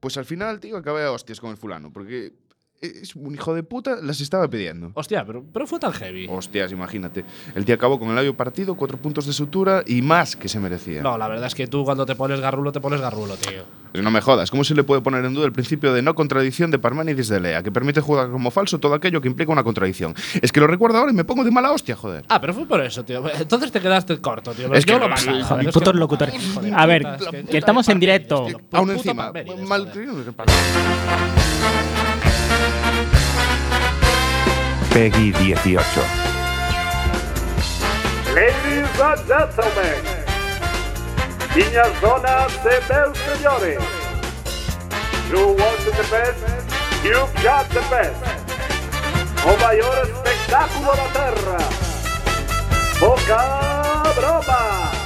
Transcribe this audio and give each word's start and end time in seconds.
Pues 0.00 0.16
al 0.16 0.24
final, 0.24 0.60
tío, 0.60 0.76
acabé 0.76 1.04
a 1.04 1.12
hostias 1.12 1.40
con 1.40 1.50
el 1.50 1.56
fulano, 1.56 1.92
porque 1.92 2.32
es 2.80 3.16
un 3.16 3.34
hijo 3.34 3.54
de 3.54 3.62
puta, 3.62 3.96
las 4.02 4.20
estaba 4.20 4.48
pidiendo. 4.48 4.90
Hostia, 4.94 5.24
pero, 5.24 5.44
pero 5.52 5.66
fue 5.66 5.78
tan 5.78 5.92
heavy. 5.92 6.26
Hostias, 6.30 6.72
imagínate. 6.72 7.24
El 7.54 7.64
tío 7.64 7.74
acabó 7.74 7.98
con 7.98 8.08
el 8.10 8.14
labio 8.16 8.36
partido, 8.36 8.74
cuatro 8.74 8.98
puntos 8.98 9.26
de 9.26 9.32
sutura 9.32 9.82
y 9.86 10.02
más 10.02 10.36
que 10.36 10.48
se 10.48 10.60
merecía. 10.60 11.02
No, 11.02 11.16
la 11.18 11.28
verdad 11.28 11.46
es 11.46 11.54
que 11.54 11.66
tú 11.66 11.84
cuando 11.84 12.04
te 12.06 12.14
pones 12.14 12.40
garrulo, 12.40 12.72
te 12.72 12.80
pones 12.80 13.00
garrulo, 13.00 13.34
tío. 13.36 13.62
No 14.02 14.10
me 14.10 14.20
jodas, 14.20 14.50
¿cómo 14.50 14.62
se 14.62 14.74
le 14.74 14.84
puede 14.84 15.00
poner 15.00 15.24
en 15.24 15.32
duda 15.32 15.46
el 15.46 15.52
principio 15.52 15.94
de 15.94 16.02
no 16.02 16.14
contradicción 16.14 16.70
de 16.70 16.78
Parménides 16.78 17.28
de 17.28 17.40
Lea, 17.40 17.62
que 17.62 17.72
permite 17.72 18.02
jugar 18.02 18.30
como 18.30 18.50
falso 18.50 18.78
todo 18.78 18.92
aquello 18.94 19.22
que 19.22 19.28
implica 19.28 19.50
una 19.52 19.64
contradicción? 19.64 20.14
Es 20.42 20.52
que 20.52 20.60
lo 20.60 20.66
recuerdo 20.66 20.98
ahora 20.98 21.12
y 21.12 21.14
me 21.14 21.24
pongo 21.24 21.44
de 21.44 21.50
mala 21.50 21.72
hostia, 21.72 21.96
joder. 21.96 22.24
Ah, 22.28 22.38
pero 22.40 22.52
fue 22.52 22.66
por 22.66 22.80
eso, 22.82 23.04
tío. 23.04 23.24
Entonces 23.40 23.72
te 23.72 23.80
quedaste 23.80 24.18
corto, 24.20 24.52
tío. 24.52 24.72
Es 24.74 24.84
que 24.84 24.92
Yo 24.92 24.98
lo 24.98 25.08
más 25.08 25.24
joder, 25.24 25.42
joder, 25.44 25.68
es 25.68 25.74
putos 25.74 25.92
que- 25.94 25.98
locutores. 25.98 26.34
Joder, 26.54 26.74
A 26.74 26.84
ver, 26.86 27.02
puta, 27.18 27.38
es 27.38 27.48
que 27.48 27.56
estamos 27.58 27.88
en 27.88 27.98
directo. 28.00 28.46
Aún 28.72 28.88
Puto 28.88 28.92
encima, 28.92 29.32
mal 29.66 29.90
Peggy 34.96 35.28
18. 35.28 35.76
Ladies 38.32 38.88
and 38.98 39.20
gentlemen, 39.28 40.00
niñas, 41.54 42.00
donas 42.00 42.54
e 42.64 42.80
meus 42.88 43.18
señores, 43.18 43.78
you 45.30 45.48
want 45.48 45.84
the 45.84 46.06
best, 46.10 46.40
you've 47.04 47.34
got 47.42 47.68
the 47.74 47.82
best. 47.90 48.16
O 49.44 49.54
maior 49.62 49.98
espectáculo 50.08 50.96
da 50.96 51.08
terra. 51.12 51.58
Boca 52.98 54.14
Broma. 54.14 55.05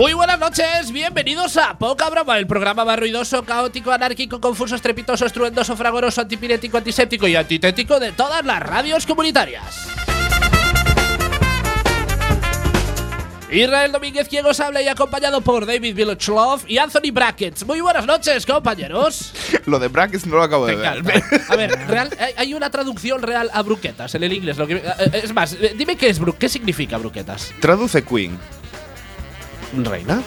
Muy 0.00 0.14
buenas 0.14 0.38
noches, 0.38 0.92
bienvenidos 0.92 1.58
a 1.58 1.76
Poca 1.76 2.08
Broma, 2.08 2.38
el 2.38 2.46
programa 2.46 2.86
más 2.86 2.98
ruidoso, 2.98 3.42
caótico, 3.44 3.92
anárquico, 3.92 4.40
confuso, 4.40 4.74
estrepitoso, 4.74 5.26
estruendoso, 5.26 5.76
fragoroso, 5.76 6.22
antipirético, 6.22 6.78
antiséptico 6.78 7.28
y 7.28 7.36
antitético 7.36 8.00
de 8.00 8.12
todas 8.12 8.42
las 8.46 8.60
radios 8.62 9.04
comunitarias. 9.04 9.88
Israel 13.50 13.92
Domínguez 13.92 14.26
quien 14.26 14.46
os 14.46 14.58
habla 14.60 14.80
y 14.80 14.88
acompañado 14.88 15.42
por 15.42 15.66
David 15.66 15.94
Village 15.94 16.30
Love 16.30 16.64
y 16.66 16.78
Anthony 16.78 17.12
Brackets. 17.12 17.66
Muy 17.66 17.82
buenas 17.82 18.06
noches, 18.06 18.46
compañeros. 18.46 19.34
Lo 19.66 19.78
de 19.78 19.88
brackets 19.88 20.26
no 20.26 20.36
lo 20.36 20.44
acabo 20.44 20.66
de 20.66 20.76
ver. 20.76 20.86
A 21.50 21.56
ver, 21.56 21.70
real- 21.88 22.16
hay- 22.38 22.54
una 22.54 22.70
traducción 22.70 23.20
real 23.20 23.50
a 23.52 23.60
bruquetas 23.60 24.14
en 24.14 24.22
el 24.22 24.32
inglés. 24.32 24.56
Lo 24.56 24.66
que, 24.66 24.76
eh, 24.76 24.82
es 25.12 25.34
más, 25.34 25.52
eh, 25.52 25.74
dime 25.76 25.96
qué 25.96 26.08
es 26.08 26.18
qué 26.38 26.48
significa 26.48 26.96
bruquetas. 26.96 27.52
Traduce 27.60 28.02
Queen. 28.02 28.38
Reina. 29.74 30.22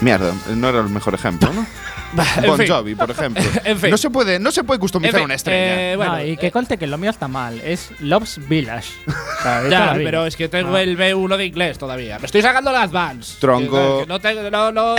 Mierda, 0.00 0.34
no 0.54 0.68
era 0.68 0.80
el 0.80 0.88
mejor 0.88 1.14
ejemplo, 1.14 1.52
¿no? 1.52 1.66
Bon 2.46 2.56
fin. 2.58 2.66
Jovi, 2.68 2.94
por 2.94 3.10
ejemplo. 3.10 3.42
En 3.64 3.78
fin. 3.78 3.90
No 3.90 3.96
se 3.96 4.10
puede, 4.10 4.38
no 4.38 4.50
se 4.52 4.64
puede 4.64 4.78
customizar 4.80 5.14
En 5.14 5.18
fin, 5.20 5.24
una 5.24 5.34
estrella. 5.34 5.92
eh, 5.92 5.96
bueno, 5.96 6.12
No, 6.16 6.24
y 6.24 6.36
que 6.36 6.48
eh, 6.48 6.50
conste 6.52 6.76
que 6.78 6.86
lo 6.86 6.98
mío 6.98 7.10
está 7.10 7.28
mal. 7.28 7.60
Es 7.60 7.90
Love's 8.00 8.38
Village. 8.48 8.90
O 9.42 9.42
sea, 9.42 9.68
Ya, 9.68 9.92
pero 9.94 10.24
es 10.24 10.36
que 10.36 10.48
tengo 10.48 10.76
Ah. 10.76 10.82
el 10.82 10.96
B1 10.96 11.36
de 11.36 11.46
inglés 11.46 11.76
todavía. 11.76 12.16
Me 12.20 12.26
estoy 12.26 12.42
sacando 12.42 12.70
el 12.70 12.76
Advance. 12.76 13.38
Tronco. 13.40 14.00
Que 14.02 14.06
no 14.06 14.20
tengo, 14.20 14.48
no, 14.50 14.70
no. 14.70 14.94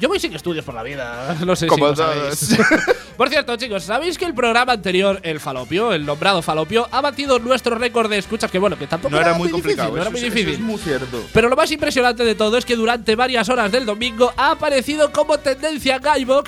Yo 0.00 0.08
voy 0.08 0.18
sin 0.18 0.32
estudios 0.34 0.64
por 0.64 0.74
la 0.74 0.82
vida. 0.82 1.36
No 1.46 1.54
sé 1.56 1.66
Como 1.66 1.92
si 1.94 2.00
lo 2.00 2.06
sabéis. 2.06 2.56
todos. 2.56 2.80
Por 3.18 3.28
cierto, 3.28 3.54
chicos, 3.56 3.84
¿sabéis 3.84 4.16
que 4.16 4.24
el 4.24 4.34
programa 4.34 4.72
anterior, 4.72 5.20
el 5.22 5.38
Falopio, 5.40 5.92
el 5.92 6.06
nombrado 6.06 6.40
Falopio, 6.40 6.88
ha 6.90 7.02
batido 7.02 7.38
nuestro 7.38 7.74
récord 7.76 8.08
de 8.08 8.16
escuchas? 8.18 8.50
Que 8.50 8.58
bueno, 8.58 8.78
que 8.78 8.86
tampoco 8.86 9.14
no 9.14 9.20
era 9.20 9.34
muy 9.34 9.48
difícil, 9.48 9.52
complicado. 9.62 9.90
no 9.96 10.00
era 10.00 10.10
muy 10.10 10.20
eso 10.20 10.30
difícil. 10.30 10.54
es 10.54 10.60
muy 10.60 10.78
cierto. 10.78 11.22
Pero 11.34 11.50
lo 11.50 11.54
más 11.56 11.70
impresionante 11.70 12.24
de 12.24 12.34
todo 12.34 12.56
es 12.56 12.64
que 12.64 12.74
durante 12.76 13.14
varias 13.14 13.48
horas 13.50 13.70
del 13.70 13.84
domingo 13.84 14.32
ha 14.38 14.52
aparecido 14.52 15.12
como 15.12 15.36
tendencia 15.38 15.96
en 15.96 16.02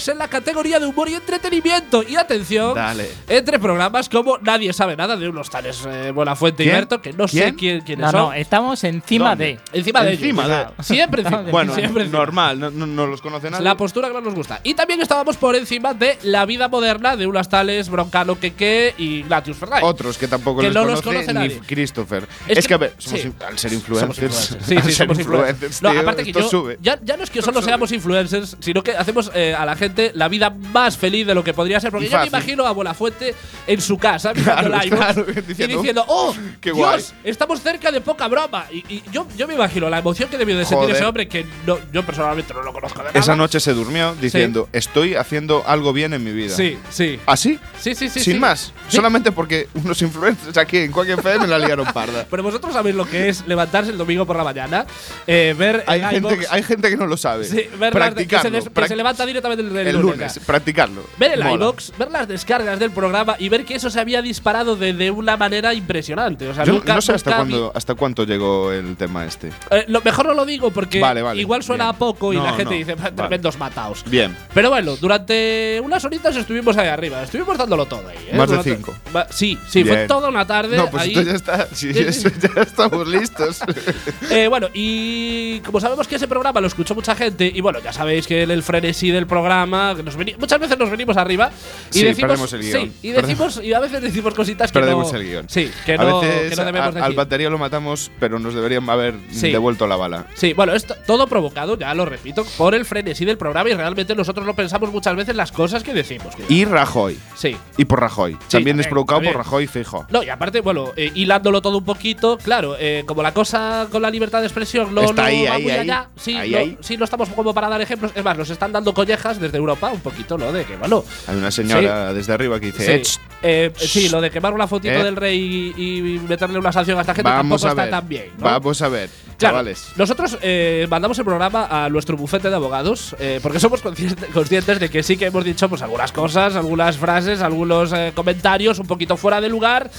en 0.08 0.18
la 0.18 0.28
categoría 0.28 0.78
de 0.78 0.86
humor 0.86 1.08
y 1.08 1.14
entretenimiento. 1.14 2.02
Y 2.02 2.16
atención, 2.16 2.74
Dale. 2.74 3.10
entre 3.28 3.58
programas 3.58 4.08
como 4.08 4.38
Nadie 4.38 4.72
sabe 4.72 4.96
nada 4.96 5.16
de 5.16 5.28
unos 5.28 5.50
tales 5.50 5.82
eh, 5.88 6.10
Buenafuente 6.14 6.62
y 6.62 6.66
¿Quién? 6.66 6.76
Berto, 6.76 7.00
que 7.02 7.12
no 7.12 7.28
sé 7.28 7.38
¿Quién? 7.42 7.54
quién, 7.54 7.80
quiénes 7.82 8.06
No, 8.06 8.10
son. 8.12 8.20
no, 8.20 8.32
estamos 8.34 8.82
encima 8.84 9.30
¿Dónde? 9.30 9.44
de. 9.72 9.78
encima 9.78 10.02
de 10.02 10.12
Encima 10.14 10.44
ellos. 10.44 10.76
de- 10.78 10.82
Siempre 10.84 11.22
encima. 11.22 11.42
Bueno, 11.50 11.74
siempre 11.74 12.02
encima. 12.04 12.18
normal, 12.18 12.58
no, 12.60 12.70
no, 12.70 12.86
no 12.86 13.06
los 13.06 13.20
conoce 13.20 13.50
nadie. 13.50 13.64
La 13.64 13.76
postura 13.76 14.08
que 14.08 14.14
más 14.14 14.22
nos 14.22 14.34
gusta. 14.34 14.60
Y 14.64 14.74
también 14.74 15.00
estábamos 15.00 15.36
por 15.36 15.54
encima 15.56 15.94
de 15.94 16.18
la 16.22 16.44
vida 16.46 16.68
moderna 16.68 17.16
de 17.16 17.26
unas 17.26 17.48
tales 17.48 17.88
Broncano 17.88 18.38
Queque 18.38 18.94
y 18.98 19.22
Glatius 19.22 19.56
Ferrari. 19.56 19.84
Otros 19.84 20.18
que 20.18 20.28
tampoco 20.28 20.60
Que 20.60 20.66
les 20.68 20.74
no 20.74 20.84
los 20.84 21.00
conoce, 21.02 21.26
conoce 21.26 21.32
ni 21.48 21.48
nadie. 21.54 21.60
Christopher. 21.66 22.26
Es 22.48 22.58
Es, 22.58 22.64
que- 22.64 22.68
que, 22.68 22.74
a 22.74 22.78
ver, 22.78 22.94
somos 22.98 23.20
sí. 23.20 23.26
in- 23.28 23.34
al 23.46 23.58
ser 23.58 23.70
Somos 23.70 23.82
influencers. 23.88 24.32
influencers. 24.50 24.66
Sí, 24.66 24.76
al 24.76 24.82
sí, 24.82 24.92
ser 24.92 25.06
somos 25.06 25.18
influencers. 25.18 25.82
No, 25.82 25.90
tío, 25.90 26.00
aparte 26.00 26.22
que 26.24 26.30
esto 26.30 26.40
yo, 26.42 26.48
sube. 26.48 26.78
ya, 26.80 26.98
ya 27.02 27.16
no 27.16 27.24
es 27.24 27.30
que 27.30 27.42
solo 27.42 27.62
seamos 27.62 27.92
influencers, 27.92 28.56
sino 28.60 28.82
que 28.82 28.92
hacemos 28.96 29.30
eh, 29.34 29.54
a 29.54 29.64
la 29.64 29.76
gente 29.94 30.12
la 30.14 30.28
vida 30.28 30.50
más 30.50 30.96
feliz 30.96 31.26
de 31.26 31.34
lo 31.34 31.44
que 31.44 31.54
podría 31.54 31.80
ser. 31.80 31.90
Porque 31.90 32.06
Y 32.06 32.10
yo 32.10 32.18
me 32.20 32.26
imagino 32.26 32.66
a 32.66 32.72
Buenafuente 32.72 33.34
en 33.66 33.80
su 33.80 33.96
casa, 33.98 34.32
mirando 34.34 34.68
Claro, 34.70 34.82
el 34.84 34.90
claro, 34.90 35.26
y 35.28 35.40
diciendo, 35.42 35.76
diciendo, 35.76 36.04
¡Oh! 36.08 36.34
qué 36.60 36.72
Dios, 36.72 36.78
guay". 36.78 37.02
estamos 37.24 37.60
cerca 37.60 37.90
de 37.92 38.00
poca 38.00 38.28
broma. 38.28 38.66
Y, 38.72 38.78
y 38.92 39.02
yo, 39.12 39.26
yo 39.36 39.46
me 39.46 39.54
imagino 39.54 39.88
la 39.88 39.98
emoción 39.98 40.28
que 40.28 40.36
debió 40.38 40.56
de 40.56 40.64
sentir 40.64 40.78
Joder. 40.84 40.96
ese 40.96 41.04
hombre, 41.04 41.28
que 41.28 41.46
no, 41.66 41.78
yo 41.92 42.04
personalmente 42.04 42.52
no 42.54 42.62
lo 42.62 42.72
conozco 42.72 42.98
de 43.00 43.06
nada. 43.06 43.18
Esa 43.18 43.36
noche 43.36 43.60
se 43.60 43.72
durmió 43.72 44.14
diciendo, 44.14 44.68
estoy 44.72 45.14
haciendo 45.14 45.62
algo 45.66 45.92
bien 45.92 46.12
en 46.14 46.24
mi 46.24 46.32
vida. 46.32 46.54
Sí, 46.54 46.76
sí. 46.90 47.18
¿Así? 47.26 47.58
Sí, 47.80 47.94
sí, 47.94 48.08
sí. 48.08 48.20
Sin 48.20 48.34
sí. 48.34 48.38
más. 48.40 48.72
Sí. 48.88 48.96
Solamente 48.96 49.32
porque 49.32 49.68
unos 49.74 50.00
influencers 50.02 50.56
aquí 50.56 50.78
en 50.78 50.92
Quack 50.92 51.08
FM 51.10 51.46
la 51.46 51.58
liaron 51.58 51.86
parda. 51.92 52.26
Pero 52.30 52.42
vosotros 52.42 52.72
sabéis 52.72 52.96
lo 52.96 53.06
que 53.06 53.28
es 53.28 53.46
levantarse 53.46 53.90
el 53.90 53.98
domingo 53.98 54.26
por 54.26 54.36
la 54.36 54.44
mañana, 54.44 54.86
eh, 55.26 55.54
ver 55.56 55.84
Hay 55.86 56.00
en 56.00 56.10
gente, 56.10 56.38
que, 56.38 56.46
hay 56.50 56.62
gente 56.62 56.90
que 56.90 56.96
no 56.96 57.06
lo 57.06 57.16
sabe. 57.16 57.44
sí, 57.44 57.62
ver 57.78 57.92
que, 58.26 58.38
se, 58.38 58.50
des- 58.50 58.68
que 58.68 58.88
se 58.88 58.96
levanta 58.96 59.24
directamente 59.26 59.62
el, 59.88 59.96
el 59.96 60.02
lunes. 60.02 60.16
lunes. 60.18 60.38
Practicarlo. 60.46 61.02
Ver 61.18 61.32
el 61.32 61.44
Mola. 61.44 61.64
iVoox, 61.64 61.92
ver 61.98 62.10
las 62.10 62.28
descargas 62.28 62.78
del 62.78 62.90
programa 62.90 63.36
y 63.38 63.48
ver 63.48 63.64
que 63.64 63.74
eso 63.74 63.90
se 63.90 64.00
había 64.00 64.22
disparado 64.22 64.76
de, 64.76 64.92
de 64.92 65.10
una 65.10 65.36
manera 65.36 65.74
impresionante. 65.74 66.48
O 66.48 66.54
sea, 66.54 66.64
Yo 66.64 66.72
nunca, 66.74 66.94
no 66.94 67.00
sé 67.00 67.12
hasta 67.12 67.36
cuándo, 67.36 67.72
hasta 67.74 67.94
cuánto 67.94 68.24
llegó 68.24 68.72
el 68.72 68.96
tema 68.96 69.24
este. 69.24 69.48
Eh, 69.70 69.84
lo 69.88 70.00
mejor 70.02 70.26
no 70.26 70.34
lo 70.34 70.44
digo 70.46 70.70
porque 70.70 71.00
Vale, 71.00 71.22
vale, 71.22 71.40
igual 71.40 71.62
suena 71.62 71.84
bien. 71.84 71.94
a 71.94 71.98
poco 71.98 72.32
y 72.32 72.36
No, 72.36 72.44
la 72.44 72.50
gente 72.52 72.64
no, 72.64 72.70
dice, 72.78 72.94
vale. 72.94 73.12
tremendos 73.12 73.58
mataos. 73.58 74.04
Bien. 74.08 74.36
Pero 74.52 74.70
bueno, 74.70 74.96
durante 74.96 75.80
unas 75.84 76.04
horitas 76.04 76.36
estuvimos 76.36 76.76
ahí 76.76 76.88
arriba, 76.88 77.22
estuvimos 77.22 77.56
dándolo 77.58 77.86
todo 77.86 78.08
ahí. 78.08 78.16
¿eh? 78.30 78.36
Más 78.36 78.48
de 78.50 78.56
Durante- 78.56 78.76
cinco. 78.76 78.94
Va- 79.14 79.26
sí, 79.30 79.58
sí, 79.68 79.84
fue 79.84 79.96
Bien. 79.96 80.08
toda 80.08 80.28
una 80.28 80.46
tarde. 80.46 80.76
No, 80.76 80.90
pues 80.90 81.02
ahí. 81.04 81.10
esto 81.10 81.22
ya 81.22 81.32
está. 81.32 81.68
Sí, 81.72 81.90
eso 81.94 82.28
ya 82.28 82.62
estamos 82.62 83.06
listos. 83.06 83.60
Eh, 84.30 84.48
bueno, 84.48 84.68
y 84.72 85.60
como 85.60 85.80
sabemos 85.80 86.08
que 86.08 86.16
ese 86.16 86.26
programa 86.26 86.60
lo 86.60 86.66
escuchó 86.66 86.94
mucha 86.94 87.14
gente, 87.14 87.50
y 87.54 87.60
bueno, 87.60 87.78
ya 87.80 87.92
sabéis 87.92 88.26
que 88.26 88.42
el, 88.42 88.50
el 88.50 88.62
frenesí 88.62 89.10
del 89.10 89.26
programa, 89.26 89.63
nos 89.66 90.16
muchas 90.38 90.60
veces 90.60 90.78
nos 90.78 90.90
venimos 90.90 91.16
arriba 91.16 91.50
y 91.90 91.94
Sí, 91.98 92.04
decimos. 92.04 92.52
el 92.52 92.60
guion. 92.62 92.82
Sí, 92.82 92.92
y 93.02 93.10
decimos, 93.10 93.60
y 93.62 93.72
a 93.72 93.80
veces 93.80 94.02
decimos 94.02 94.34
cositas 94.34 94.70
que 94.72 94.78
Perdemos 94.78 95.12
no. 95.12 95.18
el 95.18 95.24
guion. 95.26 95.48
Sí, 95.48 95.70
que 95.84 95.94
a 95.94 95.96
no, 95.96 96.20
veces 96.20 96.50
que 96.50 96.56
no 96.56 96.64
debemos 96.64 96.86
a- 96.86 96.88
al 96.88 96.94
decir. 97.02 97.16
batería 97.16 97.50
lo 97.50 97.58
matamos, 97.58 98.10
pero 98.20 98.38
nos 98.38 98.54
deberían 98.54 98.88
haber 98.88 99.14
Sí. 99.30 99.50
devuelto 99.50 99.86
la 99.86 99.96
bala. 99.96 100.26
Sí, 100.34 100.52
bueno, 100.52 100.74
esto 100.74 100.94
todo 101.06 101.26
provocado, 101.26 101.78
ya 101.78 101.94
lo 101.94 102.04
repito, 102.04 102.44
por 102.56 102.74
el 102.74 102.84
frenesí 102.84 103.24
del 103.24 103.38
programa 103.38 103.70
y 103.70 103.74
realmente 103.74 104.14
nosotros 104.14 104.46
no 104.46 104.54
pensamos 104.54 104.92
muchas 104.92 105.16
veces 105.16 105.34
las 105.36 105.52
cosas 105.52 105.82
que 105.82 105.92
decimos. 105.94 106.34
tío. 106.36 106.44
Y 106.48 106.64
Rajoy. 106.64 107.18
sí. 107.36 107.56
Y 107.76 107.84
por 107.84 108.00
Rajoy. 108.00 108.36
también, 108.50 108.78
es 108.80 108.86
provocado 108.86 109.22
por 109.22 109.36
Rajoy 109.36 109.66
fijo. 109.66 110.06
No, 110.10 110.22
y 110.22 110.28
aparte, 110.28 110.60
bueno, 110.60 110.92
eh, 110.96 111.10
hilándolo 111.14 111.60
todo 111.62 111.78
un 111.78 111.84
poquito, 111.84 112.38
claro, 112.38 112.76
eh, 112.78 113.04
como 113.06 113.22
la 113.22 113.32
cosa 113.34 113.88
con 113.90 114.02
la 114.02 114.10
libertad 114.10 114.40
de 114.40 114.46
expresión 114.46 114.94
no, 114.94 115.02
Está 115.02 115.22
no 115.22 115.28
ahí, 115.28 115.44
va 115.46 115.54
ahí, 115.54 115.62
muy 115.62 115.72
ahí. 115.72 115.78
allá, 115.80 116.08
sí, 116.16 116.34
no, 116.34 116.40
ahí. 116.40 116.78
sí, 116.80 116.96
no 116.96 117.04
estamos 117.04 117.28
como 117.30 117.52
para 117.54 117.68
dar 117.68 117.80
ejemplos. 117.80 118.12
Es 118.14 118.24
más, 118.24 118.36
nos 118.38 118.50
están 118.50 118.72
dando 118.72 118.92
collejas 118.94 119.40
desde 119.40 119.53
Europa 119.58 119.90
un 119.92 120.00
poquito, 120.00 120.36
¿no? 120.38 120.52
De 120.52 120.64
que, 120.64 120.76
bueno. 120.76 121.04
Hay 121.26 121.36
una 121.36 121.50
señora 121.50 122.12
desde 122.12 122.32
arriba 122.32 122.58
que 122.60 122.66
dice: 122.66 123.04
Sí, 123.04 123.18
"Eh, 123.42 123.70
eh, 123.74 123.86
sí, 123.86 124.08
lo 124.08 124.20
de 124.20 124.30
quemar 124.30 124.52
una 124.54 124.66
fotito 124.66 124.94
Eh. 124.94 125.04
del 125.04 125.16
rey 125.16 125.72
y, 125.76 126.14
y 126.14 126.18
meterle 126.20 126.58
una 126.58 126.72
sanción 126.72 126.98
a 126.98 127.02
esta 127.02 127.14
gente 127.14 127.30
vamos 127.30 127.60
tampoco 127.62 127.80
a 127.80 127.84
está 127.84 127.98
tan 128.00 128.08
bien. 128.08 128.30
¿no? 128.38 128.44
Vamos 128.44 128.82
a 128.82 128.88
ver, 128.88 129.10
Claro, 129.38 129.54
chavales. 129.56 129.88
nosotros 129.96 130.38
eh, 130.42 130.86
mandamos 130.88 131.18
el 131.18 131.24
programa 131.24 131.66
a 131.70 131.88
nuestro 131.88 132.16
bufete 132.16 132.48
de 132.50 132.56
abogados 132.56 133.14
eh, 133.18 133.40
porque 133.42 133.60
somos 133.60 133.82
consciente- 133.82 134.26
conscientes 134.32 134.78
de 134.80 134.88
que 134.88 135.02
sí 135.02 135.16
que 135.16 135.26
hemos 135.26 135.44
dicho 135.44 135.68
pues 135.68 135.82
algunas 135.82 136.12
cosas, 136.12 136.56
algunas 136.56 136.96
frases, 136.96 137.40
algunos 137.42 137.92
eh, 137.92 138.12
comentarios 138.14 138.78
un 138.78 138.86
poquito 138.86 139.16
fuera 139.16 139.40
de 139.40 139.48
lugar. 139.48 139.90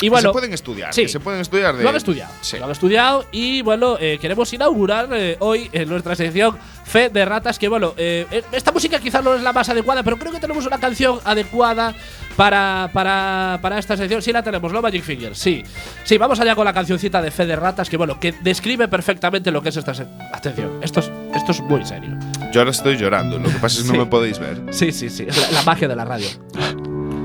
Y 0.00 0.08
bueno, 0.08 0.28
que 0.28 0.28
se 0.28 0.32
pueden 0.32 0.52
estudiar. 0.54 0.94
sí. 0.94 1.02
que 1.02 1.08
se 1.08 1.20
pueden 1.20 1.40
estudiar 1.40 1.76
de. 1.76 1.82
Lo 1.82 1.90
han 1.90 1.96
estudiado. 1.96 2.32
Sí. 2.40 2.58
Lo 2.58 2.64
han 2.66 2.70
estudiado 2.72 3.26
y 3.32 3.62
bueno, 3.62 3.96
eh, 4.00 4.18
queremos 4.20 4.52
inaugurar 4.52 5.08
eh, 5.12 5.36
hoy 5.40 5.68
en 5.72 5.88
nuestra 5.88 6.14
sección 6.14 6.56
Fe 6.84 7.08
de 7.08 7.24
Ratas. 7.24 7.58
Que 7.58 7.68
bueno, 7.68 7.94
eh, 7.96 8.26
eh, 8.30 8.42
esta 8.52 8.72
música 8.72 8.98
quizás 8.98 9.22
no 9.22 9.34
es 9.34 9.42
la 9.42 9.52
más 9.52 9.68
adecuada, 9.68 10.02
pero 10.02 10.16
creo 10.16 10.32
que 10.32 10.40
tenemos 10.40 10.66
una 10.66 10.78
canción 10.78 11.20
adecuada 11.24 11.94
para, 12.36 12.90
para, 12.92 13.58
para 13.60 13.78
esta 13.78 13.96
sección. 13.96 14.22
Sí, 14.22 14.32
la 14.32 14.42
tenemos, 14.42 14.72
¿no? 14.72 14.80
Magic 14.80 15.02
Fingers. 15.02 15.38
Sí. 15.38 15.62
Sí, 16.04 16.16
vamos 16.18 16.40
allá 16.40 16.54
con 16.54 16.64
la 16.64 16.72
cancioncita 16.72 17.20
de 17.20 17.30
Fe 17.30 17.46
de 17.46 17.56
Ratas, 17.56 17.88
que 17.90 17.96
bueno, 17.96 18.18
que 18.18 18.32
describe 18.40 18.88
perfectamente 18.88 19.50
lo 19.50 19.62
que 19.62 19.68
es 19.68 19.76
esta 19.76 19.94
sección. 19.94 20.16
Atención, 20.32 20.80
esto 20.82 21.00
es, 21.00 21.10
esto 21.34 21.52
es 21.52 21.60
muy 21.60 21.84
serio. 21.84 22.16
Yo 22.52 22.60
ahora 22.60 22.70
estoy 22.70 22.96
llorando. 22.96 23.38
Lo 23.38 23.44
que 23.48 23.54
pasa 23.56 23.76
es 23.78 23.82
que 23.82 23.88
Sí. 23.90 23.92
no 23.92 24.04
me 24.04 24.10
podéis 24.10 24.38
ver. 24.38 24.60
Sí, 24.70 24.90
sí, 24.92 25.10
sí. 25.10 25.26
La, 25.26 25.50
la 25.52 25.62
magia 25.62 25.86
de 25.88 25.96
la 25.96 26.04
radio. 26.04 26.28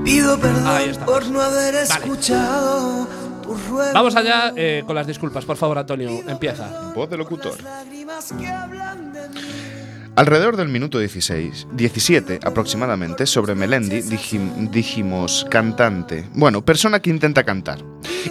Pido 0.06 0.34
Ahí 0.34 0.40
perdón 0.40 1.04
por 1.04 1.26
no 1.26 1.40
haber 1.42 1.74
Vale. 1.74 1.82
escuchado 1.82 3.08
tus 3.42 3.66
ruegos. 3.66 3.92
Vamos 3.92 4.14
allá 4.14 4.52
eh, 4.54 4.84
con 4.86 4.94
las 4.94 5.04
disculpas, 5.04 5.44
por 5.44 5.56
favor, 5.56 5.78
Antonio. 5.78 6.22
Empieza. 6.28 6.92
Voz 6.94 7.10
de 7.10 7.16
locutor. 7.16 7.58
Alrededor 10.16 10.56
del 10.56 10.68
minuto 10.68 10.98
16, 10.98 11.66
17 11.74 12.40
aproximadamente, 12.42 13.26
sobre 13.26 13.54
Melendi 13.54 14.00
dijim- 14.00 14.70
dijimos 14.70 15.46
cantante, 15.50 16.24
bueno, 16.32 16.64
persona 16.64 17.00
que 17.00 17.10
intenta 17.10 17.44
cantar. 17.44 17.80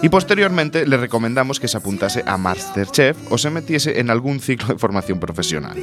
Y 0.02 0.08
posteriormente 0.08 0.84
le 0.86 0.96
recomendamos 0.96 1.60
que 1.60 1.68
se 1.68 1.76
apuntase 1.76 2.24
a 2.26 2.36
Masterchef 2.36 3.16
o 3.30 3.38
se 3.38 3.50
metiese 3.50 4.00
en 4.00 4.10
algún 4.10 4.40
ciclo 4.40 4.68
de 4.68 4.78
formación 4.78 5.20
profesional. 5.20 5.76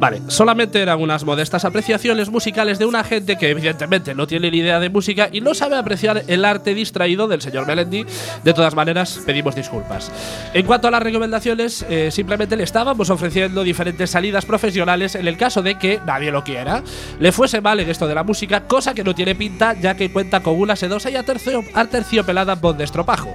Vale, 0.00 0.22
solamente 0.28 0.80
eran 0.80 1.00
unas 1.00 1.22
modestas 1.24 1.64
apreciaciones 1.64 2.30
musicales 2.30 2.78
de 2.78 2.86
una 2.86 3.04
gente 3.04 3.36
que 3.36 3.50
evidentemente 3.50 4.14
no 4.14 4.26
tiene 4.26 4.50
ni 4.50 4.58
idea 4.58 4.80
de 4.80 4.88
música 4.90 5.28
y 5.30 5.42
no 5.42 5.54
sabe 5.54 5.76
apreciar 5.76 6.24
el 6.28 6.44
arte 6.46 6.74
distraído 6.74 7.28
del 7.28 7.42
señor 7.42 7.66
Melendi. 7.66 8.04
De 8.42 8.54
todas 8.54 8.74
maneras, 8.74 9.20
pedimos 9.26 9.54
disculpas. 9.54 10.10
En 10.54 10.64
cuanto 10.66 10.88
a 10.88 10.90
las 10.90 11.02
recomendaciones, 11.02 11.84
eh, 11.90 12.10
simplemente 12.10 12.56
le 12.56 12.64
estábamos 12.64 13.10
ofreciendo 13.10 13.62
diferentes 13.62 14.10
salidas 14.10 14.44
profesionales 14.46 15.14
en 15.14 15.28
el 15.28 15.36
caso 15.42 15.60
de 15.62 15.76
que 15.78 16.00
nadie 16.06 16.30
lo 16.30 16.44
quiera, 16.44 16.82
le 17.18 17.32
fuese 17.32 17.60
mal 17.60 17.80
en 17.80 17.90
esto 17.90 18.06
de 18.06 18.14
la 18.14 18.22
música, 18.22 18.60
cosa 18.66 18.94
que 18.94 19.02
no 19.04 19.14
tiene 19.14 19.34
pinta 19.34 19.74
ya 19.80 19.94
que 19.94 20.12
cuenta 20.12 20.40
con 20.40 20.58
una 20.58 20.76
sedosa 20.76 21.10
y 21.10 21.14
atercio- 21.14 21.64
aterciopelada 21.74 22.54
voz 22.54 22.76
de 22.78 22.84
estropajo. 22.84 23.34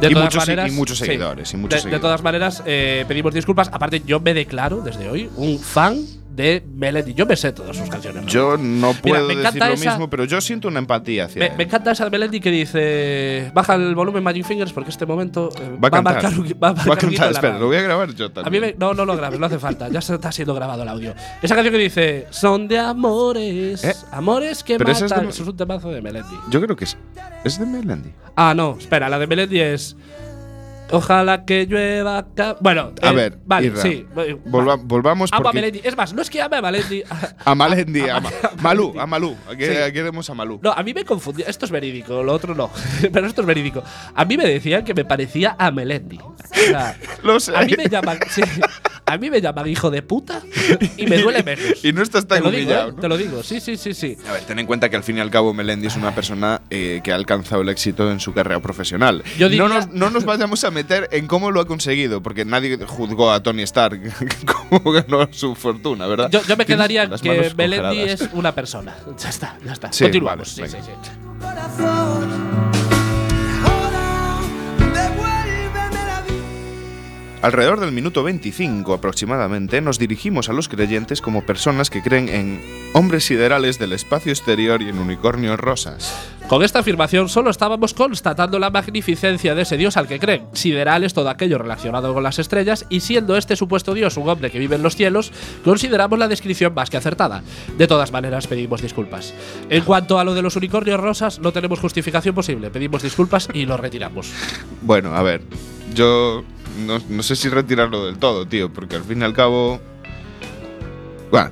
De 0.00 0.08
Y 0.08 0.12
todas 0.14 0.24
muchos- 0.26 0.42
maneras, 0.42 0.68
y 0.68 0.74
muchos 0.74 0.98
sí. 0.98 1.04
seguidores, 1.06 1.52
y 1.52 1.56
muchos 1.56 1.70
de, 1.70 1.76
de 1.76 1.80
seguidores. 1.82 2.00
todas 2.02 2.22
maneras, 2.22 2.62
eh, 2.66 3.04
pedimos 3.08 3.34
disculpas. 3.34 3.68
Aparte, 3.72 4.02
yo 4.06 4.18
me 4.20 4.34
declaro 4.34 4.80
desde 4.80 5.08
hoy 5.08 5.28
un 5.36 5.58
fan 5.58 6.04
de 6.34 6.64
Melendi. 6.74 7.12
Yo 7.14 7.26
me 7.26 7.36
sé 7.36 7.52
todas 7.52 7.76
sus 7.76 7.88
canciones. 7.88 8.22
¿no? 8.22 8.28
Yo 8.28 8.56
no 8.56 8.92
puedo 8.94 9.28
me 9.28 9.36
decir 9.36 9.60
lo 9.60 9.66
esa- 9.66 9.90
mismo, 9.90 10.08
pero 10.08 10.24
yo 10.24 10.40
siento 10.40 10.68
una 10.68 10.78
empatía 10.78 11.26
hacia 11.26 11.40
me, 11.40 11.46
él. 11.46 11.52
me 11.58 11.64
encanta 11.64 11.90
esa 11.92 12.04
de 12.04 12.10
Melendi 12.10 12.40
que 12.40 12.50
dice: 12.50 13.50
Baja 13.54 13.74
el 13.74 13.94
volumen 13.94 14.22
Magic 14.24 14.44
Fingers 14.46 14.72
porque 14.72 14.90
este 14.90 15.04
momento 15.06 15.50
eh, 15.60 15.76
Va 15.82 15.88
a 15.88 15.90
cantar. 15.90 16.14
marcar 16.14 16.38
un- 16.38 16.46
va 16.62 16.68
a 16.68 16.72
marcar 16.72 16.88
Va 16.90 16.94
a 16.94 16.96
cantar, 16.96 17.30
espera, 17.32 17.58
lo 17.58 17.66
voy 17.66 17.76
a 17.76 17.82
grabar 17.82 18.14
yo 18.14 18.26
A 18.26 18.28
mí 18.28 18.34
también. 18.34 18.62
me- 18.62 18.74
no, 18.78 18.94
no 18.94 19.04
lo 19.04 19.16
grabes, 19.16 19.38
no 19.38 19.46
hace 19.46 19.58
falta. 19.58 19.88
Ya 19.88 19.98
está 19.98 20.32
siendo 20.32 20.54
grabado 20.54 20.82
el 20.82 20.88
audio. 20.88 21.14
Esa 21.42 21.54
canción 21.54 21.72
que 21.74 21.80
dice: 21.80 22.26
Son 22.30 22.66
de 22.66 22.78
amores, 22.78 23.84
Eh, 23.84 23.94
amores 24.10 24.64
que 24.64 24.78
pero 24.78 24.90
es 24.92 25.02
matan. 25.02 25.24
de- 25.24 25.30
Eso 25.30 25.42
es 25.42 25.48
un 25.48 25.56
temazo 25.56 25.90
de 25.90 26.00
Melendi. 26.00 26.34
Yo 26.50 26.60
creo 26.62 26.74
que 26.76 26.84
es. 26.84 26.96
¿Es 27.44 27.58
de 27.58 27.66
Melendi? 27.66 28.10
Ah, 28.36 28.54
no, 28.56 28.76
espera, 28.78 29.08
la 29.08 29.18
de 29.18 29.26
Melendi 29.26 29.60
es. 29.60 29.96
Ojalá 30.92 31.44
que 31.44 31.66
llueva. 31.66 32.26
ca-". 32.34 32.56
Bueno, 32.60 32.92
A 33.02 33.10
eh, 33.10 33.14
ver, 33.14 33.38
vale, 33.44 33.66
Irra, 33.68 33.82
sí. 33.82 34.06
Volva- 34.46 34.76
volvamos 34.82 35.30
Amo 35.32 35.48
a. 35.48 35.52
Melendi. 35.52 35.80
Es 35.82 35.96
más, 35.96 36.12
no 36.14 36.22
es 36.22 36.30
que 36.30 36.40
ame 36.40 36.56
a 36.56 36.62
Melendi. 36.62 37.02
A 37.44 37.54
Malendi, 37.54 38.00
a, 38.08 38.16
a- 38.16 38.20
Ma- 38.20 38.30
a 38.42 38.62
Malú, 38.62 38.94
a 39.00 39.06
Malú. 39.06 39.36
Aquí, 39.50 39.64
Sí. 39.64 39.70
aquí 39.76 39.92
queremos 39.94 40.28
a 40.30 40.34
Malú. 40.34 40.60
No, 40.62 40.72
a 40.72 40.82
mí 40.82 40.94
me 40.94 41.04
confundía. 41.04 41.46
Esto 41.48 41.64
es 41.64 41.70
verídico, 41.70 42.22
lo 42.22 42.32
otro 42.32 42.54
no. 42.54 42.70
Pero 43.12 43.26
esto 43.26 43.40
es 43.40 43.46
verídico. 43.46 43.82
A 44.14 44.24
mí 44.24 44.36
me 44.36 44.46
decían 44.46 44.84
que 44.84 44.94
me 44.94 45.04
parecía 45.04 45.56
a 45.58 45.70
Melendi. 45.70 46.18
O 46.18 46.34
sea, 46.54 46.96
Lo 47.22 47.40
sé. 47.40 47.56
a 47.56 47.62
mí 47.62 47.74
me 47.76 47.88
llaman. 47.88 48.18
sí, 48.30 48.42
a 49.06 49.18
mí 49.18 49.30
me 49.30 49.40
llaman 49.40 49.66
hijo 49.68 49.90
de 49.90 50.02
puta 50.02 50.42
y 50.96 51.06
me 51.06 51.18
duele 51.18 51.42
menos. 51.42 51.84
Y 51.84 51.92
no 51.92 52.02
estás 52.02 52.26
tan 52.26 52.38
te 52.38 52.44
lo 52.44 52.50
digo, 52.50 52.62
humillado, 52.70 52.88
¿eh? 52.90 52.92
¿no? 52.94 53.00
Te 53.00 53.08
lo 53.08 53.16
digo, 53.16 53.42
sí, 53.42 53.60
sí, 53.60 53.76
sí, 53.76 53.94
sí. 53.94 54.16
A 54.28 54.32
ver, 54.32 54.42
ten 54.44 54.58
en 54.58 54.66
cuenta 54.66 54.88
que 54.88 54.96
al 54.96 55.02
fin 55.02 55.16
y 55.18 55.20
al 55.20 55.30
cabo 55.30 55.52
Melendi 55.52 55.86
es 55.88 55.96
una 55.96 56.14
persona 56.14 56.62
eh, 56.70 57.00
que 57.02 57.12
ha 57.12 57.16
alcanzado 57.16 57.62
el 57.62 57.68
éxito 57.68 58.10
en 58.10 58.20
su 58.20 58.32
carrera 58.32 58.60
profesional. 58.60 59.22
Yo 59.38 59.48
diría- 59.48 59.62
no, 59.66 59.74
nos, 59.74 59.88
no 59.88 60.10
nos 60.10 60.24
vayamos 60.24 60.62
a 60.64 60.70
meter 60.70 60.81
en 60.88 61.26
cómo 61.26 61.50
lo 61.50 61.60
ha 61.60 61.66
conseguido, 61.66 62.22
porque 62.22 62.44
nadie 62.44 62.78
juzgó 62.86 63.30
a 63.32 63.42
Tony 63.42 63.62
Stark 63.62 64.00
cómo 64.70 64.92
ganó 64.92 65.28
su 65.32 65.54
fortuna, 65.54 66.06
¿verdad? 66.06 66.30
Yo, 66.30 66.42
yo 66.42 66.56
me 66.56 66.66
quedaría 66.66 67.08
que 67.10 67.52
Melendi 67.56 68.00
es 68.00 68.28
una 68.32 68.54
persona. 68.54 68.96
Ya 69.18 69.28
está, 69.28 69.56
ya 69.64 69.72
está. 69.72 69.92
Sí, 69.92 70.04
Continuamos. 70.04 70.56
vale, 70.56 70.68
sí, 70.70 70.76
sí, 70.76 70.82
sí. 70.82 72.31
Alrededor 77.42 77.80
del 77.80 77.90
minuto 77.90 78.22
25 78.22 78.94
aproximadamente 78.94 79.80
nos 79.80 79.98
dirigimos 79.98 80.48
a 80.48 80.52
los 80.52 80.68
creyentes 80.68 81.20
como 81.20 81.42
personas 81.42 81.90
que 81.90 82.00
creen 82.00 82.28
en 82.28 82.60
hombres 82.94 83.24
siderales 83.24 83.80
del 83.80 83.92
espacio 83.94 84.30
exterior 84.30 84.80
y 84.80 84.88
en 84.88 85.00
unicornios 85.00 85.58
rosas. 85.58 86.14
Con 86.46 86.62
esta 86.62 86.78
afirmación 86.78 87.28
solo 87.28 87.50
estábamos 87.50 87.94
constatando 87.94 88.60
la 88.60 88.70
magnificencia 88.70 89.56
de 89.56 89.62
ese 89.62 89.76
dios 89.76 89.96
al 89.96 90.06
que 90.06 90.20
creen. 90.20 90.46
Sideral 90.52 91.02
es 91.02 91.14
todo 91.14 91.30
aquello 91.30 91.58
relacionado 91.58 92.14
con 92.14 92.22
las 92.22 92.38
estrellas 92.38 92.86
y 92.88 93.00
siendo 93.00 93.36
este 93.36 93.56
supuesto 93.56 93.92
dios 93.92 94.16
un 94.16 94.28
hombre 94.28 94.52
que 94.52 94.60
vive 94.60 94.76
en 94.76 94.84
los 94.84 94.94
cielos, 94.94 95.32
consideramos 95.64 96.20
la 96.20 96.28
descripción 96.28 96.72
más 96.74 96.90
que 96.90 96.98
acertada. 96.98 97.42
De 97.76 97.88
todas 97.88 98.12
maneras, 98.12 98.46
pedimos 98.46 98.82
disculpas. 98.82 99.34
En 99.68 99.82
cuanto 99.82 100.20
a 100.20 100.24
lo 100.24 100.34
de 100.34 100.42
los 100.42 100.54
unicornios 100.54 101.00
rosas, 101.00 101.40
no 101.40 101.52
tenemos 101.52 101.80
justificación 101.80 102.36
posible. 102.36 102.70
Pedimos 102.70 103.02
disculpas 103.02 103.48
y 103.52 103.66
lo 103.66 103.76
retiramos. 103.76 104.30
Bueno, 104.82 105.16
a 105.16 105.22
ver, 105.22 105.42
yo 105.92 106.44
no, 106.78 107.00
no 107.08 107.22
sé 107.22 107.36
si 107.36 107.48
retirarlo 107.48 108.06
del 108.06 108.18
todo, 108.18 108.46
tío, 108.46 108.72
porque 108.72 108.96
al 108.96 109.04
fin 109.04 109.20
y 109.20 109.24
al 109.24 109.34
cabo... 109.34 109.80
Bueno, 111.30 111.50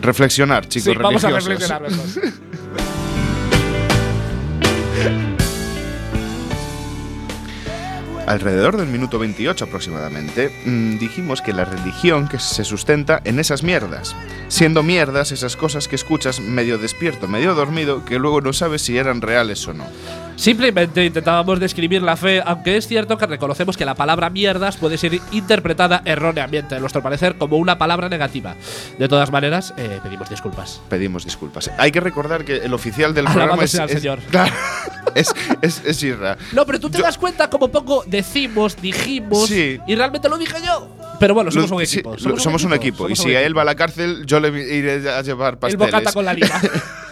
reflexionar, 0.00 0.68
chicos. 0.68 0.92
Sí, 0.92 0.98
vamos 0.98 1.24
a 1.24 1.30
reflexionar 1.30 1.82
mejor. 1.90 2.06
Alrededor 8.28 8.76
del 8.76 8.88
minuto 8.88 9.18
28 9.18 9.64
aproximadamente, 9.64 10.50
mm, 10.66 10.98
dijimos 10.98 11.40
que 11.40 11.54
la 11.54 11.64
religión 11.64 12.28
que 12.28 12.38
se 12.38 12.62
sustenta 12.62 13.22
en 13.24 13.38
esas 13.38 13.62
mierdas, 13.62 14.14
siendo 14.48 14.82
mierdas 14.82 15.32
esas 15.32 15.56
cosas 15.56 15.88
que 15.88 15.96
escuchas 15.96 16.38
medio 16.38 16.76
despierto, 16.76 17.26
medio 17.26 17.54
dormido, 17.54 18.04
que 18.04 18.18
luego 18.18 18.42
no 18.42 18.52
sabes 18.52 18.82
si 18.82 18.98
eran 18.98 19.22
reales 19.22 19.66
o 19.66 19.72
no. 19.72 19.86
Simplemente 20.38 21.04
intentábamos 21.04 21.58
describir 21.58 22.00
la 22.00 22.16
fe, 22.16 22.40
aunque 22.46 22.76
es 22.76 22.86
cierto 22.86 23.18
que 23.18 23.26
reconocemos 23.26 23.76
que 23.76 23.84
la 23.84 23.96
palabra 23.96 24.30
mierdas 24.30 24.76
puede 24.76 24.96
ser 24.96 25.18
interpretada 25.32 26.00
erróneamente, 26.04 26.76
a 26.76 26.78
nuestro 26.78 27.02
parecer, 27.02 27.34
como 27.36 27.56
una 27.56 27.76
palabra 27.76 28.08
negativa. 28.08 28.54
De 29.00 29.08
todas 29.08 29.32
maneras, 29.32 29.74
eh, 29.76 29.98
pedimos 30.00 30.30
disculpas. 30.30 30.80
Pedimos 30.88 31.24
disculpas. 31.24 31.72
Hay 31.76 31.90
que 31.90 31.98
recordar 31.98 32.44
que 32.44 32.58
el 32.58 32.72
oficial 32.72 33.14
del 33.14 33.26
Alabado 33.26 33.46
programa 33.48 33.64
es, 33.64 33.70
sea 33.72 33.84
el 33.84 33.90
es- 33.90 33.96
Señor. 34.00 34.18
claro, 34.30 34.52
es, 35.16 35.34
es, 35.60 35.82
es 35.84 36.02
Isra. 36.04 36.38
No, 36.52 36.64
pero 36.64 36.78
tú 36.78 36.88
te 36.88 36.98
Yo- 36.98 37.04
das 37.04 37.18
cuenta 37.18 37.50
como 37.50 37.66
pongo 37.68 38.04
decimos, 38.06 38.80
dijimos, 38.80 39.48
Sí. 39.48 39.80
y 39.88 39.94
realmente 39.96 40.28
lo 40.28 40.38
dije 40.38 40.54
yo. 40.64 40.88
Pero 41.18 41.34
bueno, 41.34 41.50
somos 41.50 41.68
Lo- 41.70 41.76
un 41.78 41.84
sí, 41.84 41.96
equipo. 41.96 42.10
lo- 42.12 42.38
somos, 42.38 42.62
un 42.62 42.74
equipo. 42.74 43.08
y 43.10 43.16
somos 43.16 43.28
si 43.28 43.34
a 43.36 43.42
él 43.42 43.58
va 43.58 43.62
a 43.62 43.64
la 43.64 43.74
cárcel, 43.74 44.24
yo 44.24 44.38
le 44.38 44.50
iré 44.72 45.10
a 45.10 45.20
llevar 45.22 45.54
El 45.54 45.58
pasteles. 45.58 45.86
bocata 45.92 46.12
con 46.12 46.24
la 46.24 46.32
lima. 46.32 46.48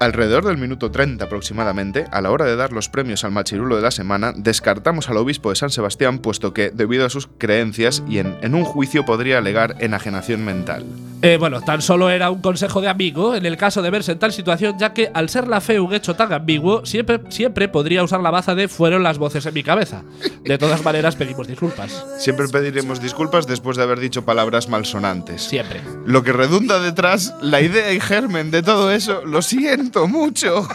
Alrededor 0.00 0.44
del 0.44 0.58
minuto 0.58 0.92
30 0.92 1.24
aproximadamente, 1.24 2.06
a 2.12 2.20
la 2.20 2.30
hora 2.30 2.44
de 2.44 2.54
dar 2.54 2.72
los 2.72 2.88
premios 2.88 3.24
al 3.24 3.32
machirulo 3.32 3.74
de 3.74 3.82
la 3.82 3.90
semana, 3.90 4.32
descartamos 4.36 5.08
al 5.08 5.16
obispo 5.16 5.50
de 5.50 5.56
San 5.56 5.70
Sebastián 5.70 6.20
puesto 6.20 6.54
que, 6.54 6.70
debido 6.70 7.04
a 7.04 7.10
sus 7.10 7.28
creencias 7.38 8.04
y 8.08 8.18
en, 8.18 8.36
en 8.42 8.54
un 8.54 8.64
juicio 8.64 9.04
podría 9.04 9.38
alegar 9.38 9.74
enajenación 9.80 10.44
mental. 10.44 10.84
Eh, 11.20 11.36
bueno, 11.36 11.60
tan 11.62 11.82
solo 11.82 12.10
era 12.10 12.30
un 12.30 12.40
consejo 12.40 12.80
de 12.80 12.88
amigo 12.88 13.34
en 13.34 13.44
el 13.44 13.56
caso 13.56 13.82
de 13.82 13.90
verse 13.90 14.12
en 14.12 14.20
tal 14.20 14.32
situación, 14.32 14.78
ya 14.78 14.92
que 14.92 15.10
al 15.12 15.28
ser 15.28 15.48
la 15.48 15.60
fe 15.60 15.80
un 15.80 15.92
hecho 15.92 16.14
tan 16.14 16.32
ambiguo, 16.32 16.86
siempre, 16.86 17.20
siempre 17.28 17.66
podría 17.66 18.04
usar 18.04 18.20
la 18.20 18.30
baza 18.30 18.54
de 18.54 18.68
fueron 18.68 19.02
las 19.02 19.18
voces 19.18 19.44
en 19.44 19.54
mi 19.54 19.64
cabeza. 19.64 20.04
De 20.44 20.58
todas 20.58 20.84
maneras, 20.84 21.16
pedimos 21.16 21.48
disculpas. 21.48 22.04
Siempre 22.18 22.46
pediremos 22.46 23.02
disculpas 23.02 23.48
después 23.48 23.76
de 23.76 23.82
haber 23.82 23.98
dicho 23.98 24.24
palabras 24.24 24.68
malsonantes. 24.68 25.42
Siempre. 25.42 25.80
Lo 26.06 26.22
que 26.22 26.32
redunda 26.32 26.78
detrás, 26.78 27.34
la 27.42 27.60
idea 27.62 27.92
y 27.92 27.98
germen 27.98 28.52
de 28.52 28.62
todo 28.62 28.92
eso, 28.92 29.24
lo 29.24 29.42
siento 29.88 30.06
mucho. 30.06 30.68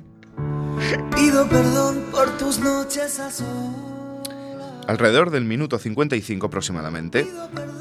Pido 1.14 1.46
perdón 1.48 2.06
por 2.10 2.38
tus 2.38 2.58
noches 2.58 3.20
a 3.20 3.30
sol. 3.30 3.89
Alrededor 4.90 5.30
del 5.30 5.44
minuto 5.44 5.78
55 5.78 6.46
aproximadamente, 6.48 7.26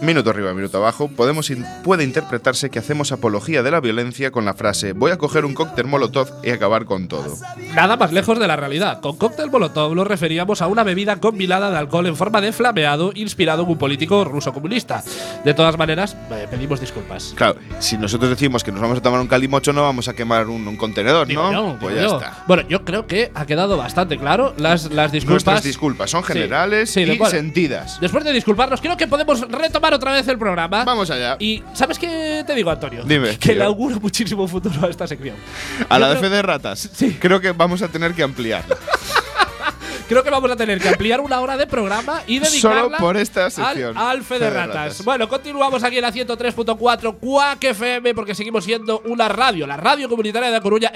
minuto 0.01 0.29
arriba, 0.29 0.53
minuto 0.53 0.77
abajo, 0.77 1.09
podemos 1.09 1.49
in- 1.49 1.65
puede 1.83 2.03
interpretarse 2.03 2.69
que 2.69 2.77
hacemos 2.79 3.11
apología 3.11 3.63
de 3.63 3.71
la 3.71 3.79
violencia 3.79 4.31
con 4.31 4.45
la 4.45 4.53
frase 4.53 4.93
voy 4.93 5.11
a 5.11 5.17
coger 5.17 5.43
un 5.45 5.53
cóctel 5.55 5.87
molotov 5.87 6.29
y 6.43 6.51
acabar 6.51 6.85
con 6.85 7.07
todo. 7.07 7.35
Nada 7.73 7.97
más 7.97 8.13
lejos 8.13 8.37
de 8.39 8.47
la 8.47 8.55
realidad. 8.55 9.01
Con 9.01 9.17
cóctel 9.17 9.49
molotov 9.49 9.95
nos 9.95 10.05
referíamos 10.07 10.61
a 10.61 10.67
una 10.67 10.83
bebida 10.83 11.15
combinada 11.17 11.71
de 11.71 11.77
alcohol 11.77 12.05
en 12.05 12.15
forma 12.15 12.41
de 12.41 12.51
flameado 12.53 13.11
inspirado 13.15 13.63
en 13.63 13.69
un 13.69 13.77
político 13.77 14.23
ruso 14.25 14.53
comunista. 14.53 15.03
De 15.43 15.53
todas 15.55 15.77
maneras, 15.77 16.15
eh, 16.31 16.47
pedimos 16.49 16.79
disculpas. 16.79 17.33
Claro, 17.35 17.55
si 17.79 17.97
nosotros 17.97 18.29
decimos 18.29 18.63
que 18.63 18.71
nos 18.71 18.81
vamos 18.81 18.99
a 18.99 19.01
tomar 19.01 19.19
un 19.19 19.27
calimocho, 19.27 19.73
no 19.73 19.81
vamos 19.81 20.07
a 20.07 20.13
quemar 20.13 20.47
un, 20.47 20.67
un 20.67 20.77
contenedor, 20.77 21.27
Digo 21.27 21.51
¿no? 21.51 21.73
yo, 21.73 21.77
pues 21.79 21.95
ya 21.95 22.01
yo. 22.03 22.17
está. 22.17 22.43
Bueno, 22.47 22.63
yo 22.69 22.85
creo 22.85 23.07
que 23.07 23.31
ha 23.33 23.45
quedado 23.47 23.77
bastante 23.77 24.17
claro 24.17 24.53
las, 24.57 24.91
las 24.91 25.11
disculpas. 25.11 25.29
Nuestras 25.45 25.63
disculpas 25.63 26.11
son 26.11 26.23
generales 26.23 26.89
sí, 26.91 26.98
de 27.05 27.13
y 27.15 27.25
sentidas. 27.29 27.99
Después 27.99 28.23
de 28.23 28.33
disculparnos, 28.33 28.81
creo 28.81 28.95
que 28.97 29.07
podemos 29.07 29.41
retomar 29.49 29.93
otra 29.93 30.11
vez 30.13 30.27
el 30.27 30.37
programa. 30.37 30.83
Vamos 30.83 31.09
allá. 31.09 31.35
Y 31.39 31.63
¿sabes 31.73 31.97
qué 31.99 32.43
te 32.45 32.55
digo, 32.55 32.69
Antonio? 32.71 33.03
Dime, 33.05 33.37
Que 33.37 33.49
le 33.49 33.55
tío. 33.55 33.63
auguro 33.65 33.99
muchísimo 33.99 34.47
futuro 34.47 34.85
a 34.85 34.89
esta 34.89 35.07
sección. 35.07 35.35
A 35.89 35.95
Yo 35.95 35.99
la 35.99 36.09
de 36.09 36.17
creo- 36.19 36.29
fe 36.29 36.35
de 36.35 36.41
ratas. 36.41 36.89
Creo 37.19 37.39
que 37.39 37.51
vamos 37.51 37.81
a 37.81 37.87
tener 37.87 38.13
que 38.13 38.23
ampliarla. 38.23 38.75
Creo 40.09 40.23
que 40.23 40.29
vamos 40.31 40.49
a 40.51 40.55
tener 40.55 40.79
que 40.81 40.89
ampliar 40.89 41.21
una 41.21 41.39
hora 41.39 41.55
de 41.55 41.67
programa 41.67 42.23
y 42.27 42.39
dedicarla 42.39 42.81
Solo 42.83 42.97
por 42.97 43.15
esta 43.15 43.45
al, 43.45 43.51
sección. 43.51 43.97
al 43.97 44.23
Fe 44.23 44.33
de 44.33 44.39
Fe 44.39 44.45
de 44.45 44.49
ratas. 44.49 44.75
ratas. 44.75 45.05
Bueno, 45.05 45.29
continuamos 45.29 45.83
aquí 45.83 45.97
en 45.97 46.01
la 46.01 46.11
103.4 46.11 47.17
Cuac 47.19 47.63
FM 47.63 48.13
porque 48.15 48.33
seguimos 48.33 48.65
siendo 48.65 49.01
una 49.05 49.27
radio, 49.29 49.67
la 49.67 49.77
radio 49.77 50.09
comunitaria 50.09 50.47
de 50.49 50.53
La 50.55 50.61
Coruña 50.61 50.91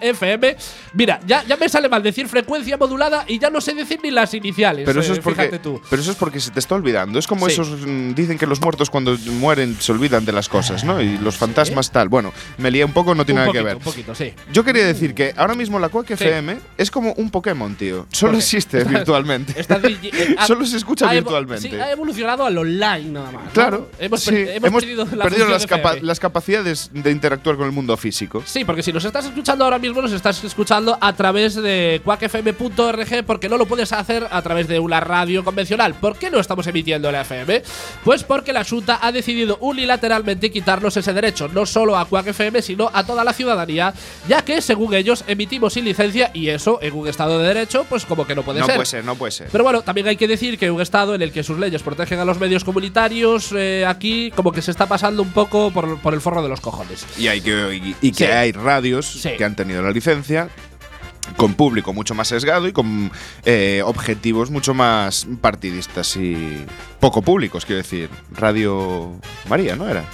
FM. 0.00 0.56
Mira, 0.94 1.20
ya, 1.26 1.44
ya 1.44 1.56
me 1.56 1.68
sale 1.68 1.88
mal 1.88 2.02
decir 2.02 2.28
frecuencia 2.28 2.76
modulada 2.76 3.24
y 3.28 3.38
ya 3.38 3.50
no 3.50 3.60
sé 3.60 3.74
decir 3.74 4.00
ni 4.02 4.10
las 4.10 4.32
iniciales. 4.34 4.84
Pero 4.86 5.00
eso, 5.00 5.12
eh, 5.12 5.16
es 5.16 5.22
porque, 5.22 5.58
tú. 5.58 5.80
pero 5.90 6.00
eso 6.02 6.10
es 6.12 6.16
porque 6.16 6.40
se 6.40 6.50
te 6.50 6.58
está 6.60 6.74
olvidando. 6.74 7.18
Es 7.18 7.26
como 7.26 7.46
Sí. 7.46 7.52
esos. 7.52 7.68
mm, 7.86 8.14
Dicen 8.14 8.38
que 8.38 8.46
los 8.46 8.60
muertos 8.62 8.88
cuando 8.88 9.16
mueren 9.38 9.76
se 9.78 9.92
olvidan 9.92 10.24
de 10.24 10.32
las 10.32 10.48
cosas, 10.48 10.82
¿no? 10.84 11.00
Y 11.02 11.18
los 11.18 11.36
fantasmas 11.36 11.90
tal. 11.92 12.08
Bueno, 12.08 12.32
me 12.56 12.70
lié 12.70 12.84
un 12.84 12.92
poco, 12.92 13.14
no 13.14 13.24
tiene 13.26 13.40
un 13.42 13.46
nada 13.46 13.52
poquito, 13.52 13.62
que 13.62 13.66
ver. 13.66 13.76
Un 13.76 13.82
poquito, 13.82 14.14
sí. 14.14 14.32
Yo 14.52 14.64
quería 14.64 14.86
decir 14.86 15.14
que 15.14 15.34
ahora 15.36 15.54
mismo 15.54 15.78
la 15.78 15.88
Quack 15.90 16.12
FM 16.12 16.56
es 16.78 16.90
como 16.90 17.12
un 17.14 17.30
Pokémon, 17.30 17.74
tío. 17.74 18.06
Solo? 18.10 18.40
Existe 18.46 18.84
virtualmente. 18.84 19.54
eh, 19.60 20.36
Solo 20.46 20.64
se 20.66 20.76
escucha 20.76 21.08
ha 21.08 21.12
virtualmente. 21.12 21.68
Sí, 21.68 21.74
ha 21.76 21.90
evolucionado 21.90 22.44
al 22.46 22.56
online 22.56 23.10
nada 23.10 23.32
más. 23.32 23.44
¿no? 23.44 23.50
Claro, 23.52 23.90
Hemos, 23.98 24.20
sí, 24.22 24.30
per- 24.30 24.48
hemos 24.50 24.72
perdido 24.82 25.04
la 25.14 25.24
las, 25.50 25.66
capa- 25.66 25.90
FM. 25.92 26.06
las 26.06 26.20
capacidades 26.20 26.90
de 26.92 27.10
interactuar 27.10 27.56
con 27.56 27.66
el 27.66 27.72
mundo 27.72 27.96
físico. 27.96 28.42
Sí, 28.46 28.64
porque 28.64 28.82
si 28.82 28.92
nos 28.92 29.04
estás 29.04 29.24
escuchando 29.26 29.64
ahora 29.64 29.78
mismo, 29.78 30.00
nos 30.00 30.12
estás 30.12 30.42
escuchando 30.44 30.96
a 31.00 31.12
través 31.14 31.54
de 31.56 32.00
cuacfm.org 32.04 33.24
porque 33.26 33.48
no 33.48 33.56
lo 33.56 33.66
puedes 33.66 33.92
hacer 33.92 34.26
a 34.30 34.42
través 34.42 34.68
de 34.68 34.78
una 34.78 35.00
radio 35.00 35.44
convencional. 35.44 35.94
¿Por 35.94 36.16
qué 36.16 36.30
no 36.30 36.38
estamos 36.38 36.66
emitiendo 36.68 37.08
en 37.08 37.14
la 37.14 37.20
FM? 37.22 37.62
Pues 38.04 38.22
porque 38.22 38.52
la 38.52 38.64
Junta 38.64 38.98
ha 39.02 39.10
decidido 39.12 39.58
unilateralmente 39.60 40.50
quitarnos 40.50 40.96
ese 40.96 41.12
derecho, 41.12 41.48
no 41.48 41.66
solo 41.66 41.96
a 41.98 42.04
Quack 42.06 42.28
FM, 42.28 42.62
sino 42.62 42.90
a 42.92 43.04
toda 43.04 43.24
la 43.24 43.32
ciudadanía, 43.32 43.92
ya 44.28 44.42
que 44.44 44.60
según 44.60 44.94
ellos 44.94 45.24
emitimos 45.26 45.72
sin 45.72 45.84
licencia 45.84 46.30
y 46.32 46.48
eso 46.48 46.78
en 46.82 46.94
un 46.94 47.08
estado 47.08 47.38
de 47.38 47.48
derecho, 47.48 47.84
pues 47.88 48.04
como 48.04 48.26
que 48.26 48.34
no 48.36 48.42
puede 48.44 48.60
no 48.60 48.66
ser. 48.66 48.74
puede 48.76 48.86
ser, 48.86 49.04
no 49.04 49.16
puede 49.16 49.32
ser. 49.32 49.48
Pero 49.50 49.64
bueno, 49.64 49.82
también 49.82 50.06
hay 50.06 50.16
que 50.16 50.28
decir 50.28 50.56
que 50.58 50.70
un 50.70 50.80
Estado 50.80 51.14
en 51.16 51.22
el 51.22 51.32
que 51.32 51.42
sus 51.42 51.58
leyes 51.58 51.82
protegen 51.82 52.20
a 52.20 52.24
los 52.24 52.38
medios 52.38 52.62
comunitarios, 52.62 53.50
eh, 53.56 53.84
aquí 53.84 54.30
como 54.36 54.52
que 54.52 54.62
se 54.62 54.70
está 54.70 54.86
pasando 54.86 55.22
un 55.22 55.32
poco 55.32 55.72
por, 55.72 55.98
por 56.00 56.14
el 56.14 56.20
forro 56.20 56.42
de 56.42 56.48
los 56.48 56.60
cojones. 56.60 57.04
Y, 57.18 57.26
hay 57.26 57.40
que, 57.40 57.74
y, 57.74 57.96
y 58.06 58.12
que 58.12 58.26
Sí. 58.26 58.30
hay 58.30 58.52
radios 58.52 59.06
Sí. 59.06 59.30
que 59.36 59.44
han 59.44 59.56
tenido 59.56 59.82
la 59.82 59.90
licencia 59.90 60.48
con 61.36 61.54
público 61.54 61.92
mucho 61.92 62.14
más 62.14 62.28
sesgado 62.28 62.68
y 62.68 62.72
con 62.72 63.10
eh, 63.44 63.82
objetivos 63.84 64.50
mucho 64.50 64.74
más 64.74 65.26
partidistas 65.40 66.16
y 66.16 66.64
poco 67.00 67.20
públicos, 67.22 67.64
quiero 67.66 67.78
decir. 67.82 68.08
Radio 68.32 69.16
María, 69.48 69.74
¿no 69.74 69.88
era? 69.88 70.04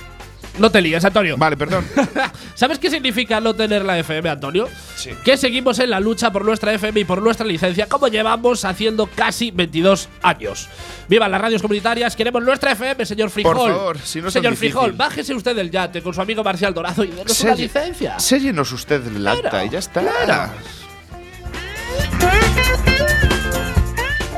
No 0.59 0.71
te 0.71 0.83
líes, 0.83 1.03
Antonio. 1.05 1.37
Vale, 1.39 1.57
perdón. 1.57 1.85
¿Sabes 2.55 2.79
qué 2.79 2.91
significa 2.91 3.41
no 3.41 3.55
tener 3.55 3.85
la 3.85 3.99
FM, 3.99 4.29
Antonio? 4.29 4.69
Sí. 4.97 5.11
Que 5.25 5.37
seguimos 5.39 5.79
en 5.79 5.89
la 5.91 5.99
lucha 5.99 6.31
por 6.31 6.45
nuestra 6.45 6.73
FM 6.75 7.01
y 7.01 7.05
por 7.05 7.23
nuestra 7.23 7.47
licencia, 7.47 7.87
como 7.89 8.09
llevamos 8.09 8.65
haciendo 8.67 9.07
casi 9.07 9.51
22 9.51 10.09
años. 10.23 10.69
¡Viva 11.09 11.27
las 11.29 11.41
radios 11.41 11.63
comunitarias! 11.63 12.15
Queremos 12.15 12.43
nuestra 12.43 12.73
FM, 12.73 13.07
señor 13.07 13.31
Frijol. 13.31 13.57
favor, 13.73 13.99
si 13.99 14.21
no 14.21 14.29
es 14.29 14.35
tan 14.35 14.43
Señor. 14.43 14.57
Frijol, 14.57 14.93
bájese 14.93 15.35
usted 15.35 15.57
del 15.57 15.71
yate 15.71 16.03
con 16.03 16.13
su 16.13 16.21
amigo 16.21 16.45
Marcial 16.45 16.75
Dorado 16.75 17.03
y 17.03 17.09
denos 17.09 17.41
una 17.41 17.55
licencia. 17.55 18.19
Séllenos 18.21 18.71
usted 18.73 19.07
el 19.07 19.27
acta 19.27 19.49
Claro, 19.51 19.67
y 19.67 19.71
ya 19.71 19.79
está. 19.79 20.01
claro. 20.03 20.53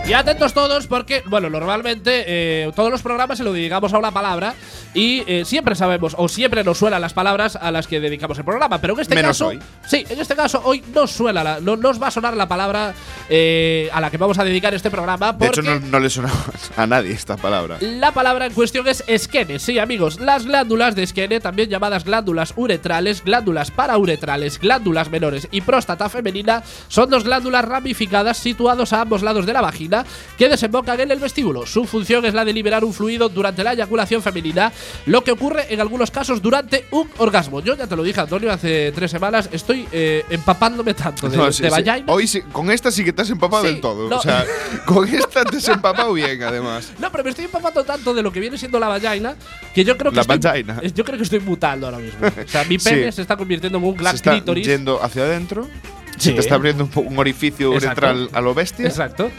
Y 0.07 0.13
atentos 0.13 0.53
todos 0.53 0.87
porque, 0.87 1.23
bueno, 1.25 1.49
normalmente 1.49 2.25
eh, 2.27 2.71
todos 2.77 2.91
los 2.91 3.01
programas 3.01 3.39
se 3.39 3.45
lo 3.45 3.55
dedicamos 3.55 3.91
a 3.95 3.99
una 3.99 4.11
palabra 4.11 4.55
y 4.93 5.23
eh, 5.27 5.47
siempre 5.47 5.75
sabemos 5.75 6.15
o 6.19 6.29
siempre 6.29 6.63
nos 6.63 6.77
suenan 6.77 7.01
las 7.01 7.15
palabras 7.15 7.57
a 7.57 7.71
las 7.71 7.87
que 7.87 8.01
dedicamos 8.01 8.37
el 8.37 8.45
programa. 8.45 8.79
Pero 8.83 8.93
en 8.95 9.01
este 9.01 9.15
Menos 9.15 9.31
caso, 9.39 9.47
hoy. 9.47 9.61
sí, 9.87 10.05
en 10.07 10.21
este 10.21 10.37
caso 10.37 10.61
hoy 10.63 10.85
no 10.95 11.07
suena, 11.07 11.43
la- 11.43 11.59
no 11.61 11.77
nos 11.77 12.01
va 12.03 12.09
a 12.09 12.11
sonar 12.11 12.37
la 12.37 12.47
palabra 12.47 12.93
eh, 13.31 13.89
a 13.95 14.01
la 14.03 14.11
que 14.11 14.19
vamos 14.19 14.39
a 14.39 14.45
dedicar 14.45 14.75
este 14.75 14.91
programa. 14.91 15.33
De 15.33 15.39
Porque 15.47 15.61
hecho, 15.61 15.71
no, 15.71 15.81
no 15.81 15.99
le 15.99 16.11
suena 16.11 16.31
a 16.77 16.87
nadie 16.87 17.13
esta 17.13 17.39
palabra. 17.39 17.79
la 17.81 18.13
palabra 18.13 18.45
en 18.45 18.53
cuestión 18.53 18.87
es 18.87 19.03
esquene, 19.07 19.59
sí 19.59 19.79
amigos, 19.79 20.21
las 20.21 20.45
glándulas 20.45 20.95
de 20.97 21.05
esquene, 21.05 21.41
también 21.41 21.71
llamadas 21.71 22.05
glándulas 22.05 22.53
uretrales, 22.57 23.25
glándulas 23.25 23.71
parauretrales, 23.71 24.61
glándulas 24.61 25.11
menores 25.11 25.49
y 25.51 25.63
próstata 25.63 26.11
femenina, 26.11 26.63
son 26.89 27.09
dos 27.09 27.25
glándulas 27.25 27.65
ramificadas 27.65 28.37
situados 28.37 28.93
a 28.93 29.01
ambos 29.01 29.23
lados 29.23 29.47
de 29.47 29.53
la 29.55 29.63
vagina 29.63 29.94
que 30.39 30.49
desembocan 30.49 30.99
en 31.01 31.11
el 31.11 31.19
vestíbulo. 31.19 31.67
Su 31.67 31.85
función 31.85 32.25
es 32.25 32.33
la 32.33 32.45
de 32.45 32.53
liberar 32.53 32.83
un 32.85 32.95
fluido 32.95 33.29
durante 33.29 33.63
la 33.63 33.73
eyaculación 33.75 34.23
femenina, 34.23 34.73
lo 35.07 35.23
que 35.23 35.33
ocurre 35.33 35.67
en 35.73 35.81
algunos 35.81 36.11
casos 36.11 36.41
durante 36.41 36.87
un 36.91 37.09
orgasmo. 37.19 37.61
Yo 37.61 37.77
ya 37.77 37.87
te 37.87 37.95
lo 37.97 38.03
dije, 38.03 38.21
Antonio, 38.21 38.51
hace 38.51 38.91
tres 38.93 39.11
semanas, 39.11 39.49
estoy 39.53 39.87
eh, 39.93 40.25
empapándome 40.31 40.95
tanto 40.95 41.29
de, 41.29 41.37
No, 41.37 41.53
sí, 41.53 41.63
de 41.63 41.69
sí. 41.71 41.83
vagina. 41.85 42.05
Hoy 42.07 42.27
sí- 42.27 42.43
con 42.53 42.71
esta 42.71 42.91
sí 42.91 43.05
que 43.05 43.13
te 43.13 43.23
has 43.23 43.31
empapado 43.31 43.63
Sí, 43.65 43.71
del 43.73 43.81
todo. 43.81 44.09
no. 44.09 44.17
O 44.17 44.23
sea, 44.23 44.45
con 44.87 45.07
esta 45.09 45.45
te 45.45 45.59
has 45.59 45.69
empapado 45.69 46.13
bien, 46.15 46.43
además. 46.43 46.91
No, 46.99 47.11
pero 47.13 47.23
me 47.25 47.31
estoy 47.31 47.45
empapando 47.45 47.85
tanto 47.85 48.15
de 48.15 48.23
lo 48.23 48.33
que 48.33 48.41
viene 48.41 48.57
siendo 48.57 48.79
la 48.81 48.89
vagina 48.89 49.35
que 49.75 49.85
yo 49.85 49.97
creo 49.97 50.11
que 50.11 50.17
La 50.17 50.23
estoy, 50.23 50.39
vagina. 50.39 50.81
Yo 50.95 51.05
creo 51.05 51.17
que 51.19 51.25
estoy 51.25 51.41
mutando 51.41 51.87
ahora 51.87 51.99
mismo. 51.99 52.19
O 52.27 52.49
sea, 52.49 52.65
mi 52.65 52.79
pene 52.79 53.07
Sí. 53.11 53.17
se 53.17 53.23
está 53.23 53.37
convirtiendo 53.37 53.79
en 53.79 53.85
un 53.85 53.93
Se 53.97 54.01
gran 54.03 54.15
está 54.15 54.55
yendo 54.55 55.03
hacia 55.03 55.23
adentro. 55.25 55.69
Sí. 56.17 56.29
Se 56.29 56.33
te 56.33 56.41
está 56.41 56.55
abriendo 56.55 56.85
un, 56.95 57.07
un 57.07 57.19
orificio 57.19 57.71
uretral 57.73 58.31
a 58.33 58.41
lo 58.41 58.55
bestia. 58.55 58.87
Exacto. 58.87 59.31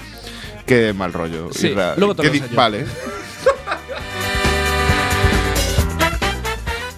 Qué 0.65 0.93
mal 0.93 1.13
rollo. 1.13 1.49
Sí, 1.51 1.75
luego 1.97 2.15
te 2.15 2.23
lo. 2.23 2.31
Vale. 2.55 2.85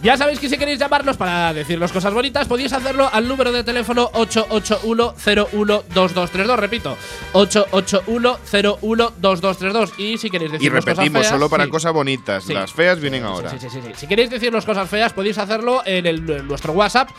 Ya 0.04 0.16
sabéis 0.16 0.40
que 0.40 0.48
si 0.48 0.58
queréis 0.58 0.80
llamarnos 0.80 1.18
para 1.18 1.54
decirnos 1.54 1.92
cosas 1.92 2.14
bonitas, 2.14 2.48
podéis 2.48 2.72
hacerlo 2.72 3.10
al 3.12 3.28
número 3.28 3.52
de 3.52 3.66
teléfono 3.66 4.10
881-012232. 4.14 6.56
Repito, 6.56 6.96
881-012232. 7.34 9.92
Y 9.98 10.18
si 10.18 10.30
queréis 10.30 10.52
Y 10.52 10.54
decirnos 10.54 10.86
cosas 10.86 10.98
repetimos, 10.98 11.22
feas, 11.24 11.34
solo 11.34 11.50
para 11.50 11.66
sí. 11.66 11.70
cosas 11.70 11.92
bonitas. 11.92 12.46
Sí. 12.46 12.54
Las 12.54 12.72
feas 12.72 13.02
vienen 13.02 13.24
Sí, 13.24 13.28
ahora. 13.28 13.50
Sí, 13.50 13.58
sí, 13.60 13.68
sí, 13.70 13.80
sí. 13.84 13.90
Si 13.98 14.08
queréis 14.08 14.30
decirnos 14.30 14.64
cosas 14.66 14.90
feas, 14.90 15.12
podéis 15.12 15.38
hacerlo 15.40 15.82
en, 15.86 16.06
el- 16.06 16.30
en 16.30 16.48
nuestro 16.48 16.72
WhatsApp. 16.72 17.10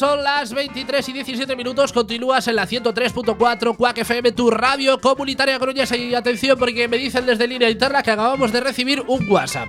son 0.00 0.24
las 0.24 0.54
23 0.54 1.06
y 1.10 1.12
17 1.12 1.56
minutos, 1.56 1.92
continúas 1.92 2.48
en 2.48 2.56
la 2.56 2.66
103.4 2.66 3.76
Quack 3.76 3.98
FM, 3.98 4.32
tu 4.32 4.50
radio 4.50 4.98
comunitaria 4.98 5.58
coruñesa. 5.58 5.94
Y 5.94 6.14
atención, 6.14 6.58
porque 6.58 6.88
me 6.88 6.96
dicen 6.96 7.26
desde 7.26 7.46
línea 7.46 7.68
interna 7.68 8.02
que 8.02 8.10
acabamos 8.10 8.50
de 8.50 8.62
recibir 8.62 9.02
un 9.06 9.30
WhatsApp. 9.30 9.68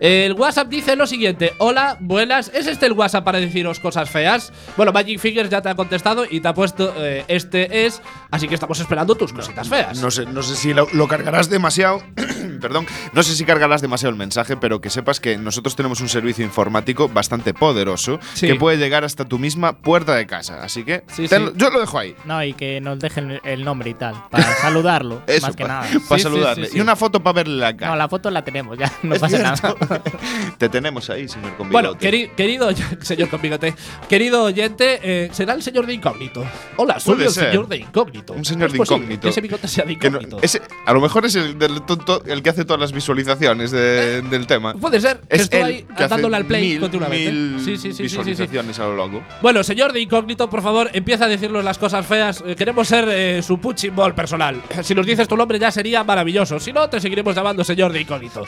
El 0.00 0.32
WhatsApp 0.32 0.66
dice 0.66 0.96
lo 0.96 1.06
siguiente: 1.06 1.52
Hola, 1.58 1.96
buenas. 2.00 2.50
¿Es 2.52 2.66
este 2.66 2.86
el 2.86 2.92
WhatsApp 2.94 3.24
para 3.24 3.38
deciros 3.38 3.78
cosas 3.78 4.10
feas? 4.10 4.52
Bueno, 4.76 4.90
Magic 4.90 5.20
Fingers 5.20 5.48
ya 5.48 5.62
te 5.62 5.68
ha 5.68 5.76
contestado 5.76 6.24
y 6.28 6.40
te 6.40 6.48
ha 6.48 6.54
puesto 6.54 6.92
eh, 6.96 7.24
este 7.28 7.86
es. 7.86 8.02
Así 8.32 8.48
que 8.48 8.54
estamos 8.54 8.80
esperando 8.80 9.14
tus 9.14 9.32
cositas 9.32 9.68
feas. 9.68 10.02
No 10.02 10.10
sé, 10.10 10.26
no 10.26 10.42
sé 10.42 10.56
si 10.56 10.74
lo, 10.74 10.88
lo 10.92 11.06
cargarás 11.06 11.48
demasiado. 11.50 12.02
Perdón. 12.60 12.86
No 13.12 13.22
sé 13.22 13.34
si 13.34 13.44
cargarás 13.44 13.80
demasiado 13.82 14.10
el 14.10 14.16
mensaje, 14.18 14.56
pero 14.56 14.80
que 14.80 14.90
sepas 14.90 15.20
que 15.20 15.36
nosotros 15.38 15.76
tenemos 15.76 16.00
un 16.00 16.08
servicio 16.08 16.44
informático 16.44 17.08
bastante 17.08 17.54
poderoso 17.54 18.18
Sí. 18.34 18.46
que 18.46 18.54
puede 18.56 18.76
llegar 18.78 19.04
hasta 19.04 19.24
tu 19.24 19.38
misma 19.38 19.78
puerta 19.78 20.14
de 20.14 20.26
casa. 20.26 20.62
Así 20.62 20.84
que 20.84 21.04
Sí, 21.08 21.26
tenlo- 21.28 21.48
sí. 21.52 21.54
yo 21.56 21.70
lo 21.70 21.80
dejo 21.80 21.98
ahí. 21.98 22.14
No, 22.24 22.42
y 22.42 22.52
que 22.54 22.80
nos 22.80 22.98
dejen 22.98 23.40
el 23.44 23.64
nombre 23.64 23.90
y 23.90 23.94
tal. 23.94 24.14
Para 24.30 24.44
saludarlo, 24.60 25.22
Eso, 25.26 25.46
más 25.46 25.56
que 25.56 25.62
pa- 25.64 25.68
nada. 25.68 25.86
Para 26.08 26.22
saludarle. 26.22 26.66
sí, 26.66 26.72
sí. 26.72 26.78
Y 26.78 26.80
una 26.80 26.96
foto 26.96 27.22
para 27.22 27.34
verle 27.34 27.56
la 27.56 27.76
cara. 27.76 27.92
No, 27.92 27.96
la 27.96 28.08
foto 28.08 28.30
la 28.30 28.42
tenemos 28.44 28.76
ya. 28.78 28.92
No 29.02 29.14
Es 29.14 29.20
pasa 29.20 29.36
cierto. 29.38 29.76
nada. 29.88 30.02
Te 30.58 30.68
tenemos 30.68 31.08
ahí, 31.10 31.28
señor 31.28 31.56
con 31.56 31.70
Bueno, 31.70 31.94
queri- 31.94 32.30
querido 32.34 32.68
señor 33.00 33.28
con 33.28 33.40
bigote, 33.40 33.74
querido 34.08 34.44
oyente, 34.44 35.00
eh, 35.02 35.28
será 35.32 35.54
el 35.54 35.62
señor 35.62 35.86
de 35.86 35.94
incógnito. 35.94 36.44
Hola, 36.76 36.98
soy 37.00 37.14
Puede 37.14 37.28
el 37.28 37.32
ser. 37.34 37.50
señor 37.50 37.68
de 37.68 37.76
incógnito. 37.78 38.32
Un 38.32 38.44
señor 38.44 38.66
¿Es 38.66 38.72
de 38.72 38.78
incógnito. 38.78 39.20
Que 39.22 39.28
ese 39.28 39.40
bigote 39.40 39.68
sea 39.68 39.84
de 39.84 39.98
Que 39.98 40.10
no- 40.10 40.18
incógnito. 40.18 40.38
ese- 40.42 40.62
a 40.86 40.92
lo 40.92 41.00
mejor 41.00 41.24
es 41.26 41.34
el, 41.34 41.58
del 41.58 41.82
tonto, 41.82 42.22
el 42.26 42.42
que 42.42 42.47
hace 42.48 42.64
todas 42.64 42.80
las 42.80 42.92
visualizaciones 42.92 43.70
de- 43.70 44.22
del 44.30 44.46
tema. 44.46 44.74
Puede 44.74 45.00
ser 45.00 45.20
que 45.20 45.36
Es 45.36 45.42
estoy 45.42 45.60
él 45.60 45.86
que 45.96 46.08
dándole 46.08 46.36
al 46.36 46.44
play 46.44 46.68
mil, 46.70 46.80
continuamente. 46.80 47.32
mil 47.32 47.60
sí, 47.60 47.76
sí, 47.76 47.78
sí, 47.78 47.78
sí, 47.78 47.92
sí, 47.92 47.92
sí. 47.96 48.02
visualizaciones 48.02 48.78
a 48.78 48.84
lo 48.84 48.96
largo. 48.96 49.22
Bueno, 49.42 49.62
señor 49.62 49.92
de 49.92 50.00
incógnito, 50.00 50.48
por 50.50 50.62
favor, 50.62 50.90
empieza 50.92 51.24
a 51.26 51.28
decirnos 51.28 51.64
las 51.64 51.78
cosas 51.78 52.06
feas. 52.06 52.42
Eh, 52.46 52.54
queremos 52.56 52.88
ser 52.88 53.06
eh, 53.08 53.42
su 53.42 53.58
punching 53.58 53.94
ball 53.94 54.14
personal. 54.14 54.60
Si 54.82 54.94
nos 54.94 55.04
dices 55.06 55.28
tu 55.28 55.36
nombre 55.36 55.58
ya 55.58 55.70
sería 55.70 56.02
maravilloso. 56.04 56.58
Si 56.60 56.72
no, 56.72 56.88
te 56.88 57.00
seguiremos 57.00 57.34
llamando 57.34 57.62
señor 57.64 57.92
de 57.92 58.00
incógnito. 58.00 58.44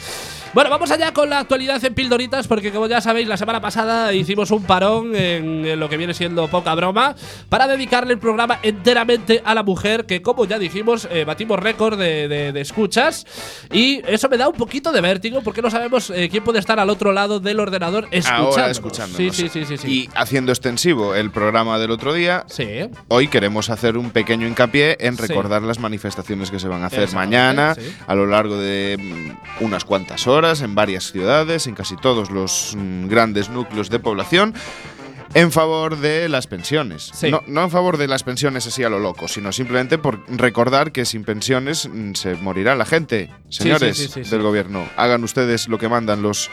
Bueno, 0.54 0.70
vamos 0.70 0.90
allá 0.90 1.12
con 1.12 1.28
la 1.28 1.40
actualidad 1.40 1.84
en 1.84 1.94
pildoritas, 1.94 2.48
porque 2.48 2.70
como 2.72 2.86
ya 2.86 3.00
sabéis, 3.00 3.28
la 3.28 3.36
semana 3.36 3.60
pasada 3.60 4.12
hicimos 4.14 4.50
un 4.50 4.64
parón 4.64 5.14
en, 5.14 5.64
en 5.66 5.78
lo 5.80 5.88
que 5.88 5.96
viene 5.96 6.14
siendo 6.14 6.48
poca 6.48 6.74
broma 6.74 7.14
para 7.48 7.66
dedicarle 7.68 8.12
el 8.14 8.18
programa 8.18 8.58
enteramente 8.62 9.42
a 9.44 9.54
la 9.54 9.62
mujer, 9.62 10.06
que 10.06 10.22
como 10.22 10.44
ya 10.46 10.58
dijimos, 10.58 11.06
eh, 11.10 11.24
batimos 11.24 11.58
récord 11.58 11.98
de, 11.98 12.28
de- 12.28 12.52
de 12.52 12.60
escuchas. 12.60 13.26
Y 13.72 13.89
eso 14.07 14.29
me 14.29 14.37
da 14.37 14.48
un 14.48 14.57
poquito 14.57 14.92
de 14.92 15.00
vértigo, 15.00 15.42
porque 15.42 15.62
no 15.62 15.70
sabemos 15.70 16.11
eh, 16.11 16.29
quién 16.31 16.44
puede 16.44 16.59
estar 16.59 16.79
al 16.79 16.90
otro 16.90 17.12
lado 17.12 17.40
del 17.40 17.61
ordenador 17.61 18.09
escuchándonos. 18.11 18.57
Ahora 18.59 18.70
escuchándonos. 18.70 19.37
Sí, 19.37 19.48
sí, 19.48 19.48
sí, 19.48 19.64
sí. 19.64 19.76
sí. 19.79 19.88
Y 19.88 20.09
haciendo 20.14 20.53
extensivo 20.53 21.14
el 21.14 21.31
programa 21.31 21.79
del 21.79 21.90
otro 21.90 22.12
día, 22.12 22.44
Sí. 22.48 22.66
hoy 23.09 23.29
queremos 23.29 23.70
hacer 23.70 23.96
un 23.96 24.11
pequeño 24.11 24.46
hincapié 24.46 24.96
en 25.00 25.16
Sí. 25.16 25.22
recordar 25.26 25.62
las 25.62 25.79
manifestaciones 25.79 26.50
que 26.50 26.59
se 26.59 26.68
van 26.68 26.83
a 26.83 26.87
hacer 26.87 27.12
mañana 27.12 27.74
a 28.07 28.14
lo 28.14 28.26
largo 28.26 28.57
de 28.57 28.96
mm, 28.98 29.64
unas 29.64 29.85
cuantas 29.85 30.26
horas 30.26 30.61
en 30.62 30.74
varias 30.74 31.11
ciudades, 31.11 31.66
en 31.66 31.74
casi 31.74 31.96
todos 31.96 32.31
los 32.31 32.74
mm, 32.76 33.09
grandes 33.09 33.48
núcleos 33.50 33.90
de 33.90 33.98
población. 33.98 34.55
En 35.32 35.52
favor 35.52 35.98
de 35.98 36.28
las 36.28 36.46
pensiones. 36.48 37.10
Sí. 37.14 37.30
No, 37.30 37.42
no 37.46 37.62
en 37.62 37.70
favor 37.70 37.98
de 37.98 38.08
las 38.08 38.24
pensiones 38.24 38.66
así 38.66 38.82
a 38.82 38.88
lo 38.88 38.98
loco, 38.98 39.28
sino 39.28 39.52
simplemente 39.52 39.96
por 39.96 40.20
recordar 40.28 40.90
que 40.90 41.04
sin 41.04 41.24
pensiones 41.24 41.88
mm, 41.88 42.14
se 42.14 42.34
morirá 42.34 42.74
la 42.74 42.84
gente. 42.84 43.30
Señores 43.48 43.96
sí, 43.96 44.08
sí, 44.08 44.24
sí. 44.24 44.30
del 44.30 44.42
gobierno, 44.42 44.88
hagan 44.96 45.22
ustedes 45.22 45.68
lo 45.68 45.78
que 45.78 45.88
mandan 45.88 46.22
los 46.22 46.50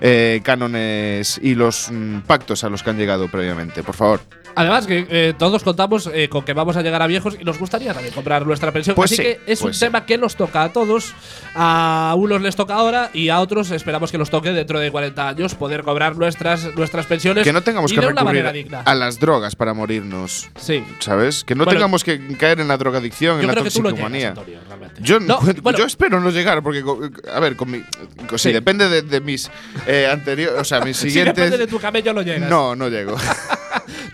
eh, 0.00 0.40
cánones 0.42 1.38
y 1.42 1.54
los 1.54 1.90
mm, 1.90 2.20
pactos 2.20 2.64
a 2.64 2.70
los 2.70 2.82
que 2.82 2.90
han 2.90 2.96
llegado 2.96 3.28
previamente, 3.28 3.82
por 3.82 3.94
favor. 3.94 4.20
Además, 4.56 4.86
que 4.86 5.06
eh, 5.10 5.34
todos 5.38 5.62
contamos 5.64 6.08
eh, 6.12 6.28
con 6.28 6.44
que 6.44 6.52
vamos 6.52 6.76
a 6.76 6.82
llegar 6.82 7.02
a 7.02 7.06
viejos 7.06 7.36
y 7.40 7.44
nos 7.44 7.58
gustaría 7.58 7.92
también 7.92 8.14
comprar 8.14 8.46
nuestra 8.46 8.70
pensión. 8.72 8.94
Pues 8.96 9.12
Así 9.12 9.16
sí, 9.16 9.22
que 9.22 9.30
es 9.46 9.60
pues 9.60 9.62
un 9.62 9.74
sí. 9.74 9.80
tema 9.80 10.06
que 10.06 10.16
nos 10.18 10.36
toca 10.36 10.62
a 10.64 10.72
todos. 10.72 11.12
A 11.56 12.14
unos 12.16 12.40
les 12.42 12.56
toca 12.56 12.74
ahora 12.74 13.10
y 13.12 13.28
a 13.28 13.40
otros 13.40 13.70
esperamos 13.70 14.10
que 14.10 14.18
nos 14.18 14.30
toque 14.30 14.52
dentro 14.52 14.78
de 14.80 14.90
40 14.90 15.28
años 15.28 15.54
poder 15.54 15.82
cobrar 15.82 16.16
nuestras, 16.16 16.74
nuestras 16.76 17.06
pensiones. 17.06 17.44
Que 17.44 17.52
no 17.52 17.62
tengamos 17.62 17.90
y 17.92 17.94
que 17.94 18.00
de 18.00 18.06
una 18.08 18.20
recurrir 18.22 18.42
manera 18.42 18.52
digna. 18.52 18.80
a 18.84 18.94
las 18.94 19.18
drogas 19.20 19.54
para 19.56 19.74
morirnos. 19.74 20.48
Sí. 20.56 20.84
¿Sabes? 21.00 21.44
Que 21.44 21.54
no 21.54 21.64
Bueno, 21.64 21.78
tengamos 21.78 22.04
que 22.04 22.36
caer 22.36 22.60
en 22.60 22.68
la 22.68 22.76
drogadicción, 22.76 23.40
en 23.40 23.46
la 23.46 23.54
toxicomanía. 23.54 24.34
Yo, 25.00 25.20
No, 25.20 25.40
bueno, 25.62 25.78
yo 25.78 25.84
espero 25.86 26.20
no 26.20 26.30
llegar, 26.30 26.62
porque, 26.62 26.82
a 27.32 27.40
ver, 27.40 27.56
con 27.56 27.70
mi, 27.70 27.82
co- 28.28 28.38
si 28.38 28.48
Sí. 28.48 28.52
depende 28.52 28.88
de, 28.88 29.02
de 29.02 29.20
mis 29.20 29.50
eh, 29.86 30.08
anteriores, 30.10 30.60
o 30.60 30.64
sea, 30.64 30.80
mis 30.80 30.96
si 30.98 31.08
siguientes. 31.10 31.34
depende 31.36 31.58
de 31.58 31.66
tu 31.66 31.78
camello 31.80 32.12
lo 32.12 32.22
llegas. 32.22 32.48
no, 32.48 32.76
no 32.76 32.88
llego. 32.88 33.16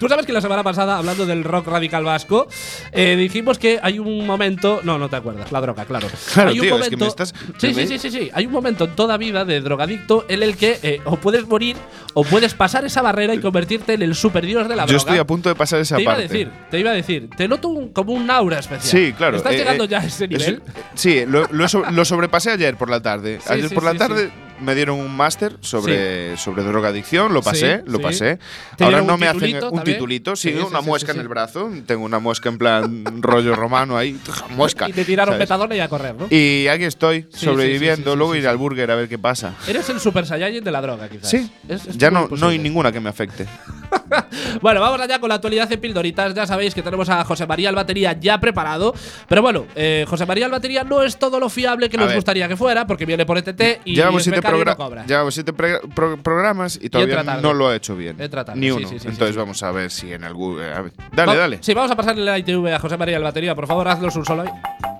Tú 0.00 0.08
sabes 0.08 0.24
que 0.24 0.32
la 0.32 0.40
semana 0.40 0.62
pasada, 0.64 0.96
hablando 0.96 1.26
del 1.26 1.44
rock 1.44 1.66
radical 1.68 2.02
vasco, 2.04 2.48
eh, 2.90 3.16
dijimos 3.16 3.58
que 3.58 3.78
hay 3.82 3.98
un 3.98 4.26
momento. 4.26 4.80
No, 4.82 4.98
no 4.98 5.10
te 5.10 5.16
acuerdas, 5.16 5.52
la 5.52 5.60
droga, 5.60 5.84
claro. 5.84 6.08
Claro, 6.32 6.50
hay 6.50 6.58
un 6.58 6.62
tío, 6.64 6.74
es 6.74 6.80
momento. 6.80 6.96
que 6.96 7.04
me 7.04 7.08
estás- 7.08 7.34
sí, 7.58 7.74
sí, 7.74 7.86
sí, 7.86 7.98
sí, 7.98 8.10
sí. 8.10 8.30
Hay 8.32 8.46
un 8.46 8.52
momento 8.52 8.84
en 8.86 8.96
toda 8.96 9.18
vida 9.18 9.44
de 9.44 9.60
drogadicto 9.60 10.24
en 10.28 10.42
el 10.42 10.56
que 10.56 10.78
eh, 10.82 11.00
o 11.04 11.16
puedes 11.16 11.46
morir 11.46 11.76
o 12.14 12.24
puedes 12.24 12.54
pasar 12.54 12.84
esa 12.86 13.02
barrera 13.02 13.34
y 13.34 13.40
convertirte 13.40 13.92
en 13.92 14.00
el 14.00 14.14
superdios 14.14 14.62
de 14.68 14.74
la 14.76 14.82
droga. 14.86 14.90
Yo 14.92 14.96
estoy 14.96 15.18
a 15.18 15.26
punto 15.26 15.50
de 15.50 15.54
pasar 15.54 15.80
esa 15.80 15.96
te 15.96 16.02
iba 16.02 16.12
parte. 16.12 16.24
a 16.24 16.28
decir, 16.28 16.50
te 16.70 16.80
iba 16.80 16.90
a 16.90 16.94
decir, 16.94 17.28
te 17.36 17.46
noto 17.46 17.68
un- 17.68 17.90
como 17.90 18.14
un 18.14 18.30
aura 18.30 18.58
especial. 18.58 18.82
Sí, 19.06 19.12
claro. 19.12 19.36
¿Estás 19.36 19.52
eh, 19.52 19.58
llegando 19.58 19.84
ya 19.84 19.98
a 20.00 20.04
ese 20.06 20.24
es- 20.24 20.30
nivel? 20.30 20.62
sí, 20.94 21.26
lo, 21.26 21.46
lo 21.52 21.68
so- 21.68 21.84
lo 21.90 22.04
sobrepasé 22.06 22.52
ayer 22.52 22.74
por 22.76 22.88
la 22.88 23.02
tarde. 23.02 23.38
Sí, 23.44 23.52
ayer 23.52 23.68
sí, 23.68 23.74
por 23.74 23.84
la 23.84 23.92
sí, 23.92 23.98
tarde 23.98 24.30
me 24.60 24.74
dieron 24.74 24.98
un 24.98 25.16
máster 25.16 25.56
sobre, 25.60 26.36
sobre 26.36 26.62
drogadicción, 26.62 27.32
lo 27.32 27.40
pasé, 27.42 27.78
Sí, 27.78 27.82
lo 27.86 27.96
sí. 27.96 28.02
pasé. 28.02 28.38
¿Te 28.76 28.84
Ahora 28.84 29.00
no 29.00 29.14
un 29.14 29.20
me 29.20 29.26
hacen 29.26 29.54
un? 29.64 29.80
Titulito, 29.92 30.36
sí, 30.36 30.50
Sí, 30.52 30.58
una 30.58 30.80
muesca 30.80 31.12
en 31.12 31.20
el 31.20 31.28
brazo. 31.28 31.70
Tengo 31.86 32.04
una 32.04 32.18
muesca 32.18 32.48
en 32.48 32.58
plan 32.58 33.04
rollo 33.22 33.54
romano 33.54 33.96
ahí, 33.96 34.18
muesca. 34.50 34.88
Y 34.88 34.92
te 34.92 35.04
tiraron 35.04 35.34
¿sabes? 35.34 35.40
metadona 35.46 35.74
y 35.76 35.80
a 35.80 35.88
correr, 35.88 36.14
¿no? 36.14 36.26
Y 36.30 36.66
aquí 36.68 36.84
estoy, 36.84 37.26
sobreviviendo. 37.30 38.16
Luego 38.16 38.34
ir 38.34 38.46
al 38.48 38.56
burger 38.56 38.90
a 38.90 38.94
ver 38.96 39.08
qué 39.08 39.18
pasa. 39.18 39.54
Eres 39.68 39.88
el 39.90 40.00
super 40.00 40.26
saiyajin 40.26 40.62
de 40.64 40.70
la 40.70 40.80
droga, 40.80 41.08
quizás. 41.08 41.30
Sí, 41.30 41.50
Es- 41.68 41.86
es 41.86 41.96
ya 41.98 42.10
no, 42.10 42.28
no 42.28 42.48
hay 42.48 42.58
ninguna 42.58 42.92
que 42.92 43.00
me 43.00 43.08
afecte. 43.08 43.46
Bueno, 44.60 44.80
vamos 44.80 45.00
allá 45.00 45.18
con 45.20 45.28
la 45.28 45.36
actualidad 45.36 45.70
en 45.72 45.80
Pildoritas. 45.80 46.34
Ya 46.34 46.46
sabéis 46.46 46.74
que 46.74 46.82
tenemos 46.82 47.08
a 47.08 47.24
José 47.24 47.46
María 47.46 47.68
Albatería 47.68 48.12
ya 48.18 48.38
preparado. 48.40 48.92
Pero 49.28 49.42
bueno, 49.42 49.66
eh, 49.74 50.04
José 50.08 50.26
María 50.26 50.46
Albatería 50.46 50.84
no 50.84 51.02
es 51.02 51.18
todo 51.18 51.38
lo 51.40 51.48
fiable 51.48 51.88
que 51.88 51.96
A 51.96 52.00
nos 52.00 52.08
ver. 52.08 52.16
gustaría 52.16 52.48
que 52.48 52.56
fuera, 52.56 52.86
porque 52.86 53.06
viene 53.06 53.24
por 53.24 53.38
ETT 53.38 53.80
y 53.84 53.94
Llevamos 53.94 54.20
es 54.20 54.24
siete, 54.24 54.38
y 54.38 54.64
no 54.64 54.76
cobra. 54.76 55.06
llevamos 55.06 55.34
siete 55.34 55.52
pro- 55.52 55.80
programas 56.22 56.78
y 56.80 56.90
todavía 56.90 57.22
tarde. 57.24 57.42
no 57.42 57.52
lo 57.54 57.68
ha 57.68 57.76
hecho 57.76 57.96
bien. 57.96 58.16
Ni 58.54 58.70
uno. 58.70 58.88
sí, 58.88 58.94
sí, 58.94 59.00
sí, 59.00 59.08
Entonces 59.08 59.36
vamos 59.36 59.62
a 59.62 59.70
ver 59.72 59.90
si 59.90 60.12
en 60.12 60.24
algún. 60.24 60.60
eh. 60.60 60.90
Dale, 61.12 61.32
Va- 61.32 61.36
dale. 61.38 61.58
Sí, 61.62 61.72
vamos 61.74 61.90
a 61.90 61.96
pasarle 61.96 62.24
la 62.24 62.38
ITV 62.38 62.74
a 62.74 62.78
José 62.78 62.96
María 62.96 63.16
Albatería. 63.16 63.54
Por 63.54 63.66
favor, 63.66 63.86
haznos 63.88 64.14
un 64.16 64.24
solo 64.24 64.42
ahí. 64.42 64.99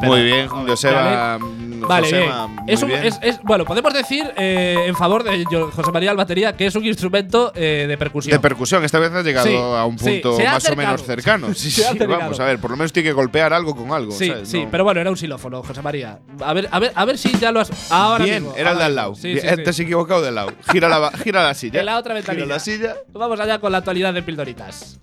Muy 0.00 0.22
bien, 0.22 0.48
Joseba. 0.48 1.38
mm, 1.38 1.80
Vale, 1.86 2.02
Josema, 2.10 2.46
bien. 2.46 2.56
muy 2.64 2.72
Es 2.72 2.82
un- 2.82 2.88
bien. 2.88 3.04
es- 3.04 3.18
es- 3.22 3.40
bueno, 3.42 3.64
podemos 3.64 3.92
decir 3.94 4.30
eh, 4.36 4.84
en 4.86 4.94
favor 4.96 5.24
de 5.24 5.44
José 5.44 5.92
María 5.92 6.10
Albatería 6.10 6.56
que 6.56 6.66
es 6.66 6.74
un 6.74 6.84
instrumento 6.84 7.52
eh, 7.54 7.86
de 7.88 7.96
percusión. 7.98 8.32
De 8.32 8.40
percusión, 8.40 8.84
esta 8.84 8.98
vez 8.98 9.12
ha 9.12 9.22
llegado 9.22 9.46
Sí, 9.46 9.54
a 9.56 9.84
un 9.84 9.98
sí, 9.98 10.04
punto 10.22 10.38
ha 10.46 10.52
más 10.52 10.68
o 10.68 10.76
menos 10.76 10.94
acercado. 11.02 11.06
cercano. 11.06 11.48
Sí, 11.54 11.70
sí, 11.70 11.82
acercado. 11.82 12.18
vamos 12.18 12.40
a 12.40 12.44
ver, 12.44 12.58
por 12.58 12.70
lo 12.70 12.76
menos 12.76 12.92
tiene 12.92 13.08
que 13.08 13.12
golpear 13.12 13.52
algo 13.52 13.74
con 13.74 13.92
algo. 13.92 14.12
Sí, 14.12 14.28
¿sabes? 14.28 14.48
sí, 14.48 14.64
No- 14.64 14.70
pero 14.70 14.84
bueno, 14.84 15.00
era 15.00 15.10
un 15.10 15.16
xilófono, 15.16 15.62
José 15.62 15.82
María. 15.82 16.18
A 16.44 16.52
ver, 16.52 16.68
a 16.70 16.78
ver, 16.78 16.92
a 16.94 17.04
ver 17.04 17.18
si 17.18 17.32
ya 17.38 17.52
lo 17.52 17.60
has. 17.60 17.70
Ahora 17.90 18.24
Bien, 18.24 18.42
mismo, 18.42 18.56
era 18.58 18.72
el 18.72 18.78
de 18.78 18.84
al 18.84 18.94
lado. 18.94 19.14
Sí, 19.14 19.28
Bien, 19.34 19.40
sí, 19.40 19.48
sí. 19.56 19.62
Te 19.64 19.70
has 19.70 19.80
equivocado 19.80 20.22
de 20.22 20.30
lado. 20.32 20.52
Gira 20.72 20.88
la, 20.88 21.10
gira 21.12 21.42
la 21.42 21.54
silla. 21.54 21.80
En 21.80 21.86
la 21.86 21.98
otra 21.98 22.14
ventanilla. 22.14 22.44
Gira 22.44 22.54
la 22.54 22.60
silla. 22.60 22.96
Vamos 23.12 23.38
allá 23.40 23.58
con 23.58 23.72
la 23.72 23.78
actualidad 23.78 24.12
de 24.14 24.22
Pildoritas. 24.22 25.00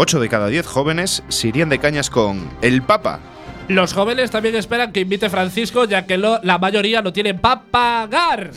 Ocho 0.00 0.20
de 0.20 0.28
cada 0.28 0.46
diez 0.46 0.64
jóvenes 0.64 1.24
se 1.26 1.48
irían 1.48 1.70
de 1.70 1.80
cañas 1.80 2.08
con 2.08 2.48
el 2.62 2.82
Papa. 2.82 3.18
Los 3.66 3.94
jóvenes 3.94 4.30
también 4.30 4.54
esperan 4.54 4.92
que 4.92 5.00
invite 5.00 5.28
Francisco, 5.28 5.86
ya 5.86 6.06
que 6.06 6.16
la 6.16 6.58
mayoría 6.60 7.02
no 7.02 7.12
tienen 7.12 7.40
para 7.40 7.62
pagar. 7.62 8.52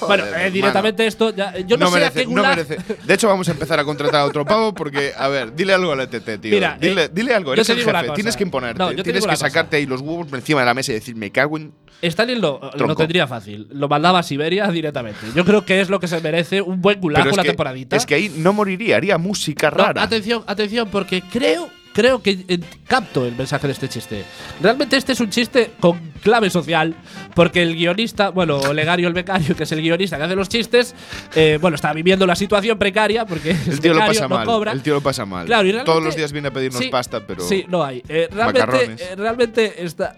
Bueno, 0.00 0.24
eh, 0.24 0.50
directamente 0.50 1.06
esto, 1.06 1.34
ya- 1.34 1.58
yo 1.58 1.76
no, 1.76 1.88
sé 1.88 1.94
merece, 1.98 2.20
a 2.20 2.24
qué 2.24 2.30
no 2.30 2.42
merece. 2.42 2.78
De 3.04 3.14
hecho, 3.14 3.28
vamos 3.28 3.48
a 3.48 3.52
empezar 3.52 3.78
a 3.80 3.84
contratar 3.84 4.20
a 4.20 4.24
otro 4.24 4.44
pavo 4.44 4.74
porque, 4.74 5.12
a 5.16 5.28
ver, 5.28 5.54
dile 5.54 5.74
algo 5.74 5.92
al 5.92 6.00
ETT, 6.00 6.40
tío. 6.40 6.52
Mira, 6.54 6.76
dile, 6.80 7.04
eh, 7.04 7.10
dile 7.12 7.34
algo, 7.34 7.52
eres 7.52 7.68
el 7.70 7.78
jefe. 7.78 7.90
cosa. 7.90 8.14
Tienes 8.14 8.36
que 8.36 8.42
imponerte. 8.42 8.78
No, 8.78 8.94
Tienes 9.02 9.26
que 9.26 9.36
sacarte 9.36 9.76
ahí 9.76 9.86
los 9.86 10.00
huevos 10.00 10.26
por 10.26 10.38
encima 10.38 10.60
de 10.60 10.66
la 10.66 10.74
mesa 10.74 10.92
y 10.92 10.94
decir, 10.96 11.14
me 11.16 11.30
cago 11.30 11.56
en. 11.56 11.72
Stalin 12.02 12.40
lo, 12.40 12.60
lo 12.76 12.94
tendría 12.96 13.26
fácil. 13.26 13.66
Lo 13.72 13.88
mandaba 13.88 14.18
a 14.18 14.22
Siberia 14.22 14.66
directamente. 14.68 15.20
Yo 15.34 15.44
creo 15.44 15.64
que 15.64 15.80
es 15.80 15.88
lo 15.88 16.00
que 16.00 16.08
se 16.08 16.20
merece 16.20 16.60
un 16.60 16.80
buen 16.82 17.00
gulag 17.00 17.26
una 17.32 17.42
que, 17.42 17.48
temporadita. 17.48 17.96
es 17.96 18.04
que 18.04 18.14
ahí 18.14 18.32
no 18.36 18.52
moriría, 18.52 18.96
haría 18.96 19.16
música 19.18 19.70
rara. 19.70 20.02
atención, 20.02 20.42
atención, 20.46 20.88
porque 20.90 21.22
creo, 21.22 21.68
creo 21.94 22.20
que 22.20 22.44
eh, 22.48 22.58
capto 22.86 23.24
el 23.24 23.34
mensaje 23.34 23.66
de 23.66 23.72
este 23.72 23.88
chiste. 23.88 24.24
Realmente 24.60 24.96
este 24.96 25.12
es 25.12 25.20
un 25.20 25.30
chiste 25.30 25.70
con 25.80 26.12
clave 26.22 26.50
social, 26.50 26.94
porque 27.34 27.62
el 27.62 27.74
guionista, 27.74 28.30
bueno, 28.30 28.58
Olegario 28.58 29.08
el 29.08 29.14
becario, 29.14 29.56
que 29.56 29.62
es 29.62 29.72
el 29.72 29.80
guionista 29.80 30.18
que 30.18 30.24
hace 30.24 30.34
los 30.34 30.48
chistes, 30.48 30.94
eh, 31.34 31.58
bueno, 31.60 31.76
está 31.76 31.92
viviendo 31.92 32.26
la 32.26 32.34
situación 32.36 32.78
precaria 32.78 33.24
porque 33.24 33.50
el 33.50 33.80
tío 33.80 33.94
lo 33.94 34.00
pasa 34.00 34.28
no 34.28 34.36
mal. 34.36 34.46
cobra. 34.46 34.72
El 34.72 34.82
tío 34.82 34.94
lo 34.94 35.00
pasa 35.00 35.24
mal. 35.24 35.46
Claro, 35.46 35.68
y 35.68 35.84
Todos 35.84 36.02
los 36.02 36.16
días 36.16 36.32
viene 36.32 36.48
a 36.48 36.50
pedirnos 36.50 36.80
Sí, 36.82 36.88
pasta, 36.88 37.20
pero. 37.26 37.42
Sí, 37.42 37.64
no 37.68 37.84
hay. 37.84 38.02
Eh, 38.08 38.28
realmente, 38.30 38.96
eh, 38.98 39.16
realmente 39.16 39.84
está. 39.84 40.14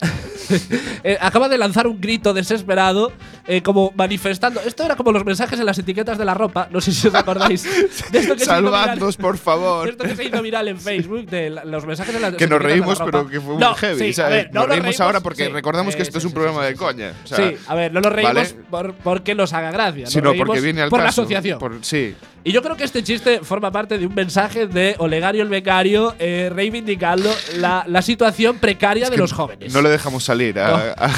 eh, 1.05 1.19
acaba 1.21 1.49
de 1.49 1.59
lanzar 1.59 1.87
un 1.87 2.01
grito 2.01 2.33
desesperado, 2.33 3.13
eh, 3.49 3.63
como 3.63 3.93
manifestando. 3.97 4.61
Esto 4.61 4.83
era 4.85 4.97
como 4.97 5.13
los 5.13 5.25
mensajes 5.25 5.59
en 5.61 5.67
las 5.67 5.79
etiquetas 5.79 6.19
de 6.19 6.25
la 6.25 6.35
ropa. 6.35 6.69
No 6.71 6.81
sé 6.81 6.93
si 6.93 7.09
os 7.09 7.15
acordáis. 7.15 7.63
De 8.13 8.19
esto 8.19 8.35
que 8.35 8.41
se 8.41 8.45
hizo 8.45 8.53
viral- 8.53 8.73
Salvadnos, 8.73 9.17
por 9.17 9.35
de 9.35 9.39
favor. 9.39 9.89
esto 9.89 10.05
que 10.05 10.17
se 10.17 10.25
hizo 10.25 10.43
viral 10.43 10.69
en 10.69 10.81
Facebook, 10.81 11.27
de 11.27 11.51
la- 11.51 11.65
los 11.65 11.87
mensajes 11.87 12.15
en 12.15 12.23
las 12.23 12.35
Que 12.35 12.47
nos 12.47 12.57
etiquetas 12.57 12.63
de 12.63 12.69
la 12.69 12.75
reímos, 12.75 12.99
ropa. 12.99 13.11
pero 13.11 13.29
que 13.29 13.41
fue 13.41 13.55
muy 13.55 13.63
No, 13.63 13.75
heavy. 13.75 13.99
sí, 13.99 14.11
a 14.11 14.25
¿sabes? 14.25 14.31
ver, 14.45 14.51
no 14.55 14.61
nos 14.61 14.69
reímos 14.71 15.01
ahora 15.01 15.21
porque 15.21 15.47
sí, 15.47 15.51
recordamos 15.51 15.95
que 15.95 16.03
eh, 16.03 16.05
esto 16.05 16.19
es 16.19 16.25
un 16.25 16.33
programa 16.33 16.65
de 16.65 16.75
coña. 16.75 17.13
o 17.25 17.27
sea, 17.27 17.37
sí, 17.39 17.57
a 17.67 17.75
ver, 17.75 17.93
no 17.93 18.01
nos 18.01 18.13
reímos 18.13 18.35
¿vale? 18.35 18.55
por, 18.71 18.95
porque 18.95 19.35
nos 19.35 19.53
haga 19.53 19.71
gracia. 19.71 20.07
Sino 20.07 20.35
porque 20.35 20.61
viene 20.61 20.83
al 20.83 20.91
por 20.91 21.01
la 21.03 21.09
asociación. 21.09 21.59
por- 21.59 21.79
sí. 21.85 22.15
Y 22.45 22.53
yo 22.53 22.63
creo 22.63 22.77
que 22.77 22.85
este 22.85 23.03
chiste 23.03 23.41
forma 23.41 23.73
parte 23.73 23.99
de 23.99 24.07
un 24.07 24.15
mensaje 24.15 24.67
de 24.69 24.95
Olegario 24.99 25.43
el 25.43 25.49
becario 25.49 26.15
eh, 26.21 26.49
reivindicando 26.55 27.29
la, 27.57 27.85
la 27.89 28.03
situación 28.03 28.59
precaria 28.59 29.07
de 29.07 29.17
que 29.17 29.21
los 29.21 29.33
jóvenes. 29.33 29.73
No 29.75 29.83
le 29.83 29.89
dejamos 29.89 30.23
salir 30.25 30.59
a, 30.61 30.93
a- 30.93 31.11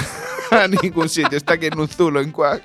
a 0.65 0.69
ningún 0.69 1.09
sitio. 1.09 1.37
Está 1.37 1.55
aquí 1.55 1.67
en 1.67 1.79
un 1.79 1.89
zulo, 1.89 2.21
en 2.21 2.31
cuac. 2.33 2.63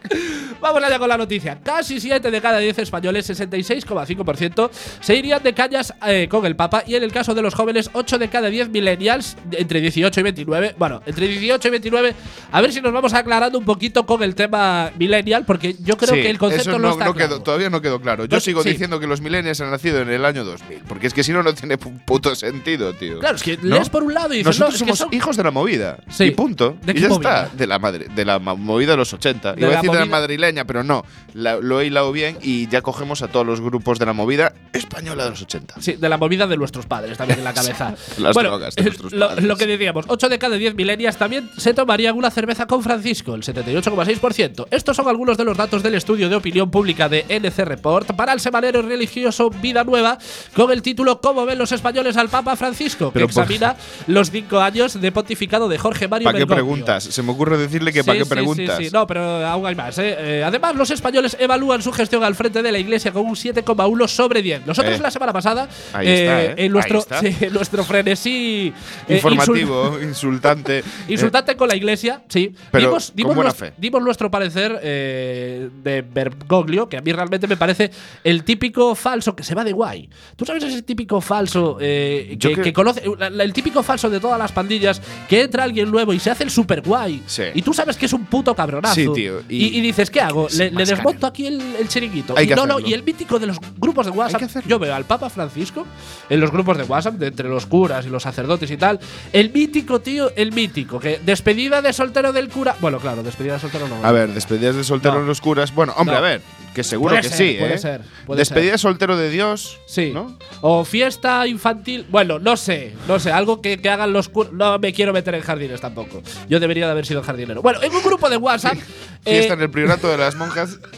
Vamos 0.62 0.82
allá 0.84 0.98
con 1.00 1.10
la 1.10 1.17
noticia. 1.17 1.60
Casi 1.62 2.00
7 2.00 2.32
de 2.32 2.41
cada 2.41 2.60
10 2.60 2.80
españoles, 2.80 3.30
66,5%, 3.30 4.69
se 5.02 5.15
irían 5.15 5.43
de 5.43 5.54
cañas 5.54 5.93
eh, 6.06 6.28
con 6.30 6.46
el 6.46 6.56
Papa. 6.56 6.84
Y 6.88 6.96
en 6.96 7.04
el 7.04 7.12
caso 7.12 7.34
de 7.34 7.41
los 7.41 7.54
jóvenes, 7.54 7.89
8 7.93 8.17
de 8.17 8.30
cada 8.30 8.48
10 8.50 8.69
millennials, 8.69 9.36
entre 9.52 9.82
18 9.82 10.19
y 10.19 10.24
29. 10.24 10.76
Bueno, 10.78 11.02
entre 11.06 11.28
18 11.28 11.67
y 11.67 11.72
29. 11.72 12.15
A 12.52 12.62
ver 12.62 12.72
si 12.72 12.82
nos 12.82 12.93
vamos 12.93 13.13
aclarando 13.13 13.58
un 13.58 13.65
poquito 13.65 14.06
con 14.06 14.24
el 14.24 14.36
tema 14.36 14.91
millennial, 14.98 15.43
porque 15.46 15.76
yo 15.80 15.98
creo 15.98 16.15
Sí, 16.15 16.22
que 16.22 16.30
el 16.30 16.38
concepto 16.38 16.69
eso 16.72 16.80
no, 16.80 16.88
no, 16.88 16.91
está 16.93 17.06
no 17.06 17.13
claro. 17.13 17.30
quedó, 17.30 17.41
todavía 17.43 17.69
no 17.69 17.82
quedó 17.82 18.00
claro. 18.02 18.24
Yo 18.26 18.30
Pues, 18.30 18.43
sigo 18.43 18.63
sí. 18.63 18.69
diciendo 18.69 19.00
que 19.00 19.08
los 19.08 19.22
millennials 19.22 19.60
han 19.62 19.72
nacido 19.72 20.00
en 20.02 20.10
el 20.10 20.24
año 20.26 20.43
2000, 20.46 20.80
porque 20.88 21.08
es 21.08 21.13
que 21.13 21.24
si 21.24 21.32
no, 21.32 21.43
no 21.43 21.54
tiene 21.54 21.78
pu- 21.78 22.04
puto 22.06 22.34
sentido, 22.36 22.93
tío. 22.93 23.19
Claro, 23.19 23.36
es 23.36 23.43
que 23.43 23.58
¿No? 23.62 23.76
lees 23.76 23.89
por 23.89 24.04
un 24.04 24.13
lado 24.13 24.34
y 24.34 24.38
dices, 24.38 24.48
Nosotros 24.60 24.69
no, 24.69 24.76
es 24.76 24.82
que 24.82 24.86
somos 24.98 25.00
son- 25.00 25.13
hijos 25.13 25.38
de 25.38 25.43
la 25.43 25.52
movida. 25.52 25.98
Sí. 26.10 26.26
Y 26.26 26.32
punto. 26.32 26.78
¿De 26.84 26.93
y 26.93 27.00
ya 27.02 27.10
movida? 27.10 27.43
está. 27.46 27.56
De 27.56 27.67
la, 27.67 27.72
madre, 27.79 28.07
de 28.13 28.25
la 28.25 28.39
movida 28.39 28.91
de 28.91 28.97
los 28.97 29.13
80. 29.13 29.53
De 29.53 29.59
Iba 29.62 29.67
a 29.67 29.71
la 29.71 29.77
decir 29.77 29.91
de 29.91 29.99
la 29.99 30.05
madrileña, 30.05 30.65
pero 30.65 30.83
no. 30.83 31.03
La- 31.33 31.57
lo 31.57 31.81
he 31.81 31.86
hilado 31.88 32.12
bien 32.12 32.38
y 32.41 32.67
ya 32.67 32.81
cogemos 32.81 33.21
a 33.21 33.27
todos 33.27 33.45
los 33.45 33.62
grupos 33.62 33.99
de 33.99 34.05
la 34.05 34.13
movida 34.13 34.53
española 34.73 35.23
de 35.25 35.29
los 35.31 35.41
80. 35.41 35.75
Sí, 35.79 35.93
de 35.93 36.09
la 36.09 36.17
movida 36.17 36.47
de 36.47 36.57
nuestros 36.57 36.86
padres 36.86 37.17
también 37.17 37.39
en 37.39 37.45
la 37.45 37.53
cabeza. 37.55 37.95
Las 38.17 38.33
bueno, 38.33 38.49
drogas 38.51 38.75
de 38.75 38.81
es 38.81 38.86
nuestros 38.88 39.13
lo, 39.13 39.27
padres. 39.27 39.45
lo 39.45 39.55
que 39.57 39.67
decíamos, 39.67 40.05
8 40.07 40.29
de 40.29 40.39
cada 40.39 40.55
10 40.55 40.75
milenias 40.75 41.17
también 41.17 41.49
se 41.57 41.73
tomarían 41.73 42.15
una 42.17 42.29
cerveza 42.31 42.67
con 42.67 42.83
Francisco, 42.83 43.36
el 43.36 43.43
78,6%. 43.43 44.67
Estos 44.71 44.95
son 44.95 45.07
algunos 45.07 45.38
de 45.38 45.45
los 45.45 45.57
datos 45.57 45.83
del 45.83 45.95
estudio 45.95 46.29
de 46.29 46.36
opinión 46.36 46.69
pública 46.71 47.09
de 47.09 47.25
NC 47.29 47.59
Report 47.65 48.12
para 48.15 48.33
el 48.33 48.39
semanero 48.39 48.81
religioso 48.81 49.49
Vida 49.49 49.83
Nueva 49.83 50.17
con 50.55 50.71
el 50.71 50.81
título 50.81 51.21
¿Cómo 51.21 51.45
ven 51.45 51.57
los 51.57 51.71
españoles 51.71 52.17
al 52.17 52.29
Papa 52.29 52.55
Francisco? 52.55 53.07
que 53.09 53.13
Pero 53.13 53.27
por- 53.27 53.43
examina 53.43 53.75
los 54.07 54.31
cinco 54.31 54.59
años 54.59 54.99
de 54.99 55.12
pontificado 55.12 55.67
de 55.69 55.77
Jorge 55.77 56.07
Mario 56.07 56.25
¿Para 56.25 56.39
qué 56.39 56.47
preguntas? 56.47 57.03
Se 57.03 57.23
me 57.23 57.31
ocurre 57.31 57.57
decirle 57.63 57.91
que 57.91 58.04
¿para 58.04 58.17
qué 58.19 58.23
sí, 58.26 58.30
preguntas? 58.30 58.78
Sí, 58.78 58.86
sí. 58.86 58.89
No, 58.93 59.06
pero 59.08 59.45
aún 59.45 59.65
hay 59.65 59.76
más. 59.76 59.97
¿eh? 59.97 60.15
Eh, 60.17 60.43
además, 60.45 60.76
los 60.76 60.89
españoles 60.91 61.36
evalúan 61.39 61.82
su 61.82 61.91
gestión 61.91 62.23
al 62.23 62.36
frente 62.36 62.62
de 62.62 62.71
la 62.71 62.80
iglesia 62.80 63.12
con 63.12 63.26
un 63.26 63.36
7,1 63.36 64.08
sobre 64.08 64.41
10. 64.41 64.65
Nosotros 64.65 64.95
Eh. 64.99 65.02
la 65.02 65.12
semana 65.12 65.34
pasada, 65.34 65.67
en, 65.99 66.71
nuestro, 66.71 66.99
está. 66.99 67.19
en 67.23 67.54
nuestro 67.54 67.84
frenesí 67.84 68.73
Informativo, 69.08 69.97
insultante. 70.02 70.84
insul- 70.84 71.12
insultante 71.12 71.56
con 71.56 71.67
la 71.67 71.76
iglesia, 71.76 72.21
sí. 72.28 72.54
Pero 72.71 72.88
dimos, 72.88 73.08
con 73.08 73.15
dimos 73.15 73.36
buena 73.36 73.49
nuestro, 73.49 73.67
fe. 73.67 73.73
dimos 73.78 74.04
nuestro 74.04 74.32
parecer 74.32 74.80
eh, 74.84 75.69
de 75.84 76.02
Bergoglio, 76.02 76.88
que 76.89 76.97
a 76.97 77.02
mí 77.02 77.12
realmente 77.12 77.47
me 77.47 77.58
parece 77.58 77.91
el 78.23 78.43
típico 78.43 78.95
falso 78.95 79.36
que 79.36 79.43
se 79.43 79.56
va 79.56 79.63
de 79.63 79.71
guay. 79.71 80.10
¿Tú 80.36 80.45
sabes 80.45 80.63
ese 80.63 80.82
típico 80.82 81.21
falso 81.21 81.78
eh, 81.80 82.38
que, 82.39 82.56
que- 82.56 82.62
que 82.62 82.73
conoce, 82.73 83.04
la- 83.17 83.30
la- 83.30 83.43
el 83.43 83.54
típico 83.54 83.84
falso 83.84 84.10
de 84.10 84.19
todas 84.19 84.38
las 84.39 84.52
pandillas 84.52 85.02
que 85.30 85.41
entra 85.41 85.63
alguien 85.63 85.89
nuevo 85.91 86.13
y 86.13 86.19
se 86.19 86.30
hace 86.32 86.43
el 86.43 86.49
super 86.52 86.82
guay? 86.82 87.21
Sí. 87.26 87.43
Y 87.53 87.61
tú 87.61 87.73
sabes 87.73 87.97
que 87.97 88.05
es 88.05 88.13
un 88.13 88.25
puto 88.25 88.55
cabronazo. 88.55 88.95
Sí, 88.95 89.07
tío, 89.13 89.41
Y, 89.49 89.65
y- 89.65 89.77
y 89.77 89.81
dices, 89.81 90.09
¿qué 90.09 90.21
hago? 90.21 90.47
Le, 90.57 90.71
le 90.71 90.85
desmonto 90.85 91.27
aquí 91.27 91.47
el, 91.47 91.61
el 91.79 91.87
chiringuito. 91.87 92.35
Hay 92.37 92.45
y 92.45 92.47
que 92.47 92.55
no, 92.55 92.65
no, 92.65 92.79
y 92.79 92.93
el 92.93 93.03
mítico 93.03 93.39
de 93.39 93.47
los 93.47 93.57
grupos 93.77 94.05
de 94.05 94.11
WhatsApp. 94.11 94.41
Yo 94.67 94.79
veo 94.79 94.93
al 94.95 95.05
Papa 95.05 95.29
Francisco 95.29 95.85
en 96.29 96.39
los 96.39 96.51
grupos 96.51 96.77
de 96.77 96.83
WhatsApp, 96.83 97.15
de 97.15 97.27
entre 97.27 97.49
los 97.49 97.65
curas 97.65 98.05
y 98.05 98.09
los 98.09 98.23
sacerdotes 98.23 98.69
y 98.71 98.77
tal. 98.77 98.99
El 99.31 99.51
mítico, 99.51 100.01
tío, 100.01 100.31
el 100.35 100.51
mítico. 100.51 100.99
Que 100.99 101.19
despedida 101.25 101.81
de 101.81 101.93
soltero 101.93 102.33
del 102.33 102.49
cura. 102.49 102.75
Bueno, 102.81 102.99
claro, 102.99 103.23
despedida 103.23 103.53
de 103.53 103.59
soltero 103.59 103.87
no. 103.87 104.03
A 104.05 104.11
ver, 104.11 104.29
despedidas 104.33 104.75
de 104.75 104.83
soltero 104.83 105.15
No. 105.15 105.21
en 105.21 105.27
los 105.27 105.41
curas. 105.41 105.73
Bueno, 105.73 105.93
hombre, 105.97 106.13
No. 106.15 106.19
a 106.19 106.21
ver, 106.21 106.41
que 106.73 106.83
seguro 106.83 107.12
Puede 107.12 107.21
que 107.21 107.29
ser, 107.29 107.38
sí, 107.38 107.55
puede 107.59 107.73
¿eh? 107.75 107.77
ser, 107.77 108.01
puede 108.25 108.39
Despedida 108.39 108.71
ser. 108.71 108.79
soltero 108.79 109.15
de 109.17 109.29
Dios. 109.29 109.79
Sí. 109.86 110.12
¿no? 110.13 110.38
O 110.62 110.83
fiesta 110.86 111.45
infantil. 111.47 112.05
Bueno, 112.09 112.39
no 112.39 112.57
sé. 112.57 112.93
No 113.07 113.19
sé. 113.19 113.31
Algo 113.31 113.62
que, 113.62 113.79
que 113.79 113.89
hagan 113.89 114.12
los. 114.13 114.31
No 114.51 114.79
me 114.79 114.91
quiero 114.93 115.13
meter 115.13 115.36
en 115.36 115.41
jardines 115.41 115.79
tampoco. 115.81 116.21
Yo 116.49 116.59
debería 116.59 116.86
de 116.86 116.91
haber 116.91 117.05
sido 117.05 117.21
jardinero. 117.23 117.62
Bueno, 117.62 117.81
en 117.81 117.93
un 117.93 118.01
grupo 118.03 118.29
de 118.29 118.38
WhatsApp. 118.38 118.75
eh, 119.25 119.38
Fiesta 119.38 119.53
en 119.53 119.62
el 119.62 119.69
priorato 119.69 120.07
de 120.09 120.17
las 120.17 120.36
monjas. 120.36 120.79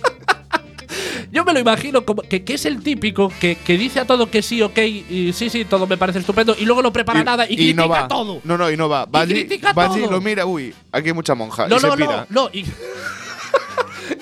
Yo 1.31 1.43
me 1.43 1.51
lo 1.51 1.59
imagino 1.59 2.05
como 2.05 2.21
que, 2.21 2.45
que 2.45 2.53
es 2.53 2.65
el 2.65 2.81
típico 2.81 3.31
que, 3.41 3.55
que 3.55 3.77
dice 3.77 3.99
a 3.99 4.05
todo 4.05 4.29
que 4.31 4.41
sí, 4.41 4.61
ok, 4.61 4.77
y 4.77 5.33
sí, 5.33 5.49
sí, 5.49 5.65
todo 5.65 5.85
me 5.85 5.97
parece 5.97 6.19
estupendo, 6.19 6.55
y 6.57 6.63
luego 6.63 6.81
no 6.81 6.93
prepara 6.93 7.23
nada 7.25 7.45
y, 7.49 7.55
critica 7.57 7.81
no 7.81 7.89
va. 7.89 8.07
todo. 8.07 8.39
No, 8.45 8.57
no, 8.57 8.71
y 8.71 8.77
no 8.77 8.87
va. 8.87 9.03
Va 9.05 9.19
Y 9.19 9.23
allí, 9.23 9.33
critica 9.33 9.73
va 9.73 9.85
allí 9.85 9.99
y 9.99 10.03
todo. 10.03 10.11
lo 10.11 10.21
mira, 10.21 10.45
uy, 10.45 10.73
aquí 10.93 11.09
hay 11.09 11.13
mucha 11.13 11.35
monja. 11.35 11.67
No, 11.67 11.75
y 11.75 11.79
se 11.79 11.87
no, 11.87 11.95
pira. 11.97 12.25
no, 12.29 12.43
no. 12.43 12.49
Y, 12.53 12.65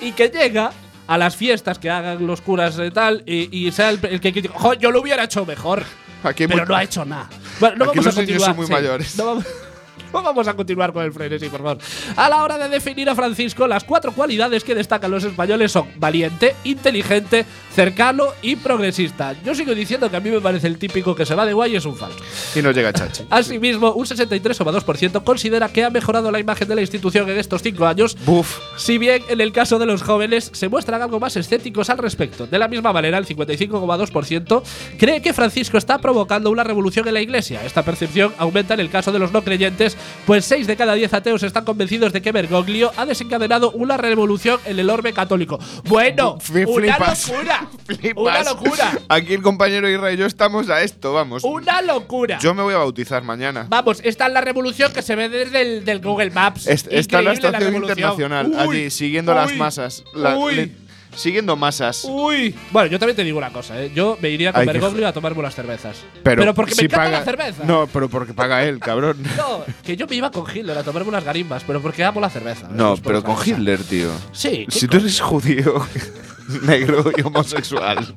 y 0.00 0.12
que 0.12 0.28
llega 0.28 0.72
a 1.06 1.18
las 1.18 1.36
fiestas 1.36 1.78
que 1.78 1.90
hagan 1.90 2.26
los 2.26 2.40
curas 2.40 2.78
y 2.84 2.90
tal, 2.90 3.22
y, 3.26 3.66
y 3.66 3.70
sea 3.72 3.90
el, 3.90 3.98
el 4.06 4.20
que 4.20 4.32
critica, 4.32 4.54
"Jo, 4.56 4.74
yo 4.74 4.90
lo 4.90 5.00
hubiera 5.00 5.24
hecho 5.24 5.44
mejor. 5.44 5.82
Aquí 6.22 6.44
hay 6.44 6.48
pero 6.48 6.64
no 6.64 6.74
ha 6.74 6.82
hecho 6.82 7.04
nada. 7.04 7.28
Bueno, 7.60 7.76
no 7.76 7.84
Aquí 7.90 7.98
vamos 7.98 8.04
los 8.06 8.18
a 8.18 8.20
niños 8.22 8.42
continuar. 8.42 8.48
son 8.50 8.56
muy 8.56 8.66
sí. 8.66 8.72
mayores. 8.72 9.16
No 9.18 9.24
vamos, 9.26 9.44
no 10.14 10.22
vamos 10.22 10.48
a 10.48 10.54
continuar 10.54 10.92
con 10.92 11.04
el 11.04 11.12
frenesí, 11.12 11.48
por 11.50 11.60
favor. 11.62 11.78
A 12.16 12.28
la 12.30 12.42
hora 12.42 12.56
de 12.56 12.68
definir 12.70 13.10
a 13.10 13.14
Francisco, 13.14 13.66
las 13.66 13.84
cuatro 13.84 14.12
cualidades 14.12 14.64
que 14.64 14.74
destacan 14.74 15.10
los 15.10 15.22
españoles 15.24 15.72
son 15.72 15.88
valiente, 15.96 16.56
inteligente, 16.64 17.44
cercano 17.74 18.28
y 18.40 18.56
progresista. 18.56 19.34
Yo 19.44 19.54
sigo 19.54 19.74
diciendo 19.74 20.10
que 20.10 20.16
a 20.16 20.20
mí 20.20 20.30
me 20.30 20.40
parece 20.40 20.66
el 20.66 20.78
típico 20.78 21.14
que 21.14 21.26
se 21.26 21.34
va 21.34 21.44
de 21.44 21.52
guay 21.52 21.72
y 21.72 21.76
es 21.76 21.84
un 21.84 21.96
falso. 21.96 22.18
Y 22.54 22.62
no 22.62 22.70
llega 22.70 22.92
Chachi. 22.92 23.24
Asimismo, 23.30 23.92
un 23.92 24.06
63,2% 24.06 25.24
considera 25.24 25.68
que 25.68 25.84
ha 25.84 25.90
mejorado 25.90 26.30
la 26.30 26.38
imagen 26.38 26.68
de 26.68 26.74
la 26.74 26.80
institución 26.80 27.28
en 27.28 27.38
estos 27.38 27.62
cinco 27.62 27.86
años, 27.86 28.16
Buf. 28.24 28.58
si 28.76 28.98
bien 28.98 29.22
en 29.28 29.40
el 29.40 29.52
caso 29.52 29.78
de 29.78 29.86
los 29.86 30.02
jóvenes 30.02 30.50
se 30.52 30.68
muestran 30.68 31.02
algo 31.02 31.18
más 31.18 31.36
escépticos 31.36 31.90
al 31.90 31.98
respecto. 31.98 32.46
De 32.46 32.58
la 32.58 32.68
misma 32.68 32.92
manera, 32.92 33.18
el 33.18 33.26
55,2% 33.26 34.62
cree 34.98 35.20
que 35.20 35.32
Francisco 35.32 35.76
está 35.78 35.98
provocando 35.98 36.50
una 36.50 36.64
revolución 36.64 37.08
en 37.08 37.14
la 37.14 37.20
iglesia. 37.20 37.64
Esta 37.64 37.82
percepción 37.82 38.32
aumenta 38.38 38.74
en 38.74 38.80
el 38.80 38.90
caso 38.90 39.10
de 39.10 39.18
los 39.18 39.32
no 39.32 39.42
creyentes, 39.42 39.96
pues 40.26 40.44
6 40.44 40.66
de 40.66 40.76
cada 40.76 40.94
10 40.94 41.12
ateos 41.14 41.42
están 41.42 41.64
convencidos 41.64 42.12
de 42.12 42.22
que 42.22 42.32
Bergoglio 42.32 42.92
ha 42.96 43.06
desencadenado 43.06 43.72
una 43.72 43.96
revolución 43.96 44.60
en 44.64 44.78
el 44.78 44.90
orbe 44.90 45.12
católico. 45.12 45.58
Bueno, 45.84 46.38
una 46.66 46.98
locura. 46.98 47.63
Flipas. 47.86 48.22
Una 48.22 48.42
locura. 48.44 48.98
Aquí 49.08 49.34
el 49.34 49.42
compañero 49.42 49.88
Israel 49.88 50.14
y 50.14 50.18
yo 50.20 50.26
estamos 50.26 50.68
a 50.70 50.82
esto, 50.82 51.12
vamos. 51.12 51.44
Una 51.44 51.82
locura. 51.82 52.38
Yo 52.40 52.54
me 52.54 52.62
voy 52.62 52.74
a 52.74 52.78
bautizar 52.78 53.22
mañana. 53.22 53.66
Vamos, 53.68 54.00
esta 54.04 54.26
es 54.26 54.32
la 54.32 54.40
revolución 54.40 54.92
que 54.92 55.02
se 55.02 55.14
ve 55.16 55.28
desde 55.28 55.60
el 55.62 55.84
del 55.84 56.00
Google 56.00 56.30
Maps. 56.30 56.66
Est- 56.66 56.88
está 56.90 57.20
la 57.22 57.32
estación 57.32 57.74
internacional, 57.74 58.46
Uy, 58.48 58.56
allí, 58.58 58.90
siguiendo 58.90 59.34
las 59.34 59.54
masas. 59.54 60.04
La- 60.14 60.36
uy. 60.36 60.54
le- 60.54 60.84
siguiendo 61.14 61.54
masas. 61.54 62.04
Uy. 62.08 62.52
Bueno, 62.72 62.88
yo 62.90 62.98
también 62.98 63.14
te 63.14 63.22
digo 63.22 63.38
una 63.38 63.50
cosa, 63.52 63.80
¿eh? 63.80 63.92
Yo 63.94 64.18
me 64.20 64.30
iría 64.30 64.52
con 64.52 64.66
Bergoglio 64.66 65.06
a 65.06 65.12
tomarme 65.12 65.38
unas 65.38 65.54
cervezas. 65.54 65.98
Pero, 66.24 66.52
porque 66.54 66.72
me 66.72 66.74
si 66.76 66.84
encanta 66.86 67.04
paga- 67.04 67.18
la 67.20 67.24
cerveza. 67.24 67.64
No, 67.64 67.86
pero 67.86 68.08
porque 68.08 68.34
paga 68.34 68.64
él, 68.64 68.80
cabrón. 68.80 69.18
No, 69.36 69.64
que 69.84 69.96
yo 69.96 70.08
me 70.08 70.16
iba 70.16 70.32
con 70.32 70.44
Hitler 70.52 70.76
a 70.76 70.82
tomarme 70.82 71.10
unas 71.10 71.22
garimbas, 71.22 71.62
pero 71.64 71.80
porque 71.80 72.02
amo 72.02 72.20
la 72.20 72.30
cerveza. 72.30 72.66
No, 72.68 72.96
pero 72.96 73.22
con. 73.22 73.36
Hitler, 73.46 73.80
tío. 73.84 74.10
Sí. 74.32 74.66
¿qué 74.68 74.76
Si 74.76 74.88
tú 74.88 74.96
eres 74.96 75.20
judío, 75.20 75.86
negro 76.62 77.10
y 77.16 77.22
homosexual. 77.22 78.14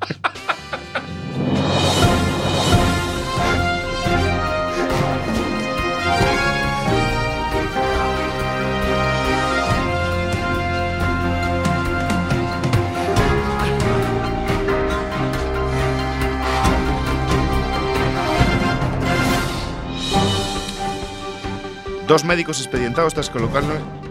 Dos 22.06 22.24
médicos 22.24 22.58
expedientados 22.58 23.12
tras 23.12 23.28
colocarle 23.28 24.07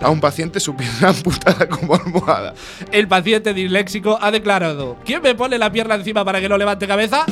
a 0.00 0.10
un 0.10 0.20
paciente 0.20 0.60
su 0.60 0.76
pierna 0.76 1.08
amputada 1.16 1.68
como 1.68 1.94
almohada. 1.94 2.54
El 2.92 3.08
paciente 3.08 3.54
disléxico 3.54 4.18
ha 4.20 4.30
declarado: 4.30 4.96
¿Quién 5.04 5.22
me 5.22 5.34
pone 5.34 5.58
la 5.58 5.70
pierna 5.70 5.94
encima 5.94 6.24
para 6.24 6.40
que 6.40 6.48
no 6.48 6.58
levante 6.58 6.86
cabeza? 6.86 7.24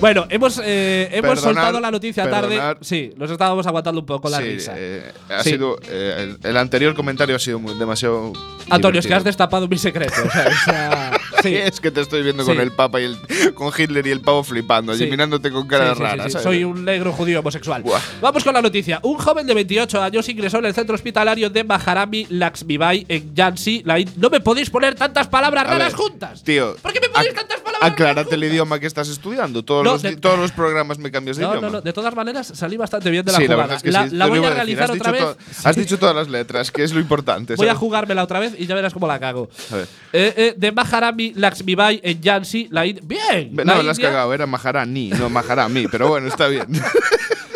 Bueno, 0.00 0.26
hemos, 0.30 0.60
eh, 0.64 1.08
hemos 1.12 1.40
soltado 1.40 1.80
la 1.80 1.90
noticia 1.90 2.30
tarde. 2.30 2.60
Sí, 2.82 3.12
nos 3.16 3.30
estábamos 3.30 3.66
aguantando 3.66 4.00
un 4.00 4.06
poco 4.06 4.28
la 4.30 4.38
Sí, 4.38 4.44
risa. 4.44 4.74
eh, 4.76 5.12
ha 5.28 5.42
Sí. 5.42 5.50
sido, 5.50 5.76
eh, 5.88 6.36
el, 6.40 6.48
el 6.50 6.56
anterior 6.56 6.94
comentario 6.94 7.34
ha 7.34 7.38
sido 7.40 7.58
muy- 7.58 7.74
demasiado. 7.76 8.32
Antonio, 8.70 9.00
es 9.00 9.06
que 9.06 9.14
has 9.14 9.24
destapado 9.24 9.66
mi 9.66 9.76
secreto. 9.76 10.12
o 10.24 10.30
sea, 10.30 10.46
o 10.46 10.64
sea, 10.64 11.10
sí. 11.42 11.54
Es 11.56 11.80
que 11.80 11.90
te 11.90 12.00
estoy 12.00 12.22
viendo 12.22 12.44
con 12.44 12.60
el 12.60 12.70
Papa 12.70 13.00
y 13.00 13.04
el, 13.06 13.18
con 13.54 13.72
Hitler 13.76 14.06
y 14.06 14.10
el 14.10 14.20
pavo 14.20 14.44
flipando, 14.44 14.92
allí 14.92 15.10
mirándote 15.10 15.50
con 15.50 15.66
cara 15.66 15.94
rara. 15.94 16.30
Soy 16.30 16.62
un 16.62 16.84
negro 16.84 17.12
judío 17.12 17.40
homosexual. 17.40 17.82
Buah. 17.82 18.00
Vamos 18.20 18.44
con 18.44 18.54
la 18.54 18.62
noticia. 18.62 19.00
Un 19.02 19.16
joven 19.18 19.46
de 19.48 19.54
28 19.54 20.00
años 20.00 20.28
ingresó 20.28 20.58
en 20.58 20.66
el 20.66 20.74
centro 20.74 20.94
hospitalario 20.94 21.50
de 21.50 21.64
Maharami 21.64 22.26
Laxmibai 22.30 23.04
en 23.08 23.34
Yansi. 23.34 23.82
La 23.84 23.98
no 24.16 24.30
me 24.30 24.40
podéis 24.40 24.70
poner 24.70 24.94
tantas 24.94 25.26
palabras 25.26 25.64
A 25.64 25.70
raras 25.70 25.92
ver, 25.92 25.96
juntas. 26.00 26.44
Tío, 26.44 26.76
¿Por 26.80 26.92
qué 26.92 27.00
me 27.00 27.08
ponéis 27.08 27.34
tantas 27.34 27.58
palabras 27.60 27.92
Aclárate 27.92 28.22
raras 28.30 28.32
el 28.32 28.44
idioma 28.44 28.78
que 28.78 28.86
estás 28.86 29.08
estudiando. 29.08 29.64
Todos, 29.64 29.84
No, 29.84 29.87
los, 29.92 30.02
de- 30.02 30.16
todos 30.16 30.38
los 30.38 30.52
programas 30.52 30.98
me 30.98 31.10
cambias 31.10 31.36
de 31.36 31.42
No, 31.44 31.50
idioma. 31.50 31.66
no, 31.68 31.72
no. 31.74 31.80
De 31.80 31.92
todas 31.92 32.14
maneras, 32.14 32.50
salí 32.54 32.76
bastante 32.76 33.10
bien 33.10 33.24
de 33.24 33.32
la 33.32 33.38
sí, 33.38 33.44
jugada. 33.44 33.56
la 33.56 33.62
verdad 33.64 33.76
es 33.76 33.82
que 33.82 33.90
la 33.92 34.08
sí. 34.08 34.16
la 34.16 34.24
te 34.26 34.30
lo 34.34 34.40
voy 34.40 34.50
a 34.50 34.54
realizar 34.54 34.90
otra 34.90 35.12
vez. 35.12 35.24
Has 35.64 35.76
dicho 35.76 35.98
todas 35.98 36.14
las 36.16 36.28
letras, 36.28 36.70
que 36.70 36.82
es 36.82 36.92
lo 36.92 37.00
importante. 37.00 37.54
Voy 37.56 37.68
a 37.68 37.74
jugármela 37.74 38.22
otra 38.22 38.38
vez 38.40 38.54
y 38.58 38.66
ya 38.66 38.74
verás 38.74 38.92
cómo 38.92 39.06
la 39.06 39.18
cago. 39.18 39.48
A 39.72 39.76
ver. 39.76 39.88
Eh, 40.12 40.34
eh, 40.36 40.54
de 40.56 40.72
Maharami 40.72 41.32
Laxmibai 41.34 42.00
en 42.02 42.20
Yansi, 42.20 42.68
la 42.70 42.82
Bien. 42.82 43.50
No, 43.54 43.64
la 43.64 43.82
la 43.82 43.90
has 43.92 43.98
cagado, 43.98 44.32
era 44.32 44.46
Maharani, 44.46 45.10
no 45.10 45.28
Maharami, 45.28 45.86
pero 45.88 46.08
bueno, 46.08 46.28
está 46.28 46.48
bien. 46.48 46.66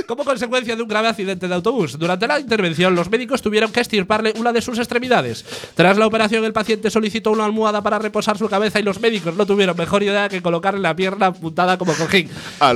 Como 0.06 0.24
consecuencia 0.24 0.76
de 0.76 0.82
un 0.82 0.88
grave 0.88 1.08
accidente 1.08 1.48
de 1.48 1.54
autobús, 1.54 1.98
durante 1.98 2.26
la 2.26 2.38
intervención 2.40 2.94
los 2.94 3.10
médicos 3.10 3.42
tuvieron 3.42 3.72
que 3.72 3.80
extirparle 3.80 4.34
una 4.38 4.52
de 4.52 4.60
sus 4.60 4.78
extremidades. 4.78 5.44
Tras 5.74 5.96
la 5.96 6.06
operación 6.06 6.44
el 6.44 6.52
paciente 6.52 6.90
solicitó 6.90 7.30
una 7.30 7.44
almohada 7.44 7.82
para 7.82 7.98
reposar 7.98 8.38
su 8.38 8.48
cabeza 8.48 8.80
y 8.80 8.82
los 8.82 9.00
médicos 9.00 9.34
no 9.36 9.46
tuvieron 9.46 9.76
mejor 9.76 10.02
idea 10.02 10.28
que 10.28 10.42
colocarle 10.42 10.80
la 10.80 10.94
pierna 10.96 11.26
apuntada 11.26 11.78
como 11.78 11.94
cojín. 11.94 12.28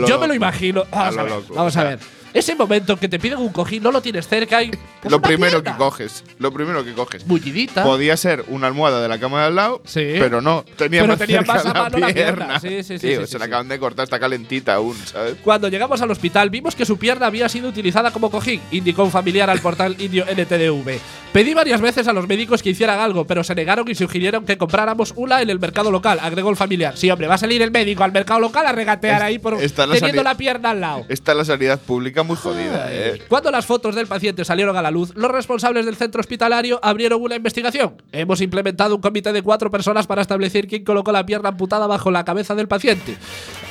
Yo 0.07 0.19
me 0.19 0.29
lo 0.29 0.35
imagino. 0.35 0.85
Vamos 0.91 1.17
A 1.17 1.21
a, 1.21 1.25
ver. 1.25 1.33
Vamos 1.55 1.77
a 1.77 1.85
ver. 1.85 2.15
Ese 2.37 2.55
momento 2.55 2.96
que 2.99 3.09
te 3.09 3.18
piden 3.18 3.38
un 3.38 3.49
cojín, 3.49 3.83
no 3.83 3.90
lo 3.90 4.03
tienes 4.03 4.29
cerca 4.29 4.62
y. 4.62 4.70
pues 5.01 5.11
lo 5.11 5.22
primero 5.22 5.62
que 5.62 5.72
coges, 5.72 6.22
lo 6.38 6.53
primero 6.53 6.85
que 6.85 6.92
coges. 6.92 7.27
Bullidita. 7.27 7.83
Podía 7.83 8.14
ser 8.16 8.44
una 8.49 8.66
almohada 8.66 9.01
de 9.01 9.09
la 9.09 9.18
cama 9.18 9.40
de 9.40 9.46
al 9.46 9.57
lado, 9.57 9.81
Sí. 9.87 10.16
pero 10.18 10.42
no, 10.42 10.62
tenía 10.77 11.01
Pero 11.01 11.12
más 11.14 11.18
tenía 11.18 11.38
cerca 11.38 11.53
más 11.55 11.64
a 11.64 11.68
la 11.72 11.83
mano 11.83 11.99
la 11.99 12.09
pierna. 12.12 12.61
Sí, 12.61 12.83
sí, 12.83 12.99
sí, 12.99 13.07
Tío, 13.09 13.20
sí, 13.25 13.33
se 13.33 13.38
la 13.38 13.46
acaban 13.46 13.68
de 13.68 13.79
cortar, 13.79 14.05
está 14.05 14.20
calentita 14.20 14.75
aún, 14.75 14.96
¿sabes? 15.07 15.37
Cuando 15.42 15.68
llegamos 15.68 16.03
al 16.03 16.11
hospital 16.11 16.51
vimos 16.51 16.77
que 16.77 16.85
su 16.85 16.99
pierna 16.99 17.27
había 17.27 17.49
sido 17.49 17.68
utilizada 17.70 18.11
como 18.11 18.31
cojín, 18.31 18.61
indicó 18.70 19.03
un 19.05 19.11
familiar 19.11 19.49
al 19.49 19.61
portal 19.61 19.96
indio 19.99 20.25
NTDV. 20.27 20.99
Pedí 21.33 21.55
varias 21.55 21.81
veces 21.81 22.09
a 22.09 22.12
los 22.12 22.27
médicos 22.29 22.62
que 22.62 22.70
hicieran 22.70 22.99
algo, 22.99 23.27
pero 23.27 23.44
se 23.44 23.55
negaron 23.55 23.88
y 23.90 23.94
sugirieron 23.94 24.44
que 24.46 24.57
compráramos 24.57 25.12
una 25.16 25.42
en 25.42 25.51
el 25.51 25.59
mercado 25.59 25.90
local, 25.90 26.18
agregó 26.22 26.51
el 26.51 26.57
familiar. 26.57 26.96
Sí, 26.96 27.11
hombre, 27.11 27.27
va 27.27 27.35
a 27.35 27.38
salir 27.38 27.61
el 27.62 27.70
médico 27.70 28.05
al 28.05 28.12
mercado 28.12 28.40
local 28.40 28.66
a 28.66 28.72
regatear 28.72 29.16
Es- 29.16 29.22
ahí 29.22 29.38
por 29.38 29.59
la 29.61 29.94
teniendo 29.94 30.22
la 30.22 30.35
pierna 30.37 30.70
al 30.70 30.81
lado. 30.81 31.07
Está 31.09 31.35
la 31.35 31.44
sanidad 31.44 31.79
pública 31.81 32.22
muy 32.27 32.37
jodida, 32.37 32.89
¿eh? 32.91 33.23
Cuando 33.29 33.51
las 33.51 33.65
fotos 33.67 33.95
del 33.95 34.07
paciente 34.07 34.45
salieron 34.45 34.77
a 34.77 34.83
la 34.83 34.91
luz, 34.91 35.12
los 35.15 35.31
responsables 35.31 35.87
del 35.87 35.97
centro 35.97 36.21
hospitalario 36.21 36.79
abrieron 36.83 37.23
una 37.23 37.37
investigación. 37.37 38.01
Hemos 38.12 38.41
implementado 38.41 38.95
un 38.95 39.01
comité 39.01 39.33
de 39.33 39.43
cuatro 39.43 39.71
personas 39.71 40.07
para 40.07 40.23
establecer 40.23 40.67
quién 40.67 40.85
colocó 40.85 41.12
la 41.12 41.25
pierna 41.25 41.51
amputada 41.51 41.87
bajo 41.87 42.11
la 42.11 42.25
cabeza 42.25 42.55
del 42.55 42.69
paciente. 42.69 43.17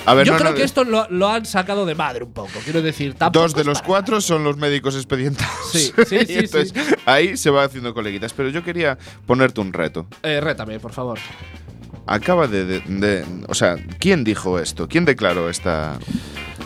A 0.06 0.14
ver, 0.14 0.26
Yo 0.26 0.34
no, 0.34 0.40
creo 0.40 0.52
no, 0.52 0.58
que 0.58 0.64
esto 0.64 0.84
lo, 0.84 1.08
lo 1.10 1.30
han 1.30 1.46
sacado 1.46 1.86
de 1.86 1.96
madre 1.96 2.24
un 2.24 2.34
poco. 2.34 2.52
Quiero 2.64 2.82
decir, 2.82 3.14
tampoco 3.16 3.44
Dos 3.44 3.56
de 3.56 3.64
los 3.64 3.82
cuatro 3.82 4.22
son 4.22 4.44
los 4.44 4.58
médicos 4.58 4.96
expedientados. 4.96 5.72
Sí, 5.72 5.92
sí, 6.08 6.26
sí, 6.26 6.36
entonces, 6.38 6.74
Ahí 7.06 7.38
se 7.38 7.50
va 7.50 7.64
haciendo 7.64 7.94
coleguitas. 7.94 8.34
Pero 8.34 8.50
yo 8.50 8.64
quería 8.64 8.98
ponerte 9.26 9.62
un 9.62 9.74
reto. 9.74 10.08
Eh, 10.24 10.40
rétame, 10.42 10.80
por 10.80 10.92
favor. 10.92 11.20
Acaba 12.08 12.48
de, 12.48 12.66
de- 12.66 12.80
de- 12.82 13.26
O 13.48 13.54
sea, 13.54 13.76
¿quién 14.00 14.24
dijo 14.24 14.60
esto? 14.60 14.88
¿Quién 14.88 15.06
declaró 15.06 15.50
esta.? 15.50 15.98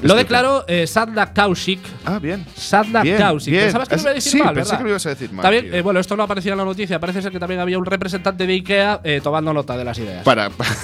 Lo 0.02 0.16
declaró 0.16 0.64
eh, 0.68 0.88
Sadna 0.88 1.34
Kaushik. 1.34 1.80
Ah, 2.06 2.20
bien. 2.20 2.46
Sadna 2.56 3.02
Bien, 3.04 3.18
Kaushik. 3.18 3.52
bien. 3.52 3.64
Pensabas 3.66 3.90
que 3.90 3.96
me 3.98 4.02
iba 4.02 4.12
a 4.12 4.14
decir 4.14 4.32
Sí, 4.32 4.38
mal, 4.38 4.54
pensé 4.54 4.68
¿verdad? 4.70 4.78
que 4.78 4.84
lo 4.84 4.90
ibas 4.92 5.06
a 5.06 5.10
decir 5.10 5.32
mal, 5.34 5.44
También, 5.44 5.74
eh, 5.74 5.82
bueno, 5.82 6.00
esto 6.00 6.16
no 6.16 6.24
aparecía 6.24 6.54
en 6.54 6.58
la 6.58 6.64
noticia. 6.66 7.00
Parece 7.00 7.22
ser 7.22 7.32
que 7.34 7.40
también 7.40 7.60
había 7.60 7.78
un 7.78 7.86
representante 7.86 8.48
de 8.48 8.54
IKEA 8.54 9.02
eh, 9.04 9.20
tomando 9.22 9.52
nota 9.54 9.76
de 9.76 9.84
las 9.84 9.98
ideas. 9.98 10.24
Para. 10.24 10.50
para- 10.50 10.70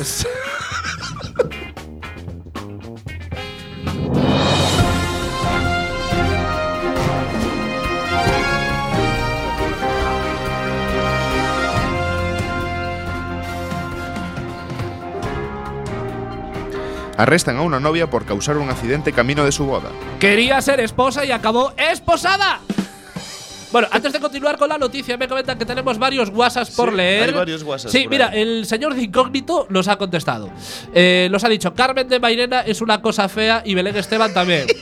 Arrestan 17.18 17.58
a 17.58 17.62
una 17.62 17.80
novia 17.80 18.10
por 18.10 18.26
causar 18.26 18.58
un 18.58 18.70
accidente 18.70 19.14
camino 19.14 19.46
de 19.46 19.52
su 19.52 19.66
boda. 19.66 19.90
Quería 20.20 20.62
ser 20.62 20.80
esposa 20.80 21.24
y 21.26 21.32
acabó 21.32 21.74
esposada. 21.78 22.60
Bueno, 23.72 23.88
antes 23.92 24.14
de 24.14 24.20
continuar 24.22 24.58
con 24.58 24.70
la 24.70 24.78
noticia, 24.78 25.18
me 25.18 25.28
comentan 25.28 25.58
que 25.58 25.66
tenemos 25.66 25.98
varios 25.98 26.30
WhatsApps 26.30 26.72
por 26.72 26.92
Sí, 26.92 26.96
leer. 26.96 27.24
hay 27.30 27.32
varios 27.34 27.64
WhatsApps 27.64 27.92
Sí, 27.92 28.04
por 28.04 28.10
mira, 28.12 28.30
ahí. 28.30 28.42
el 28.42 28.66
señor 28.66 28.94
de 28.96 29.02
Incógnito 29.04 29.68
nos 29.70 29.88
ha 29.90 29.98
contestado. 29.98 30.50
Eh, 30.94 31.28
nos 31.32 31.44
ha 31.44 31.50
dicho: 31.50 31.74
Carmen 31.74 32.08
de 32.08 32.20
Mairena 32.20 32.62
es 32.62 32.80
una 32.82 33.02
cosa 33.02 33.28
fea 33.28 33.64
y 33.66 33.74
Belén 33.76 33.96
Esteban 33.98 34.34
también. 34.34 34.68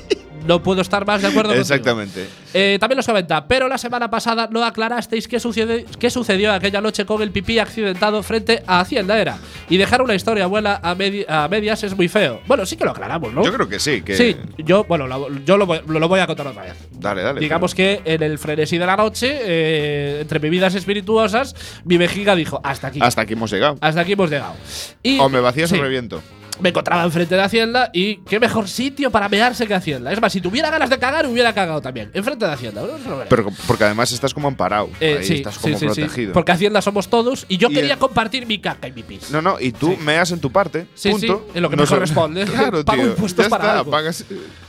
no 0.48 0.62
puedo 0.64 0.82
estar 0.82 1.06
más 1.06 1.22
de 1.22 1.28
acuerdo. 1.30 1.54
Exactamente. 1.54 2.28
Eh, 2.54 2.78
también 2.80 2.98
nos 2.98 3.06
comenta, 3.06 3.48
pero 3.48 3.68
la 3.68 3.78
semana 3.78 4.10
pasada 4.10 4.48
no 4.52 4.64
aclarasteis 4.64 5.28
qué, 5.28 5.40
sucede- 5.40 5.86
qué 6.00 6.10
sucedió 6.10 6.52
aquella 6.54 6.82
noche 6.82 7.06
con 7.06 7.22
el 7.22 7.32
pipí 7.32 7.58
accidentado 7.60 8.22
frente 8.24 8.64
a 8.68 8.80
Hacienda 8.82 9.20
Era. 9.20 9.38
Y 9.70 9.78
dejar 9.78 10.02
una 10.02 10.14
historia 10.16 10.46
buena 10.48 10.80
a, 10.84 10.96
medi- 10.96 11.26
a 11.28 11.48
medias 11.48 11.84
es 11.84 11.96
muy 11.96 12.08
feo. 12.08 12.42
Bueno, 12.48 12.66
sí 12.66 12.76
que 12.76 12.86
lo 12.86 12.92
aclaramos, 12.92 13.34
¿no? 13.34 13.44
Yo 13.44 13.52
creo 13.54 13.68
que 13.68 13.80
sí. 13.80 14.02
Que 14.02 14.16
Sí, 14.16 14.36
yo, 14.58 14.84
bueno, 14.84 15.08
lo- 15.08 15.30
yo 15.46 15.58
lo 15.58 15.66
voy, 15.66 15.80
lo 15.88 16.08
voy 16.08 16.20
a 16.20 16.28
contar 16.28 16.48
otra 16.48 16.64
vez. 16.64 16.76
Dale, 16.92 17.22
dale. 17.24 17.40
Digamos 17.40 17.74
que 17.74 18.02
en 18.06 18.22
el 18.22 18.38
frenesí 18.38 18.78
de 18.78 18.86
la 18.86 18.96
noche, 18.98 19.40
eh, 19.42 20.18
entre 20.22 20.40
bebidas 20.40 20.76
espirituosas, 20.76 21.56
mi 21.86 21.98
vejiga 21.98 22.36
dijo, 22.36 22.62
hasta 22.64 22.88
aquí. 22.88 23.00
Hasta 23.02 23.22
aquí 23.22 23.34
hemos 23.34 23.52
llegado. 23.52 23.78
Hasta 23.82 24.02
aquí 24.02 24.12
hemos 24.14 24.30
llegado. 24.30 24.54
Y, 25.02 25.20
O 25.20 25.30
me 25.30 25.40
vacías 25.40 25.70
sí, 25.70 25.78
o 25.78 25.82
reviento. 25.82 26.22
Me 26.60 26.70
encontraba 26.70 27.04
enfrente 27.04 27.36
de 27.36 27.42
Hacienda 27.42 27.89
y 27.94 28.18
qué 28.18 28.39
mejor 28.39 28.68
sitio 28.68 29.10
para 29.12 29.28
mearse 29.28 29.66
que 29.68 29.74
Hacienda. 29.74 30.12
Es 30.13 30.22
más, 30.22 30.32
si 30.32 30.39
tuviera 30.39 30.70
ganas 30.70 30.89
de 30.89 31.00
cagar, 31.00 31.26
hubiera 31.26 31.54
cagado 31.54 31.82
también. 31.82 32.12
Enfrente 32.13 32.46
de 32.46 32.52
Hacienda. 32.54 32.82
¿no? 32.82 33.24
Pero 33.28 33.50
porque 33.68 33.84
además 33.86 34.12
estás 34.12 34.34
como 34.34 34.48
amparado. 34.48 34.89
Eh, 35.00 35.18
ahí 35.20 35.26
sí, 35.26 35.34
estás 35.36 35.56
sí, 35.56 35.62
como 35.62 35.78
sí, 35.80 35.80
sí. 35.89 36.02
protegido. 36.02 36.34
Porque 36.34 36.52
Hacienda 36.52 36.82
somos 36.82 37.08
todos 37.10 37.46
y 37.50 37.58
yo 37.58 37.70
Y 37.70 37.74
quería 37.74 37.94
el- 37.94 38.00
compartir 38.00 38.46
mi 38.46 38.60
caca 38.60 38.88
y 38.88 38.92
mi 38.92 39.04
pis. 39.04 39.32
No, 39.32 39.42
no, 39.42 39.60
y 39.60 39.72
tú 39.72 39.98
meas 39.98 40.32
en 40.32 40.39
tu 40.39 40.52
parte. 40.52 40.88
Sí, 40.94 41.10
punto. 41.12 41.46
sí, 41.48 41.52
en 41.58 41.62
lo 41.63 41.70
que 41.70 41.76
No 41.76 41.84
me 41.84 41.89
corresponde. 41.89 42.46
Claro, 42.54 42.86
Pago 42.86 43.02
tío. 43.02 43.12
impuestos 43.12 43.46
ya 43.46 43.50
para 43.50 43.63
está, 43.63 43.80
algo. 43.80 43.92
pagas- 43.92 44.26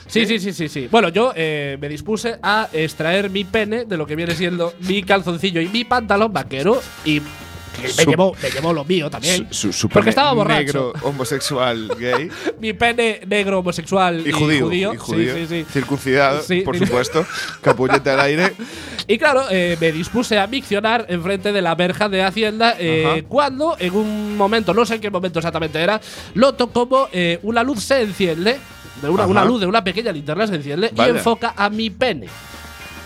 Sí, 0.07 0.27
sí, 0.27 0.39
sí, 0.39 0.53
sí, 0.53 0.69
sí. 0.69 0.89
Bueno, 0.91 1.09
yo 1.09 1.33
eh, 1.35 1.79
me 1.81 1.89
dispuse 1.89 2.37
a 2.43 2.69
extraer 2.73 3.31
mi 3.31 3.45
pene 3.45 3.85
de 3.87 3.97
lo 3.97 4.07
que 4.07 4.15
viene 4.17 4.35
siendo 4.35 4.75
mi 4.81 5.03
calzoncillo 5.03 5.61
y 5.63 5.69
mi 5.69 5.85
pantalón 5.85 6.33
vaquero 6.33 6.81
y 7.07 7.23
me, 7.83 8.05
llevó, 8.05 8.37
me 8.43 8.51
llevó 8.51 8.73
lo 8.73 8.85
mío 8.85 9.11
también. 9.11 9.49
Su, 9.51 9.73
su 9.73 9.89
Porque 9.89 10.11
estaba 10.11 10.33
borracho. 10.33 10.63
Negro, 10.65 10.93
homosexual, 11.03 11.89
gay. 11.99 12.31
mi 12.61 12.73
pene 12.73 13.21
negro, 13.27 13.59
homosexual 13.61 14.27
Y 14.27 14.33
judío. 14.33 14.67
judío. 14.67 14.95
y 14.95 14.97
judío. 14.97 15.35
Sí, 15.35 15.47
sí, 15.47 15.65
sí. 15.65 15.67
Circuncidado, 15.73 16.43
por 16.65 16.79
supuesto. 16.79 17.27
Capullete 17.61 18.11
al 18.11 18.21
aire. 18.21 18.53
Y 19.07 19.19
claro, 19.19 19.45
eh, 19.51 19.77
me 19.81 19.93
dispuse 19.93 20.39
a 20.39 20.47
miccionar 20.47 21.07
enfrente 21.09 21.53
de 21.53 21.63
la 21.63 21.75
verja 21.75 22.09
de 22.09 22.23
Hacienda 22.23 22.75
eh, 22.79 23.25
cuando, 23.29 23.77
en 23.79 23.95
un 23.95 24.37
momento, 24.37 24.73
no 24.73 24.87
sé 24.87 24.97
en 24.97 25.01
qué 25.01 25.11
momento 25.11 25.39
exactamente 25.39 25.81
era, 25.81 26.01
noto 26.35 26.71
como 26.71 27.09
eh, 27.13 27.39
una 27.43 27.63
luz 27.63 27.83
se 27.83 28.01
enciende, 28.01 28.59
de 29.03 29.09
una, 29.09 29.27
una 29.27 29.45
luz 29.45 29.61
de 29.61 29.67
una 29.67 29.85
pequeña 29.85 30.13
linterna 30.13 30.47
se 30.47 30.55
enciende 30.55 30.91
Vaya. 30.95 31.13
y 31.13 31.17
enfoca 31.17 31.53
a 31.57 31.69
mi 31.69 31.91
pene. 31.91 32.29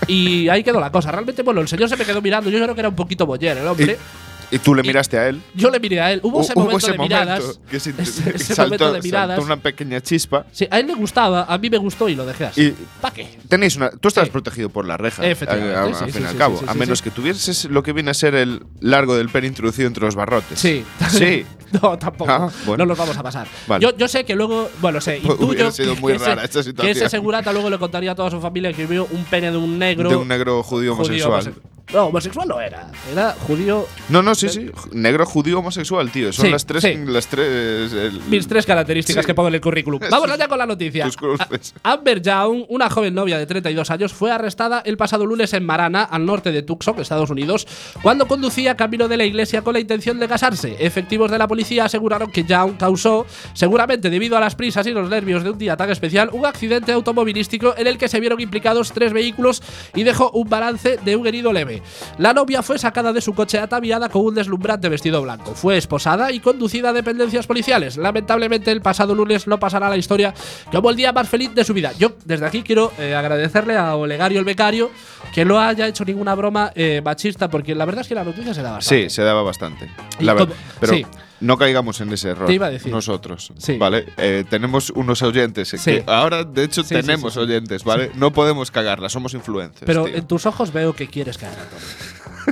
Y 0.06 0.48
ahí 0.48 0.62
quedó 0.62 0.80
la 0.80 0.90
cosa. 0.90 1.10
Realmente, 1.10 1.42
bueno, 1.42 1.60
el 1.60 1.68
señor 1.68 1.88
se 1.88 1.96
me 1.96 2.04
quedó 2.04 2.22
mirando. 2.22 2.48
Yo 2.50 2.58
creo 2.62 2.74
que 2.74 2.80
era 2.80 2.88
un 2.88 2.94
poquito 2.94 3.26
boyer 3.26 3.58
el 3.58 3.66
hombre. 3.66 3.92
Y 3.94 4.27
tú 4.58 4.74
le 4.74 4.82
Y- 4.82 4.86
miraste 4.86 5.18
a 5.18 5.28
él. 5.28 5.42
Yo 5.54 5.70
le 5.70 5.78
miré 5.80 6.00
a 6.00 6.12
él. 6.12 6.20
Hubo 6.22 6.40
ese 6.40 6.52
Hubo 6.54 6.62
momento 6.62 6.78
ese 6.86 6.92
de 6.92 6.98
miradas. 6.98 7.60
que 7.70 7.78
se- 7.80 7.90
ese 7.98 8.30
ese 8.34 8.54
saltó, 8.54 8.62
momento 8.64 8.84
de 8.86 8.90
saltó 8.92 9.02
miradas. 9.04 9.38
una 9.40 9.56
pequeña 9.58 10.00
chispa. 10.00 10.46
Sí, 10.52 10.66
a 10.70 10.78
él 10.80 10.86
le 10.86 10.94
gustaba, 10.94 11.44
a 11.44 11.58
mí 11.58 11.68
me 11.68 11.76
gustó 11.76 12.08
y 12.08 12.14
lo 12.14 12.24
dejé 12.24 12.46
así. 12.46 12.62
Y 12.62 12.74
¿Para 13.02 13.14
qué? 13.14 13.38
tenéis 13.48 13.76
una, 13.76 13.90
tú 13.90 14.08
estás 14.08 14.24
Sí. 14.24 14.30
protegido 14.30 14.70
por 14.70 14.86
la 14.86 14.96
reja. 14.96 15.26
Efectivamente, 15.26 15.76
a- 15.76 15.82
a- 15.82 15.86
sí, 15.86 16.04
al 16.04 16.06
sí, 16.06 16.12
fin 16.12 16.22
y 16.22 16.26
al 16.30 16.36
cabo. 16.36 16.60
a 16.66 16.74
menos 16.74 17.02
que 17.02 17.10
tuvieses 17.10 17.66
lo 17.66 17.82
que 17.82 17.92
viene 17.92 18.10
a 18.10 18.14
ser 18.14 18.34
el 18.34 18.62
largo 18.80 19.16
del 19.16 19.28
pene 19.28 19.48
introducido 19.48 19.88
entre 19.88 20.04
los 20.04 20.14
barrotes. 20.14 20.58
Sí. 20.58 20.84
Sí. 21.10 21.44
no, 21.82 21.98
tampoco. 21.98 22.30
Ah, 22.30 22.50
bueno. 22.64 22.84
No 22.84 22.88
los 22.88 22.96
vamos 22.98 23.16
a 23.16 23.22
pasar. 23.22 23.46
Vale. 23.66 23.82
Yo, 23.82 23.96
yo 23.96 24.08
sé 24.08 24.24
que 24.24 24.34
luego, 24.34 24.70
bueno, 24.80 25.00
sé, 25.00 25.18
intuyo 25.18 25.70
sido 25.72 25.96
muy 25.96 26.12
que 26.14 26.18
rara 26.20 26.44
ese, 26.44 26.60
esta 26.60 26.72
que 26.82 26.90
ese 26.90 26.94
situación. 26.94 27.10
segurata 27.10 27.52
luego 27.52 27.68
le 27.68 27.78
contaría 27.78 28.12
a 28.12 28.14
toda 28.14 28.30
su 28.30 28.40
familia 28.40 28.72
que 28.72 28.86
vio 28.86 29.06
un 29.10 29.24
pene 29.24 29.50
de 29.50 29.56
un 29.56 29.78
negro. 29.78 30.08
De 30.08 30.16
un 30.16 30.28
negro 30.28 30.62
judío 30.62 30.92
homosexual. 30.94 31.54
No, 31.92 32.06
homosexual 32.06 32.46
no 32.46 32.60
era. 32.60 32.90
Era 33.10 33.32
judío. 33.46 33.86
No, 34.10 34.22
no, 34.22 34.34
sí, 34.34 34.48
sí. 34.50 34.70
Negro, 34.92 35.24
judío, 35.24 35.60
homosexual, 35.60 36.10
tío. 36.10 36.32
Son 36.32 36.44
Sí, 36.46 36.52
las 36.52 36.66
tres. 36.66 36.82
sí. 36.82 36.94
Las 37.06 37.26
tres 37.28 37.92
el- 37.92 38.20
Mis 38.28 38.46
tres 38.46 38.66
características 38.66 39.24
Sí. 39.24 39.26
que 39.26 39.34
pongo 39.34 39.48
en 39.48 39.54
el 39.54 39.60
currículum. 39.60 39.98
Vamos 40.10 40.30
allá 40.30 40.48
con 40.48 40.58
la 40.58 40.66
noticia. 40.66 41.04
tus 41.06 41.16
cruces. 41.16 41.74
A- 41.82 41.92
Amber 41.92 42.20
Young, 42.20 42.64
una 42.68 42.90
joven 42.90 43.14
novia 43.14 43.38
de 43.38 43.46
32 43.46 43.90
años, 43.90 44.12
fue 44.12 44.30
arrestada 44.30 44.82
el 44.84 44.96
pasado 44.98 45.24
lunes 45.24 45.52
en 45.54 45.64
Marana, 45.64 46.02
al 46.04 46.26
norte 46.26 46.52
de 46.52 46.62
Tucson, 46.62 47.00
Estados 47.00 47.30
Unidos, 47.30 47.66
cuando 48.02 48.26
conducía 48.28 48.76
camino 48.76 49.08
de 49.08 49.16
la 49.16 49.24
iglesia 49.24 49.62
con 49.62 49.72
la 49.72 49.80
intención 49.80 50.18
de 50.18 50.28
casarse. 50.28 50.76
Efectivos 50.80 51.30
de 51.30 51.38
la 51.38 51.48
policía 51.48 51.86
aseguraron 51.86 52.30
que 52.30 52.44
Young 52.44 52.76
causó, 52.76 53.26
seguramente 53.54 54.10
debido 54.10 54.36
a 54.36 54.40
las 54.40 54.54
prisas 54.54 54.86
y 54.86 54.90
los 54.90 55.08
nervios 55.08 55.42
de 55.42 55.50
un 55.50 55.58
día 55.58 55.76
tan 55.76 55.90
especial, 55.90 56.28
un 56.32 56.44
accidente 56.44 56.92
automovilístico 56.92 57.74
en 57.78 57.86
el 57.86 57.96
que 57.98 58.08
se 58.08 58.20
vieron 58.20 58.40
implicados 58.40 58.92
tres 58.92 59.12
vehículos 59.12 59.62
y 59.94 60.02
dejó 60.02 60.30
un 60.32 60.48
balance 60.48 60.98
de 61.04 61.16
un 61.16 61.26
herido 61.26 61.52
leve. 61.52 61.77
La 62.18 62.32
novia 62.32 62.62
fue 62.62 62.78
sacada 62.78 63.12
de 63.12 63.20
su 63.20 63.34
coche 63.34 63.58
ataviada 63.58 64.08
con 64.08 64.24
un 64.24 64.34
deslumbrante 64.34 64.88
vestido 64.88 65.22
blanco. 65.22 65.54
Fue 65.54 65.76
esposada 65.76 66.32
y 66.32 66.40
conducida 66.40 66.90
a 66.90 66.92
dependencias 66.92 67.46
policiales. 67.46 67.96
Lamentablemente, 67.96 68.70
el 68.70 68.80
pasado 68.80 69.14
lunes 69.14 69.46
no 69.46 69.58
pasará 69.58 69.86
a 69.86 69.90
la 69.90 69.96
historia 69.96 70.34
como 70.70 70.90
el 70.90 70.96
día 70.96 71.12
más 71.12 71.28
feliz 71.28 71.54
de 71.54 71.64
su 71.64 71.74
vida. 71.74 71.92
Yo, 71.98 72.12
desde 72.24 72.46
aquí, 72.46 72.62
quiero 72.62 72.92
eh, 72.98 73.14
agradecerle 73.14 73.76
a 73.76 73.96
Olegario 73.96 74.38
el 74.38 74.44
becario 74.44 74.90
que 75.34 75.44
no 75.44 75.60
haya 75.60 75.86
hecho 75.86 76.04
ninguna 76.04 76.34
broma 76.34 76.72
eh, 76.74 77.00
machista, 77.04 77.48
porque 77.48 77.74
la 77.74 77.84
verdad 77.84 78.02
es 78.02 78.08
que 78.08 78.14
la 78.14 78.24
noticia 78.24 78.54
se 78.54 78.62
da 78.62 78.72
bastante. 78.72 79.08
Sí, 79.08 79.14
se 79.14 79.22
daba 79.22 79.42
bastante. 79.42 79.90
La 80.20 80.34
verdad. 80.34 80.54
Pero 80.80 80.94
sí. 80.94 81.06
No 81.40 81.56
caigamos 81.56 82.00
en 82.00 82.12
ese 82.12 82.30
error. 82.30 82.46
Te 82.46 82.54
iba 82.54 82.66
a 82.66 82.70
decir. 82.70 82.92
Nosotros. 82.92 83.52
Sí. 83.58 83.76
¿Vale? 83.78 84.06
Eh, 84.16 84.44
tenemos 84.48 84.90
unos 84.90 85.22
oyentes. 85.22 85.68
Sí. 85.68 85.78
Que 85.78 86.04
ahora, 86.06 86.44
de 86.44 86.64
hecho, 86.64 86.82
Sí, 86.82 86.88
sí, 86.88 86.94
tenemos 86.94 87.34
sí, 87.34 87.38
sí. 87.40 87.44
oyentes, 87.44 87.84
¿vale? 87.84 88.10
No 88.14 88.32
podemos 88.32 88.70
cagarla, 88.70 89.08
somos 89.08 89.34
influencers. 89.34 89.84
Pero 89.86 90.04
tío. 90.04 90.16
en 90.16 90.26
tus 90.26 90.46
ojos 90.46 90.72
veo 90.72 90.94
que 90.94 91.06
quieres. 91.08 91.36
Antonio. 91.42 91.58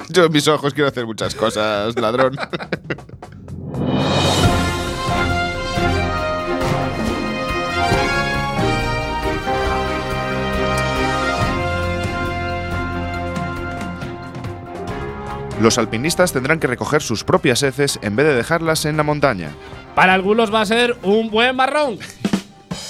Yo 0.11 0.25
en 0.27 0.33
mis 0.33 0.47
ojos 0.49 0.75
quiero 0.75 0.89
hacer 0.89 1.07
muchas 1.07 1.35
cosas, 1.35 1.99
ladrón. 1.99 2.37
Los 15.61 15.79
alpinistas 15.79 16.33
tendrán 16.33 16.61
que 16.61 16.67
recoger 16.67 17.01
sus 17.01 17.25
propias 17.25 17.63
heces 17.63 17.99
en 18.03 18.15
vez 18.15 18.27
de 18.27 18.35
dejarlas 18.35 18.85
en 18.85 18.99
la 18.99 19.03
montaña. 19.03 19.51
Para 19.95 20.13
algunos 20.13 20.53
va 20.53 20.61
a 20.61 20.67
ser 20.67 20.97
un 21.03 21.31
buen 21.31 21.57
marrón. 21.57 21.99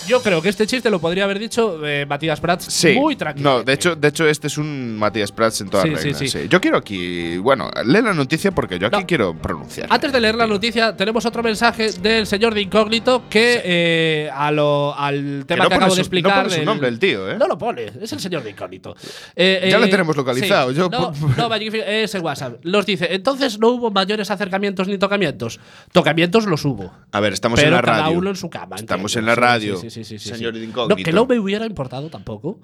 Yo 0.07 0.22
creo 0.22 0.40
que 0.42 0.49
este 0.49 0.66
chiste 0.66 0.88
lo 0.90 1.01
podría 1.01 1.25
haber 1.25 1.38
dicho 1.38 1.85
eh, 1.87 2.07
Matías 2.07 2.40
Prats 2.40 2.64
Sí. 2.66 2.92
muy 2.92 3.16
tranquilo. 3.16 3.51
No, 3.59 3.62
de 3.62 3.72
hecho, 3.72 3.96
de 3.96 4.09
hecho, 4.09 4.27
este 4.27 4.46
es 4.46 4.59
un 4.59 4.96
Matías 4.99 5.33
Prats 5.33 5.61
en 5.61 5.68
toda 5.68 5.83
Sí, 5.83 5.90
regla. 5.90 6.18
sí, 6.18 6.29
sí. 6.29 6.46
Yo 6.49 6.61
quiero 6.61 6.77
aquí. 6.79 7.38
Bueno, 7.38 7.70
lee 7.85 8.03
la 8.03 8.12
noticia 8.14 8.53
porque 8.53 8.79
yo 8.79 8.87
aquí 8.88 9.01
No. 9.01 9.07
quiero 9.07 9.35
pronunciar. 9.35 9.88
Antes 9.90 10.12
de 10.12 10.20
leer 10.20 10.35
la 10.37 10.46
noticia, 10.46 10.96
tenemos 10.96 11.25
otro 11.27 11.42
mensaje 11.42 11.90
del 11.92 12.27
señor 12.27 12.55
de 12.55 12.62
Incógnito 12.62 13.25
que 13.29 13.61
eh, 13.64 14.31
a 14.33 14.51
lo- 14.51 14.94
al 14.96 15.44
tema 15.46 15.64
no 15.64 15.68
que, 15.70 15.75
acabo 15.77 15.90
su- 15.90 15.96
de 15.96 16.01
no 16.01 16.03
explicar. 16.03 16.44
pone 16.44 16.57
su 16.57 16.64
nombre 16.64 16.88
el 16.88 16.99
tío, 16.99 17.31
¿eh? 17.31 17.37
No 17.38 17.46
lo 17.49 17.59
pone, 17.59 17.90
es 18.01 18.12
el 18.12 18.20
señor 18.20 18.42
de 18.42 18.51
Incógnito. 18.51 18.94
Eh, 19.35 19.68
Ya 19.70 19.77
eh, 19.77 19.81
le 19.81 19.88
tenemos 19.88 20.16
localizado, 20.16 20.70
yo- 20.72 20.88
No, 20.88 21.12
no, 21.37 21.51
Finger, 21.51 21.88
ese 21.88 22.20
WhatsApp. 22.20 22.59
Los 22.62 22.87
dice, 22.87 23.09
entonces 23.12 23.59
no 23.59 23.68
hubo 23.70 23.90
mayores 23.90 24.31
acercamientos 24.31 24.87
ni 24.88 24.99
tocamientos. 24.99 25.59
Tocamientos 25.92 26.46
los 26.46 26.64
hubo. 26.64 26.92
A 27.12 27.20
ver, 27.20 27.33
estamos 27.33 27.59
pero 27.59 27.70
en 27.70 27.75
la 27.77 27.83
cada 27.83 28.03
radio. 28.03 28.18
uno 28.18 28.31
en 28.31 28.37
su 28.37 28.49
cama. 28.51 28.77
Estamos 28.77 29.16
en 29.16 29.27
la 29.27 29.35
Sí, 29.35 29.40
sí, 29.77 29.91
sí, 29.91 30.05
sí, 30.05 30.19
sí, 30.19 30.29
señor 30.31 30.57
incógnito. 30.57 30.97
No, 30.97 31.05
que 31.05 31.12
no 31.12 31.27
me 31.27 31.39
hubiera 31.39 31.66
importado 31.66 32.09
tampoco. 32.09 32.61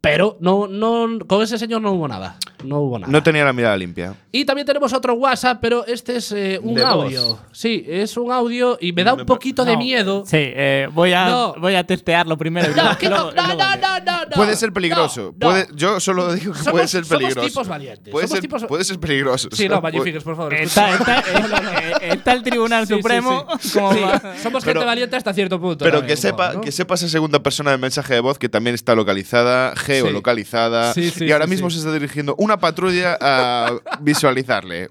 Pero 0.00 0.36
no, 0.40 0.68
no, 0.68 1.18
con 1.26 1.42
ese 1.42 1.58
señor 1.58 1.82
no 1.82 1.92
hubo 1.92 2.06
nada. 2.06 2.38
No 2.64 2.80
hubo 2.80 2.98
nada. 2.98 3.10
No 3.12 3.22
tenía 3.22 3.44
la 3.44 3.52
mirada 3.52 3.76
limpia. 3.76 4.14
Y 4.32 4.44
también 4.44 4.66
tenemos 4.66 4.92
otro 4.92 5.14
WhatsApp, 5.14 5.58
pero 5.60 5.86
este 5.86 6.16
es 6.16 6.32
eh, 6.32 6.58
un 6.62 6.74
De 6.74 6.82
voz. 6.82 6.90
audio. 6.92 7.38
Sí, 7.52 7.84
es 7.88 8.16
un 8.16 8.30
audio 8.32 8.76
y 8.80 8.92
me 8.92 9.04
da 9.04 9.14
un 9.14 9.24
poquito 9.26 9.64
de 9.64 9.76
miedo. 9.76 10.24
Sí, 10.26 10.36
eh, 10.38 10.88
voy, 10.92 11.12
a, 11.12 11.26
No. 11.28 11.54
voy 11.58 11.74
a 11.74 11.84
testearlo 11.84 12.36
primero. 12.36 12.74
No, 12.74 12.96
que 12.98 13.08
no, 13.08 13.16
luego- 13.16 13.32
no, 13.32 13.42
no, 13.48 13.54
leo. 13.54 13.56
no, 13.80 14.00
no, 14.00 14.20
no. 14.26 14.30
puede 14.34 14.56
ser 14.56 14.72
peligroso. 14.72 15.34
No, 15.38 15.48
no. 15.48 15.52
Puede, 15.52 15.68
yo 15.74 16.00
solo 16.00 16.34
digo 16.34 16.52
que 16.52 16.58
Somos- 16.58 16.70
puede 16.72 16.88
ser 16.88 17.04
somos 17.04 17.22
peligroso. 17.22 17.48
tipos 17.48 17.68
valientes, 17.68 18.12
Puede, 18.12 18.26
somos 18.28 18.36
ser, 18.36 18.42
tipos- 18.48 18.64
puede 18.66 18.84
ser 18.84 18.98
peligroso. 19.00 19.48
Sí, 19.52 19.68
no, 19.68 19.80
Magnificers, 19.80 20.24
por 20.24 20.36
favor. 20.36 20.54
Está, 20.54 20.94
está- 20.94 21.20
eh, 22.02 22.08
está 22.14 22.32
el 22.32 22.42
Tribunal 22.42 22.86
Sí, 22.86 22.94
Supremo. 22.94 23.46
sí. 23.60 23.70
como 23.78 23.92
Sí, 23.94 24.00
va- 24.00 24.20
somos 24.42 24.64
Pero- 24.64 24.80
gente 24.80 24.84
valiente 24.86 25.16
hasta 25.16 25.32
cierto 25.32 25.60
punto. 25.60 25.84
Pero 25.84 26.04
que 26.04 26.12
un 26.12 26.18
sepa, 26.18 26.60
que 26.60 26.72
sepa 26.72 26.94
esa 26.94 27.08
segunda 27.08 27.42
persona 27.42 27.70
del 27.70 27.80
mensaje 27.80 28.14
de 28.14 28.20
voz 28.20 28.38
que 28.38 28.48
también 28.48 28.74
está 28.74 28.94
localizada, 28.94 29.74
geolocalizada. 29.76 30.92
Sí, 30.94 31.10
sí, 31.10 31.24
y 31.26 31.32
ahora 31.32 31.44
sí, 31.46 31.50
mismo 31.50 31.70
sí. 31.70 31.74
se 31.76 31.80
está 31.80 31.92
dirigiendo 31.92 32.34
una 32.46 32.56
patrulla 32.58 33.18
a 33.20 33.72
visualizarle. 34.00 34.88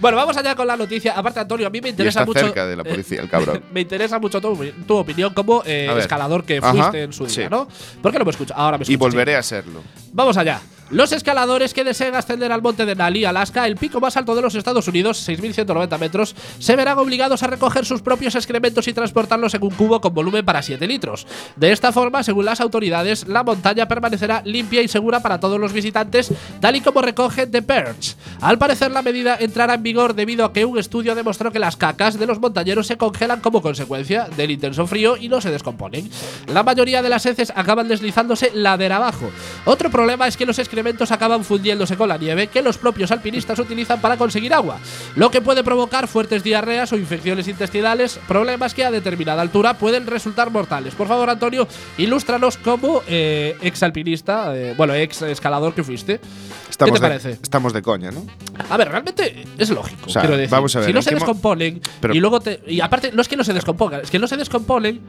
Bueno, 0.00 0.16
vamos 0.16 0.36
allá 0.36 0.54
con 0.56 0.66
la 0.66 0.76
noticia. 0.76 1.12
Aparte, 1.12 1.40
Antonio, 1.40 1.66
a 1.66 1.70
mí 1.70 1.80
me 1.80 1.88
Y 1.88 1.90
interesa 1.90 2.20
está 2.20 2.26
mucho. 2.26 2.40
cerca 2.40 2.66
de 2.66 2.74
la 2.76 2.84
policía, 2.84 3.20
el 3.20 3.28
cabrón. 3.28 3.62
me 3.72 3.80
interesa 3.82 4.18
mucho 4.18 4.40
tu, 4.40 4.56
tu 4.86 4.96
opinión 4.96 5.34
como 5.34 5.62
eh, 5.66 5.94
escalador 5.98 6.44
que 6.44 6.58
Ajá, 6.58 6.70
fuiste 6.72 7.02
en 7.02 7.12
su 7.12 7.26
día, 7.26 7.34
sí. 7.34 7.50
¿no? 7.50 7.68
¿Por 8.00 8.10
qué 8.12 8.18
no 8.18 8.24
me 8.24 8.30
escuchas? 8.30 8.56
Ahora 8.56 8.78
me 8.78 8.82
Y 8.82 8.92
escuchas. 8.94 8.98
volveré 9.12 9.32
sí. 9.32 9.38
a 9.38 9.42
serlo. 9.42 9.82
Vamos 10.12 10.36
allá. 10.36 10.60
Los 10.92 11.10
escaladores 11.12 11.72
que 11.72 11.84
deseen 11.84 12.14
ascender 12.14 12.52
al 12.52 12.60
monte 12.60 12.84
de 12.84 12.94
Nali, 12.94 13.24
Alaska, 13.24 13.66
el 13.66 13.76
pico 13.76 13.98
más 13.98 14.18
alto 14.18 14.34
de 14.34 14.42
los 14.42 14.54
Estados 14.54 14.86
Unidos, 14.88 15.26
6.190 15.26 15.98
metros, 15.98 16.36
se 16.58 16.76
verán 16.76 16.98
obligados 16.98 17.42
a 17.42 17.46
recoger 17.46 17.86
sus 17.86 18.02
propios 18.02 18.34
excrementos 18.34 18.86
y 18.88 18.92
transportarlos 18.92 19.54
en 19.54 19.62
un 19.62 19.70
cubo 19.70 20.02
con 20.02 20.12
volumen 20.12 20.44
para 20.44 20.60
7 20.60 20.86
litros. 20.86 21.26
De 21.56 21.72
esta 21.72 21.92
forma, 21.92 22.22
según 22.22 22.44
las 22.44 22.60
autoridades, 22.60 23.26
la 23.26 23.42
montaña 23.42 23.88
permanecerá 23.88 24.42
limpia 24.44 24.82
y 24.82 24.88
segura 24.88 25.20
para 25.20 25.40
todos 25.40 25.58
los 25.58 25.72
visitantes, 25.72 26.30
tal 26.60 26.76
y 26.76 26.82
como 26.82 27.00
recoge 27.00 27.46
The 27.46 27.62
Perch. 27.62 28.14
Al 28.42 28.58
parecer, 28.58 28.90
la 28.90 29.00
medida 29.00 29.38
entrará 29.40 29.72
en 29.72 29.82
vigor 29.82 30.12
debido 30.14 30.44
a 30.44 30.52
que 30.52 30.66
un 30.66 30.78
estudio 30.78 31.14
demostró 31.14 31.50
que 31.50 31.58
las 31.58 31.76
cacas 31.76 32.18
de 32.18 32.26
los 32.26 32.38
montañeros 32.38 32.86
se 32.86 32.98
congelan 32.98 33.40
como 33.40 33.62
consecuencia 33.62 34.28
del 34.36 34.50
intenso 34.50 34.86
frío 34.86 35.16
y 35.16 35.30
no 35.30 35.40
se 35.40 35.50
descomponen. 35.50 36.10
La 36.48 36.62
mayoría 36.62 37.00
de 37.00 37.08
las 37.08 37.24
heces 37.24 37.50
acaban 37.56 37.88
deslizándose 37.88 38.50
ladera 38.52 38.96
abajo. 38.96 39.30
Otro 39.64 39.88
problema 39.88 40.28
es 40.28 40.36
que 40.36 40.44
los 40.44 40.58
excrementos 40.58 40.81
acaban 41.10 41.44
fundiéndose 41.44 41.96
con 41.96 42.08
la 42.08 42.18
nieve 42.18 42.48
que 42.48 42.62
los 42.62 42.78
propios 42.78 43.10
alpinistas 43.10 43.58
utilizan 43.58 44.00
para 44.00 44.16
conseguir 44.16 44.52
agua, 44.54 44.78
lo 45.16 45.30
que 45.30 45.40
puede 45.40 45.64
provocar 45.64 46.08
fuertes 46.08 46.42
diarreas 46.42 46.92
o 46.92 46.96
infecciones 46.96 47.48
intestinales, 47.48 48.18
problemas 48.28 48.74
que 48.74 48.84
a 48.84 48.90
determinada 48.90 49.42
altura 49.42 49.74
pueden 49.74 50.06
resultar 50.06 50.50
mortales. 50.50 50.94
Por 50.94 51.08
favor, 51.08 51.30
Antonio, 51.30 51.66
ilústranos 51.98 52.56
como 52.56 53.02
eh, 53.08 53.56
ex 53.62 53.82
alpinista, 53.82 54.56
eh, 54.56 54.74
bueno, 54.76 54.94
ex 54.94 55.22
escalador 55.22 55.74
que 55.74 55.84
fuiste. 55.84 56.20
Estamos 56.68 56.94
¿Qué 56.94 57.00
te 57.00 57.06
de, 57.06 57.08
parece? 57.08 57.42
Estamos 57.42 57.72
de 57.72 57.82
coña, 57.82 58.10
¿no? 58.10 58.26
A 58.70 58.76
ver, 58.76 58.88
realmente 58.88 59.44
es 59.58 59.70
lógico. 59.70 60.06
O 60.06 60.08
sea, 60.08 60.22
quiero 60.22 60.36
decir. 60.36 60.50
vamos 60.50 60.74
a 60.74 60.80
ver, 60.80 60.86
si 60.86 60.92
no 60.92 60.98
¿en 61.00 61.02
se 61.02 61.14
descomponen 61.14 61.80
y 62.12 62.18
luego 62.18 62.40
te. 62.40 62.60
Y 62.66 62.80
aparte, 62.80 63.12
no 63.12 63.20
es 63.22 63.28
que 63.28 63.36
no 63.36 63.44
se 63.44 63.52
descompongan, 63.52 64.00
es 64.00 64.10
que 64.10 64.18
no 64.18 64.26
se 64.26 64.36
descomponen 64.36 65.00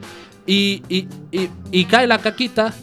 y, 0.45 0.83
y, 0.89 1.07
y, 1.31 1.49
y 1.71 1.85
cae 1.85 2.05
la 2.07 2.19
caquita. 2.19 2.73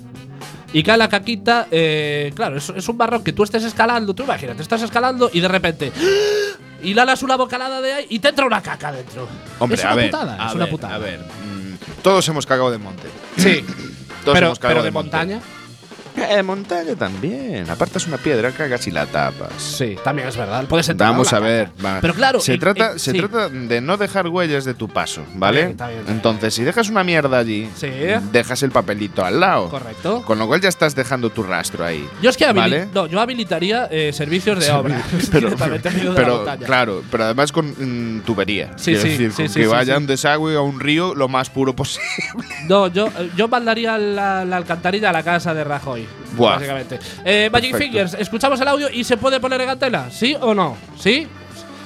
Y 0.73 0.83
cae 0.85 0.97
la 0.97 1.09
caquita, 1.09 1.67
eh, 1.71 2.33
claro, 2.35 2.57
es, 2.57 2.69
es 2.71 2.89
un 2.89 2.97
barrón 2.97 3.25
que 3.25 3.33
tú 3.33 3.43
estés 3.43 3.65
escalando, 3.65 4.15
tú 4.15 4.23
imagínate, 4.23 4.63
estás 4.63 4.83
escalando 4.83 5.29
y 5.33 5.41
de 5.41 5.49
repente 5.49 5.93
y 6.83 6.95
lalas 6.95 7.23
una 7.23 7.37
bocanada 7.37 7.81
de 7.81 7.93
ahí 7.93 8.07
y 8.09 8.19
te 8.21 8.29
entra 8.29 8.47
una 8.47 8.63
caca 8.63 8.93
dentro. 8.93 9.29
Hombre, 9.59 9.77
es 9.77 9.83
una 9.83 9.93
a 9.93 9.97
ver. 9.97 10.11
putada, 10.11 10.45
a 10.45 10.49
es 10.49 10.55
una 10.55 10.67
putada. 10.69 10.95
A 10.95 10.99
ver, 10.99 11.19
mm, 11.21 12.03
todos 12.03 12.29
hemos 12.29 12.47
cagado 12.47 12.71
de 12.71 12.79
monte. 12.79 13.09
Sí, 13.37 13.65
Todos 14.25 14.35
pero, 14.35 14.47
hemos 14.47 14.59
cagado 14.59 14.77
pero 14.81 14.85
de 14.85 14.91
monte. 14.93 15.17
montaña. 15.17 15.37
Eh, 15.39 15.60
de 16.27 16.43
montaña 16.43 16.95
también. 16.97 17.69
Apartas 17.71 18.07
una 18.07 18.17
piedra, 18.17 18.51
cagas 18.53 18.87
y 18.87 18.91
la 18.91 19.07
tapas. 19.07 19.53
Sí, 19.59 19.97
también 20.03 20.29
es 20.29 20.37
verdad. 20.37 20.65
Puedes 20.67 20.89
entrar 20.89 21.11
Vamos 21.11 21.33
a 21.33 21.41
ver. 21.41 21.71
va. 21.85 21.99
Pero 22.01 22.15
claro, 22.15 22.41
se, 22.41 22.59
trata, 22.59 22.99
se 22.99 23.13
sí. 23.13 23.19
trata 23.19 23.49
de 23.49 23.81
no 23.81 23.97
dejar 23.97 24.29
huellas 24.29 24.65
de 24.65 24.75
tu 24.75 24.89
paso, 24.89 25.23
¿vale? 25.35 25.61
bien, 25.61 25.71
está 25.73 25.89
bien, 25.89 26.01
está 26.01 26.11
bien. 26.13 26.17
Entonces, 26.19 26.55
si 26.55 26.65
dejas 26.65 26.89
una 26.89 27.05
mierda 27.05 27.39
allí, 27.39 27.69
Sí. 27.77 27.89
dejas 28.33 28.63
el 28.63 28.71
papelito 28.71 29.25
al 29.25 29.41
lado. 29.41 29.69
Correcto. 29.69 30.23
Con 30.25 30.39
lo 30.39 30.47
cual 30.47 30.61
ya 30.61 30.69
estás 30.69 30.95
dejando 30.95 31.31
tu 31.31 31.43
rastro 31.43 31.85
ahí. 31.85 32.07
Yo 32.23 32.31
es 32.31 32.37
que 32.37 32.51
¿Vale? 32.53 32.89
no, 32.93 33.07
yo 33.07 33.21
habilitaría 33.21 33.87
eh, 33.91 34.13
servicios 34.13 34.59
de 34.65 34.71
obra. 34.73 35.03
pero, 35.33 35.51
de 35.51 35.57
pero, 36.15 36.37
montaña. 36.37 36.67
claro, 36.67 37.03
pero 37.11 37.25
además 37.25 37.53
con 37.53 37.67
mm, 38.17 38.21
tubería. 38.23 38.73
Sí, 38.77 38.97
sí, 38.97 39.09
decir, 39.09 39.33
sí, 39.49 39.61
que 39.61 39.67
vaya 39.67 39.97
un 39.97 40.07
desagüe 40.07 40.57
a 40.57 40.61
un 40.61 40.81
río 40.81 41.15
lo 41.15 41.29
más 41.29 41.51
puro 41.51 41.75
posible. 41.75 42.07
No, 42.69 42.89
yo, 42.89 43.09
yo 43.37 43.49
mandaría 43.49 43.99
la, 43.99 44.45
la 44.45 44.57
alcantarilla 44.57 45.11
a 45.11 45.13
la 45.13 45.23
casa 45.23 45.55
de 45.55 45.65
Rajoy. 45.65 46.07
Buah. 46.33 46.55
Básicamente. 46.55 46.99
Eh, 47.25 47.49
Magic 47.53 47.73
Perfecto. 47.73 47.93
Fingers, 47.93 48.15
escuchamos 48.15 48.61
el 48.61 48.69
audio 48.69 48.89
y 48.91 49.05
se 49.05 49.17
puede 49.17 49.41
poner 49.41 49.61
en 49.61 49.71
antena, 49.71 50.11
¿sí 50.11 50.37
o 50.41 50.55
no? 50.55 50.77
¿Sí? 50.99 51.27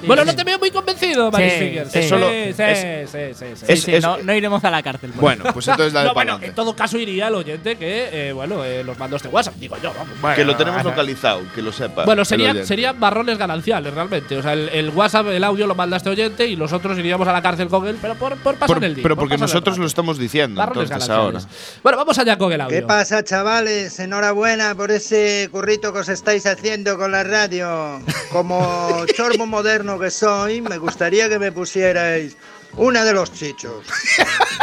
Bueno, 0.07 0.25
no 0.25 0.35
te 0.35 0.43
veo 0.43 0.59
muy 0.59 0.71
convencido, 0.71 1.31
Mary 1.31 1.49
Sí, 1.49 1.55
Fingers. 1.59 1.91
sí. 1.91 2.01
Sí, 2.03 2.09
Solo- 2.09 2.29
sí, 2.29 2.35
es- 2.35 2.55
sí, 2.55 3.07
sí, 3.11 3.45
sí. 3.55 3.65
es- 3.67 3.83
Sí, 3.83 3.91
sí, 3.93 3.99
no, 4.01 4.17
no 4.17 4.33
iremos 4.33 4.63
a 4.63 4.71
la 4.71 4.81
cárcel. 4.83 5.11
por 5.11 5.21
Bueno, 5.21 5.43
pues 5.53 5.67
entonces 5.67 5.93
la 5.93 6.01
de 6.03 6.07
No, 6.07 6.13
bueno, 6.13 6.39
en 6.41 6.53
todo 6.55 6.75
caso 6.75 6.97
iría 6.97 7.27
el 7.27 7.35
oyente 7.35 7.75
que, 7.77 8.29
eh, 8.29 8.33
bueno, 8.33 8.63
eh, 8.63 8.83
los 8.83 8.97
mandos 8.97 9.23
de 9.23 9.29
WhatsApp, 9.29 9.55
digo 9.55 9.75
yo, 9.81 9.91
vamos. 9.93 10.35
Que 10.35 10.43
lo 10.45 10.55
tenemos 10.55 10.83
localizado, 10.83 11.41
que 11.53 11.61
lo 11.61 11.71
sepa. 11.71 12.05
Bueno, 12.05 12.23
serían, 12.25 12.65
serían 12.65 12.99
marrones 12.99 13.37
gananciales, 13.37 13.93
realmente. 13.93 14.37
O 14.37 14.41
sea, 14.41 14.53
el, 14.53 14.69
el 14.69 14.89
WhatsApp, 14.89 15.27
el 15.27 15.43
audio 15.43 15.67
lo 15.67 15.75
manda 15.75 15.97
este 15.97 16.09
oyente 16.09 16.47
y 16.47 16.55
nosotros 16.55 16.97
iríamos 16.97 17.27
a 17.27 17.33
la 17.33 17.41
cárcel 17.41 17.67
con 17.67 17.87
él, 17.87 17.97
pero 18.01 18.15
por, 18.15 18.35
por 18.37 18.55
pasar 18.55 18.75
Por- 18.75 18.83
el 18.85 18.95
día. 18.95 19.03
pero 19.03 19.15
por 19.15 19.23
porque 19.25 19.37
nosotros 19.37 19.77
lo 19.77 19.85
estamos 19.85 20.17
diciendo. 20.17 20.59
Marrones 20.59 20.83
Entonces 20.91 21.09
ahora. 21.09 21.25
gananciales. 21.39 21.79
Bueno, 21.83 21.97
vamos 21.97 22.17
allá 22.19 22.37
con 22.37 22.51
el 22.53 22.61
audio. 22.61 22.75
¿Qué 22.79 22.85
pasa, 22.85 23.23
chavales? 23.23 23.99
Enhorabuena 23.99 24.75
por 24.75 24.91
ese 24.91 25.49
currito 25.51 25.91
que 25.93 25.99
os 25.99 26.09
estáis 26.09 26.45
haciendo 26.45 26.97
con 26.97 27.11
la 27.11 27.23
radio. 27.23 27.99
Como 28.31 29.05
chorbo 29.15 29.45
moderno 29.45 29.94
que 29.99 30.09
soy, 30.11 30.61
me 30.61 30.77
gustaría 30.77 31.27
que 31.29 31.39
me 31.39 31.51
pusierais 31.51 32.35
una 32.77 33.03
de 33.03 33.13
los 33.13 33.31
chichos. 33.33 33.85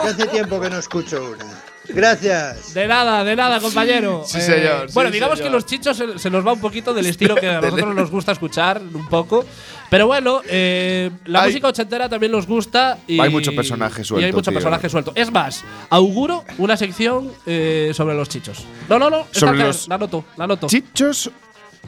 Que 0.03 0.09
hace 0.09 0.26
tiempo 0.26 0.61
que 0.61 0.68
no 0.70 0.78
escucho 0.78 1.33
una. 1.33 1.47
Gracias. 1.89 2.74
De 2.74 2.87
nada, 2.87 3.24
de 3.24 3.35
nada, 3.35 3.61
compañero. 3.61 4.22
Eh, 4.24 4.28
Sí, 4.28 4.41
señor, 4.41 4.89
sí, 4.89 4.95
bueno, 4.95 5.11
digamos 5.11 5.39
señor. 5.39 5.51
que 5.51 5.55
los 5.57 5.66
chichos 5.66 5.97
se, 5.97 6.18
se 6.18 6.30
nos 6.30 6.47
va 6.47 6.53
un 6.53 6.61
poquito 6.61 6.95
del 6.95 7.07
estilo 7.12 7.35
que 7.35 7.49
a 7.49 7.61
nosotros 7.61 7.95
nos 7.95 8.11
gusta 8.11 8.33
escuchar, 8.33 8.80
un 8.80 9.09
poco. 9.09 9.45
Pero 9.91 10.07
bueno, 10.07 10.41
eh, 10.49 11.11
la 11.26 11.43
Hay- 11.43 11.49
música 11.51 11.68
ochentera 11.68 12.09
también 12.09 12.33
nos 12.33 12.47
gusta. 12.47 12.99
Y, 13.07 13.18
Hay 13.20 13.30
mucho 13.30 13.55
personaje 13.55 14.03
Y 14.03 14.05
suelto, 14.05 14.26
hay 14.26 14.33
mucho 14.33 14.51
tío. 14.51 14.55
personaje 14.55 14.89
suelto. 14.89 15.12
Es 15.16 15.30
más, 15.33 15.64
auguro 15.91 16.45
una 16.59 16.76
sección 16.76 17.33
eh, 17.47 17.91
sobre 17.95 18.14
los 18.14 18.28
chichos. 18.28 18.64
No, 18.89 18.99
no, 18.99 19.11
no. 19.11 19.26
Sobre 19.33 19.59
los 19.59 19.89
La 19.89 19.99
noto, 19.99 20.24
la 20.37 20.47
noto. 20.47 20.68
Chichos. 20.68 21.30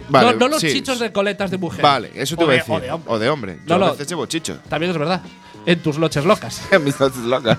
Vale, 0.09 0.33
no, 0.33 0.39
no 0.41 0.49
los 0.49 0.61
sí. 0.61 0.73
chichos 0.73 0.99
de 0.99 1.13
coletas 1.13 1.51
de 1.51 1.59
mujer. 1.59 1.83
Vale, 1.83 2.11
eso 2.15 2.37
te 2.37 2.45
voy 2.45 2.55
a 2.55 2.59
de- 2.59 2.59
decir. 2.59 2.75
o 2.75 2.81
de 2.81 2.91
hombre. 2.91 3.13
O 3.15 3.19
de 3.19 3.29
hombre. 3.31 3.57
No, 3.63 3.67
Yo 3.67 3.79
no. 3.79 3.87
a 3.87 3.91
veces 3.93 4.09
llevo 4.09 4.27
chicho. 4.27 4.59
También 4.69 4.91
es 4.93 4.99
verdad. 4.99 5.23
En 5.67 5.81
tus 5.81 5.99
noches 5.99 6.25
locas. 6.25 6.63
Mis 6.85 6.99
noches 7.01 7.19
locas. 7.23 7.59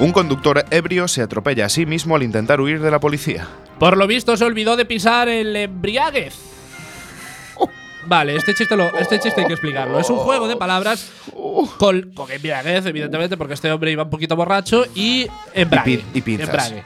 Un 0.00 0.12
conductor 0.12 0.64
ebrio 0.70 1.06
se 1.08 1.22
atropella 1.22 1.66
a 1.66 1.68
sí 1.68 1.86
mismo 1.86 2.16
al 2.16 2.22
intentar 2.24 2.60
huir 2.60 2.80
de 2.80 2.90
la 2.90 3.00
policía. 3.00 3.46
Por 3.78 3.96
lo 3.96 4.06
visto 4.06 4.36
se 4.36 4.44
olvidó 4.44 4.76
de 4.76 4.84
pisar 4.84 5.28
el 5.28 5.54
embriaguez. 5.56 6.34
Vale, 8.06 8.36
este 8.36 8.54
chiste, 8.54 8.76
lo, 8.76 8.94
este 8.98 9.18
chiste 9.18 9.40
hay 9.40 9.46
que 9.46 9.54
explicarlo. 9.54 9.98
Es 9.98 10.10
un 10.10 10.18
juego 10.18 10.46
de 10.48 10.56
palabras 10.56 11.10
con, 11.78 12.02
con 12.12 12.30
embriaguez, 12.30 12.84
evidentemente, 12.86 13.36
porque 13.36 13.54
este 13.54 13.70
hombre 13.72 13.90
iba 13.92 14.02
un 14.04 14.10
poquito 14.10 14.36
borracho, 14.36 14.84
y 14.94 15.26
embrague. 15.54 15.92
Y 15.92 15.96
pin- 15.96 16.04
y 16.14 16.20
pinzas. 16.20 16.48
Embrague. 16.48 16.84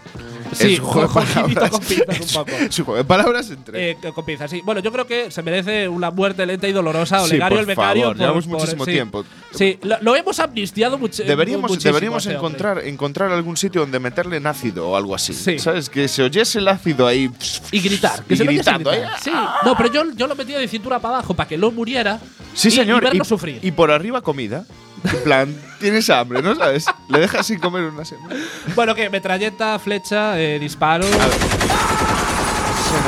Sí, 0.52 0.74
es 0.74 0.80
un 0.80 0.86
juego 0.86 1.08
de 1.08 1.14
palabras. 1.26 1.70
con 1.70 1.80
pinzas 1.84 2.20
un 2.36 2.44
poco. 2.44 2.50
Es 2.56 2.78
un 2.78 2.84
juego 2.84 2.96
de 2.98 3.04
palabras 3.04 3.50
entre. 3.50 3.90
Eh, 3.90 3.96
con 4.14 4.24
pinzas, 4.24 4.50
sí. 4.50 4.60
Bueno, 4.64 4.80
yo 4.80 4.92
creo 4.92 5.06
que 5.06 5.30
se 5.30 5.42
merece 5.42 5.88
una 5.88 6.10
muerte 6.10 6.44
lenta 6.46 6.68
y 6.68 6.72
dolorosa. 6.72 7.18
Sí, 7.20 7.30
Olegario 7.30 7.56
por 7.56 7.60
el 7.60 7.66
becario. 7.66 8.02
favor, 8.02 8.16
por- 8.16 8.20
llevamos 8.22 8.46
por- 8.46 8.54
muchísimo 8.58 8.84
sí. 8.84 8.90
tiempo. 8.92 9.24
Sí, 9.52 9.78
lo, 9.82 9.96
lo 10.00 10.16
hemos 10.16 10.38
amnistiado 10.40 10.98
mucho. 10.98 11.22
Deberíamos, 11.24 11.70
muchísimo 11.70 11.92
deberíamos 11.92 12.24
hombre. 12.26 12.36
encontrar, 12.36 12.78
encontrar 12.86 13.32
algún 13.32 13.56
sitio 13.56 13.80
donde 13.82 13.98
meterle 14.00 14.36
en 14.38 14.46
ácido 14.46 14.88
o 14.90 14.96
algo 14.96 15.14
así. 15.14 15.32
Sí. 15.34 15.58
¿Sabes? 15.58 15.88
Que 15.88 16.08
se 16.08 16.22
oyese 16.22 16.58
el 16.58 16.68
ácido 16.68 17.06
ahí. 17.06 17.30
Y 17.72 17.80
gritar. 17.80 18.22
Que 18.24 18.34
Y 18.34 18.36
se 18.36 18.44
gritando, 18.44 18.90
gritar. 18.90 19.10
¿eh? 19.12 19.14
Sí. 19.22 19.30
No, 19.64 19.76
pero 19.76 19.92
yo, 19.92 20.02
yo 20.14 20.26
lo 20.26 20.34
metía 20.34 20.58
de 20.58 20.68
cintura 20.68 20.98
para 20.98 21.16
abajo 21.16 21.34
para 21.34 21.48
que 21.48 21.56
no 21.58 21.70
muriera. 21.70 22.20
Sí, 22.54 22.68
y- 22.68 22.70
señor. 22.72 23.02
Y 23.02 23.06
verlo 23.06 23.24
sufrir. 23.24 23.58
y 23.62 23.70
por 23.72 23.90
arriba 23.90 24.20
comida. 24.22 24.64
En 25.04 25.22
plan, 25.22 25.54
tienes 25.78 26.08
hambre, 26.10 26.42
¿no 26.42 26.54
sabes? 26.54 26.86
Le 27.08 27.20
dejas 27.20 27.46
sin 27.46 27.58
comer 27.58 27.84
una 27.84 28.04
semana. 28.04 28.34
Bueno, 28.74 28.94
¿qué? 28.94 29.08
Metralleta, 29.10 29.78
flecha, 29.78 30.38
eh, 30.40 30.58
disparo. 30.58 31.04
Se 31.04 31.10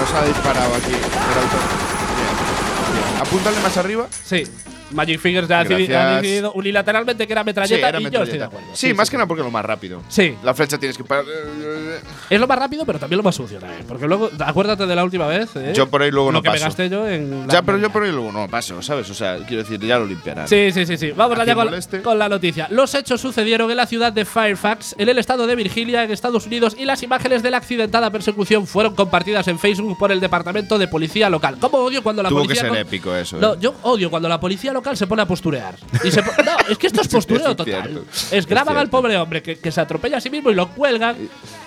nos 0.01 0.13
ha 0.15 0.25
disparado 0.27 0.75
aquí 0.75 0.93
el. 0.93 0.99
Bien, 0.99 1.09
bien. 2.95 3.21
Apúntale 3.21 3.61
más 3.61 3.77
arriba. 3.77 4.07
Sí. 4.25 4.45
Magic 4.93 5.21
Fingers 5.21 5.49
ya 5.49 5.63
Gracias. 5.65 5.91
ha 5.97 6.21
decidido 6.21 6.53
unilateralmente 6.53 7.27
que 7.27 7.33
era 7.33 7.45
metralleta 7.45 7.89
era 7.89 8.01
y 8.01 8.11
yo 8.11 8.23
estoy 8.23 8.39
de 8.39 8.45
acuerdo. 8.45 8.69
Sí, 8.75 8.93
más 8.95 9.09
que 9.11 9.17
nada 9.17 9.27
porque 9.27 9.41
es 9.43 9.45
lo 9.47 9.51
más 9.51 9.65
rápido. 9.65 10.03
Sí. 10.09 10.35
La 10.43 10.55
flecha 10.55 10.79
tienes 10.79 10.97
que 10.97 11.05
parar. 11.05 11.25
Es 12.29 12.41
lo 12.41 12.47
más 12.47 12.59
rápido, 12.59 12.85
pero 12.85 12.99
también 12.99 13.17
lo 13.19 13.23
más 13.23 13.35
sucio 13.35 13.59
también. 13.59 13.85
Porque 13.87 14.07
luego, 14.07 14.31
acuérdate 14.45 14.87
de 14.87 14.95
la 14.95 15.05
última 15.05 15.27
vez. 15.27 15.51
¿eh? 15.57 15.73
Yo 15.75 15.89
por 15.89 16.03
ahí 16.03 16.11
luego 16.11 16.31
lo 16.31 16.39
no 16.39 16.43
que 16.43 16.49
me 16.49 16.55
paso. 16.55 16.65
gasté 16.67 16.89
yo 16.89 17.09
en. 17.09 17.47
la- 17.47 17.53
Ya, 17.53 17.63
pero 17.63 17.79
yo 17.79 17.91
por 17.91 18.03
ahí 18.05 18.11
luego 18.13 18.33
no 18.33 18.49
paso, 18.49 18.81
¿sabes? 18.83 19.09
O 19.11 19.15
sea, 19.15 19.37
quiero 19.47 19.63
decir, 19.63 19.81
ya 19.81 19.99
lo 19.99 20.07
limpiarán. 20.07 20.49
Sí, 20.49 20.71
sí, 20.73 20.87
sí, 20.87 20.97
sí. 20.97 21.11
Vamos 21.13 21.39
allá 21.39 21.55
con, 21.55 21.69
con 22.03 22.19
la 22.19 22.29
noticia. 22.29 22.67
Los 22.71 22.95
hechos 22.95 23.21
sucedieron 23.21 23.71
en 23.71 23.77
la 23.77 23.87
ciudad 23.87 24.13
de 24.13 24.25
Fairfax, 24.25 24.95
en 24.99 25.09
el 25.09 25.19
estado 25.19 25.47
de 25.47 25.55
Virginia, 25.57 26.05
en 26.05 26.11
Estados 26.11 26.47
Unidos, 26.47 26.77
y 26.79 26.85
las 26.85 27.03
imágenes 27.03 27.43
de 27.43 27.51
la 27.51 27.57
accidentada 27.59 28.11
persecución 28.11 28.67
fueron 28.67 28.95
compartidas 28.95 29.47
en 29.49 29.59
Facebook 29.59 29.99
por 29.99 30.13
el 30.13 30.21
departamento 30.21 30.79
de 30.79 30.89
policía 30.89 31.31
local. 31.31 31.57
¿Cómo 31.61 31.79
odio 31.79 32.03
cuando 32.03 32.23
la 32.23 32.29
Tuvo 32.29 32.41
que 32.43 32.47
policía 32.49 32.63
ser 32.63 32.71
co- 32.71 32.77
épico 32.77 33.15
eso. 33.17 33.37
¿eh? 33.37 33.41
No, 33.41 33.59
yo 33.59 33.75
odio 33.83 34.11
cuando 34.11 34.29
la 34.29 34.41
policía 34.41 34.73
local 34.73 34.80
se 34.97 35.07
pone 35.07 35.23
a 35.23 35.27
posturear. 35.27 35.75
Y 36.05 36.11
se 36.11 36.23
po- 36.23 36.31
no, 36.45 36.53
es 36.69 36.79
que 36.79 36.87
esto 36.87 37.01
es 37.03 37.09
postureo 37.21 37.55
total. 37.57 38.03
Es 38.31 38.47
graban 38.47 38.77
al 38.77 38.89
pobre 38.89 39.17
hombre 39.17 39.43
que, 39.43 39.59
que 39.59 39.71
se 39.73 39.81
atropella 39.81 40.19
a 40.19 40.21
sí 40.21 40.31
mismo 40.31 40.51
y 40.51 40.55
lo 40.55 40.69
cuelgan. 40.71 41.17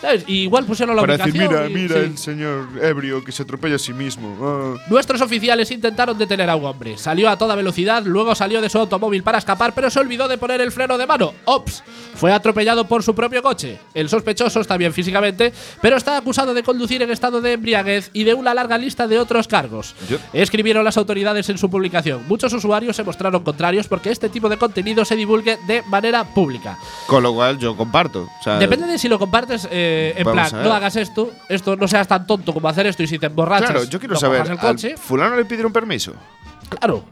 ¿sabes? 0.02 0.24
Y 0.28 0.44
igual 0.44 0.66
pusieron 0.66 0.96
la 0.96 1.02
Para 1.02 1.18
decir, 1.18 1.34
mira, 1.34 1.68
y- 1.70 1.74
mira 1.74 1.96
sí. 1.96 2.02
el 2.02 2.18
señor 2.18 2.68
ebrio 2.82 3.24
que 3.24 3.32
se 3.32 3.44
atropella 3.44 3.76
a 3.76 3.80
sí 3.80 3.94
mismo. 3.94 4.38
Ah. 4.42 4.84
Nuestros 4.90 5.22
oficiales 5.22 5.72
intentaron 5.72 6.18
detener 6.18 6.50
a 6.50 6.56
un 6.56 6.66
hombre. 6.66 6.98
Salió 6.98 7.30
a 7.30 7.38
toda 7.38 7.56
velocidad, 7.56 8.04
luego 8.06 8.36
salió 8.36 8.62
de 8.62 8.70
su 8.70 8.78
automóvil 8.80 9.24
para 9.24 9.38
escapar, 9.38 9.74
pero 9.74 9.90
se 9.90 10.00
olvidó 10.00 10.28
de 10.28 10.38
poner 10.38 10.62
el 10.62 10.72
freno 10.72 10.98
de 10.98 11.08
mano. 11.08 11.34
¡Ops! 11.46 11.84
Fue 12.16 12.32
atropellado 12.32 12.86
por 12.88 13.04
su 13.04 13.16
propio 13.16 13.42
coche. 13.42 13.80
El 13.94 14.10
sospechoso 14.10 14.60
está 14.60 14.78
bien 14.78 14.94
físicamente, 14.94 15.54
pero 15.82 15.98
está 15.98 16.18
acusado 16.18 16.54
de 16.54 16.64
conducir 16.64 17.02
en 17.02 17.12
estado 17.12 17.42
de 17.42 17.54
embriaguez 17.54 18.10
y 18.14 18.24
de 18.24 18.34
una 18.34 18.54
larga 18.54 18.78
lista 18.78 19.08
de 19.08 19.20
otros 19.20 19.48
cargos. 19.48 19.96
Yo- 20.10 20.18
Escribieron 20.34 20.84
las 20.84 20.98
autoridades 20.98 21.50
en 21.50 21.58
su 21.58 21.70
publicación. 21.70 22.24
Muchos 22.28 22.54
usuarios 22.54 22.96
se 22.96 23.03
mostraron 23.04 23.44
contrarios 23.44 23.88
porque 23.88 24.12
este 24.12 24.30
tipo 24.30 24.50
de 24.50 24.58
contenido 24.58 25.06
se 25.06 25.16
divulgue 25.16 25.58
de 25.68 25.82
manera 25.84 26.24
pública. 26.24 26.78
Con 27.08 27.24
lo 27.24 27.34
cual 27.34 27.58
yo 27.58 27.76
comparto. 27.76 28.30
O 28.40 28.44
sea, 28.44 28.58
Depende 28.58 28.88
de 28.88 28.98
si 28.98 29.08
lo 29.08 29.20
compartes 29.20 29.68
eh, 29.72 30.14
en 30.18 30.32
plan, 30.32 30.50
no 30.64 30.74
hagas 30.74 30.96
esto, 30.96 31.32
esto 31.50 31.76
no 31.76 31.88
seas 31.88 32.08
tan 32.08 32.26
tonto 32.28 32.54
como 32.54 32.68
hacer 32.68 32.88
esto 32.88 33.04
y 33.04 33.08
si 33.08 33.20
te 33.20 33.28
emborrachas. 33.28 33.72
Claro, 33.72 33.84
yo 33.86 34.00
quiero 34.00 34.14
no 34.16 34.20
saber. 34.20 34.42
cojas 34.42 34.52
el 34.52 34.60
¿al 34.60 34.74
coche. 34.74 34.98
¿Fulano 34.98 35.36
le 35.36 35.46
pidieron 35.46 35.72
permiso? 35.72 36.14
Claro. 36.70 37.04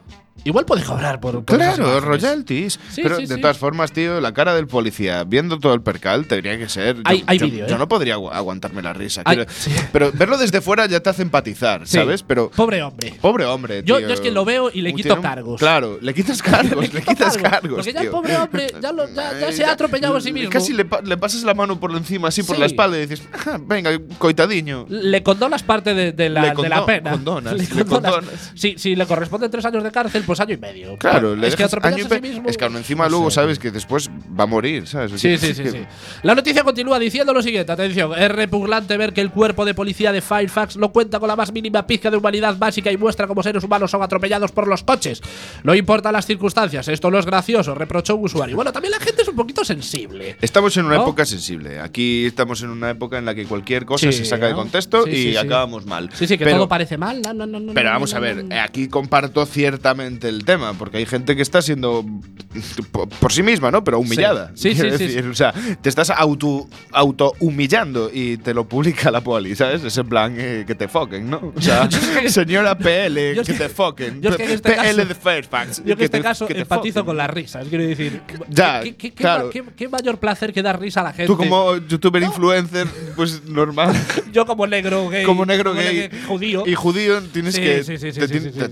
Igual 0.44 0.64
puede 0.64 0.82
cobrar 0.82 1.20
por. 1.20 1.44
por 1.44 1.56
Claro, 1.56 2.00
royalties. 2.00 2.78
Sí, 2.90 3.02
Pero 3.02 3.16
sí, 3.16 3.26
de 3.26 3.36
sí. 3.36 3.40
todas 3.40 3.58
formas, 3.58 3.92
tío, 3.92 4.20
la 4.20 4.32
cara 4.34 4.54
del 4.54 4.66
policía 4.66 5.24
viendo 5.24 5.58
todo 5.58 5.74
el 5.74 5.82
percal 5.82 6.26
tendría 6.26 6.58
que 6.58 6.68
ser. 6.68 6.96
yo- 6.96 7.02
Hay- 7.04 7.22
hay 7.26 7.38
yo, 7.38 7.46
vídeo, 7.46 7.66
yo 7.66 7.76
¿eh? 7.76 7.78
no 7.78 7.88
podría 7.88 8.16
agu- 8.16 8.30
aguantarme 8.32 8.82
la 8.82 8.92
risa. 8.92 9.22
Hay- 9.24 9.36
quiero- 9.36 9.50
sí. 9.52 9.70
Pero 9.92 10.10
verlo 10.12 10.38
desde 10.38 10.60
fuera 10.60 10.86
ya 10.86 11.00
te 11.00 11.10
hace 11.10 11.22
empatizar, 11.22 11.86
Sí. 11.86 11.96
¿sabes? 11.98 12.22
Pero. 12.22 12.50
Pobre 12.50 12.82
hombre. 12.82 13.14
Pobre 13.20 13.44
hombre. 13.44 13.82
Yo- 13.84 13.98
tío. 13.98 14.08
yo 14.08 14.14
es 14.14 14.20
que 14.20 14.30
lo 14.30 14.44
veo 14.44 14.70
y 14.72 14.82
le 14.82 14.92
quito 14.94 15.14
un- 15.14 15.22
cargos. 15.22 15.60
Claro, 15.60 15.98
le 16.00 16.14
quitas 16.14 16.42
cargos, 16.42 16.82
le, 16.82 16.88
quito 16.90 17.10
quitas 17.12 17.36
cargos, 17.36 17.50
cargos. 17.50 17.74
porque 17.76 17.92
ya 17.92 18.00
el 18.00 18.06
tío. 18.06 18.12
pobre 18.12 18.36
hombre 18.36 18.66
ya 18.80 18.92
lo- 18.92 19.08
ya- 19.08 19.38
ya 19.38 19.48
Eh, 19.48 19.52
se 19.52 19.64
ha 19.64 19.72
atropellado 19.72 20.16
a 20.16 20.20
sí 20.20 20.32
mismo. 20.32 20.50
Casi 20.50 20.72
le, 20.72 20.84
pa- 20.84 21.00
le 21.02 21.16
pasas 21.16 21.42
la 21.44 21.54
mano 21.54 21.78
por 21.78 21.92
encima, 21.92 22.28
así 22.28 22.42
por 22.42 22.56
Sí. 22.56 22.60
la 22.60 22.66
espalda, 22.66 22.98
y 22.98 23.06
dices, 23.06 23.22
"Ah, 23.46 23.58
venga, 23.60 23.90
coitadiño. 24.18 24.86
Le 24.88 25.22
condonas 25.22 25.62
parte 25.62 25.94
de, 25.94 26.12
de 26.12 26.28
la, 26.28 26.54
Le 26.54 26.62
de 26.62 26.68
la 26.68 26.84
pena. 26.86 27.10
condonas, 27.12 27.52
Le 27.56 27.66
le 27.74 27.84
condonas. 27.84 28.52
Si, 28.54 28.74
si 28.78 28.96
le 28.96 29.06
corresponden 29.06 29.50
tres 29.50 29.64
años 29.64 29.82
de 29.84 29.90
cárcel, 29.90 30.22
pues 30.32 30.40
año 30.40 30.54
y 30.54 30.58
medio. 30.58 30.96
Claro, 30.96 31.36
le 31.36 31.48
es 31.48 31.56
que 31.56 31.64
año 31.64 31.98
y 31.98 32.00
a 32.00 32.08
sí. 32.08 32.42
Es 32.46 32.56
que 32.56 32.64
aún 32.64 32.76
encima 32.76 33.04
no 33.04 33.10
luego 33.10 33.30
sé. 33.30 33.36
sabes 33.36 33.58
que 33.58 33.70
después 33.70 34.08
va 34.08 34.44
a 34.44 34.46
morir, 34.46 34.86
¿sabes? 34.86 35.12
Sí, 35.20 35.36
sí, 35.38 35.54
sí, 35.54 35.68
sí. 35.70 35.84
La 36.22 36.34
noticia 36.34 36.64
continúa 36.64 36.98
diciendo 36.98 37.32
lo 37.32 37.42
siguiente, 37.42 37.70
atención, 37.72 38.12
es 38.16 38.30
repugnante 38.30 38.96
ver 38.96 39.12
que 39.12 39.20
el 39.20 39.30
cuerpo 39.30 39.64
de 39.64 39.74
policía 39.74 40.12
de 40.12 40.20
Fairfax 40.20 40.76
no 40.76 40.90
cuenta 40.92 41.20
con 41.20 41.28
la 41.28 41.36
más 41.36 41.52
mínima 41.52 41.86
pizca 41.86 42.10
de 42.10 42.16
humanidad 42.16 42.56
básica 42.56 42.90
y 42.90 42.96
muestra 42.96 43.26
cómo 43.26 43.42
seres 43.42 43.62
humanos 43.62 43.90
son 43.90 44.02
atropellados 44.02 44.52
por 44.52 44.68
los 44.68 44.82
coches. 44.82 45.20
No 45.64 45.74
importan 45.74 46.12
las 46.12 46.26
circunstancias, 46.26 46.88
esto 46.88 47.10
no 47.10 47.18
es 47.18 47.26
gracioso, 47.26 47.74
reprochó 47.74 48.16
un 48.16 48.24
usuario. 48.24 48.56
Bueno, 48.56 48.72
también 48.72 48.92
la 48.92 49.00
gente 49.00 49.22
es 49.22 49.28
un 49.28 49.36
poquito 49.36 49.64
sensible. 49.64 50.36
Estamos 50.40 50.76
en 50.76 50.86
una 50.86 50.96
¿No? 50.96 51.02
época 51.02 51.24
sensible. 51.24 51.80
Aquí 51.80 52.26
estamos 52.26 52.62
en 52.62 52.70
una 52.70 52.90
época 52.90 53.18
en 53.18 53.24
la 53.24 53.34
que 53.34 53.44
cualquier 53.44 53.84
cosa 53.84 54.10
Sí, 54.10 54.18
se 54.18 54.24
saca 54.24 54.46
de 54.46 54.54
contexto 54.54 55.04
Sí, 55.04 55.10
y 55.10 55.32
sí, 55.32 55.36
acabamos 55.36 55.86
mal. 55.86 56.10
Sí, 56.14 56.26
sí, 56.26 56.38
que 56.38 56.44
pero, 56.44 56.56
todo 56.58 56.68
parece 56.68 56.96
mal. 56.96 57.20
No, 57.22 57.32
no, 57.34 57.46
no, 57.46 57.60
no, 57.60 57.74
Pero 57.74 57.90
vamos 57.90 58.14
a 58.14 58.20
ver, 58.20 58.44
aquí 58.60 58.88
comparto 58.88 59.44
ciertamente 59.46 60.21
el 60.28 60.44
tema, 60.44 60.74
porque 60.74 60.98
hay 60.98 61.06
gente 61.06 61.34
que 61.36 61.42
está 61.42 61.62
siendo 61.62 62.04
por, 62.90 63.08
por 63.08 63.32
sí 63.32 63.42
misma, 63.42 63.70
¿no? 63.70 63.82
Pero 63.84 63.98
humillada. 63.98 64.52
Sí, 64.54 64.70
sí, 64.74 64.80
sí, 64.82 64.90
decir, 64.90 65.10
sí. 65.22 65.28
O 65.28 65.34
sea, 65.34 65.52
te 65.80 65.88
estás 65.88 66.10
auto, 66.10 66.68
auto 66.92 67.32
humillando 67.40 68.10
y 68.12 68.36
te 68.38 68.54
lo 68.54 68.68
publica 68.68 69.10
la 69.10 69.20
poli, 69.20 69.54
¿sabes? 69.56 69.82
Es 69.84 69.96
en 69.96 70.08
plan 70.08 70.34
eh, 70.38 70.64
que 70.66 70.74
te 70.74 70.88
foquen, 70.88 71.28
¿no? 71.30 71.52
O 71.56 71.60
sea, 71.60 71.88
señora 72.28 72.76
PL, 72.76 73.34
que, 73.34 73.42
que- 73.44 73.52
te 73.54 73.68
foquen. 73.68 74.20
yo 74.22 74.30
es 74.30 74.36
que 74.36 74.44
en 74.44 74.50
este 74.52 74.70
PL 74.72 74.82
caso- 74.96 75.04
de 75.06 75.14
Fairfax. 75.14 75.78
Yo 75.78 75.84
que 75.84 75.92
en 75.92 76.00
este 76.02 76.18
te- 76.18 76.22
caso 76.22 76.46
empatizo 76.48 77.04
con 77.04 77.16
las 77.16 77.30
risas, 77.30 77.66
quiero 77.68 77.84
decir. 77.84 78.20
Ya, 78.48 78.82
¿qué, 78.82 79.12
claro. 79.12 79.50
qué- 79.50 79.64
qué 79.76 79.88
mayor 79.88 80.18
placer 80.18 80.52
que 80.52 80.62
dar 80.62 80.80
risa 80.80 81.00
a 81.00 81.04
la 81.04 81.12
gente? 81.12 81.26
Tú 81.26 81.36
como 81.36 81.76
youtuber 81.78 82.22
influencer, 82.22 82.86
pues 83.16 83.42
normal. 83.44 83.92
Yo 84.32 84.46
como 84.46 84.66
negro 84.66 85.08
gay. 85.08 85.24
como 85.24 85.44
negro 85.46 85.74
gay 85.74 86.10
judío. 86.26 86.64
y 86.66 86.74
judío 86.74 87.20
tienes 87.32 87.58
que 87.58 87.82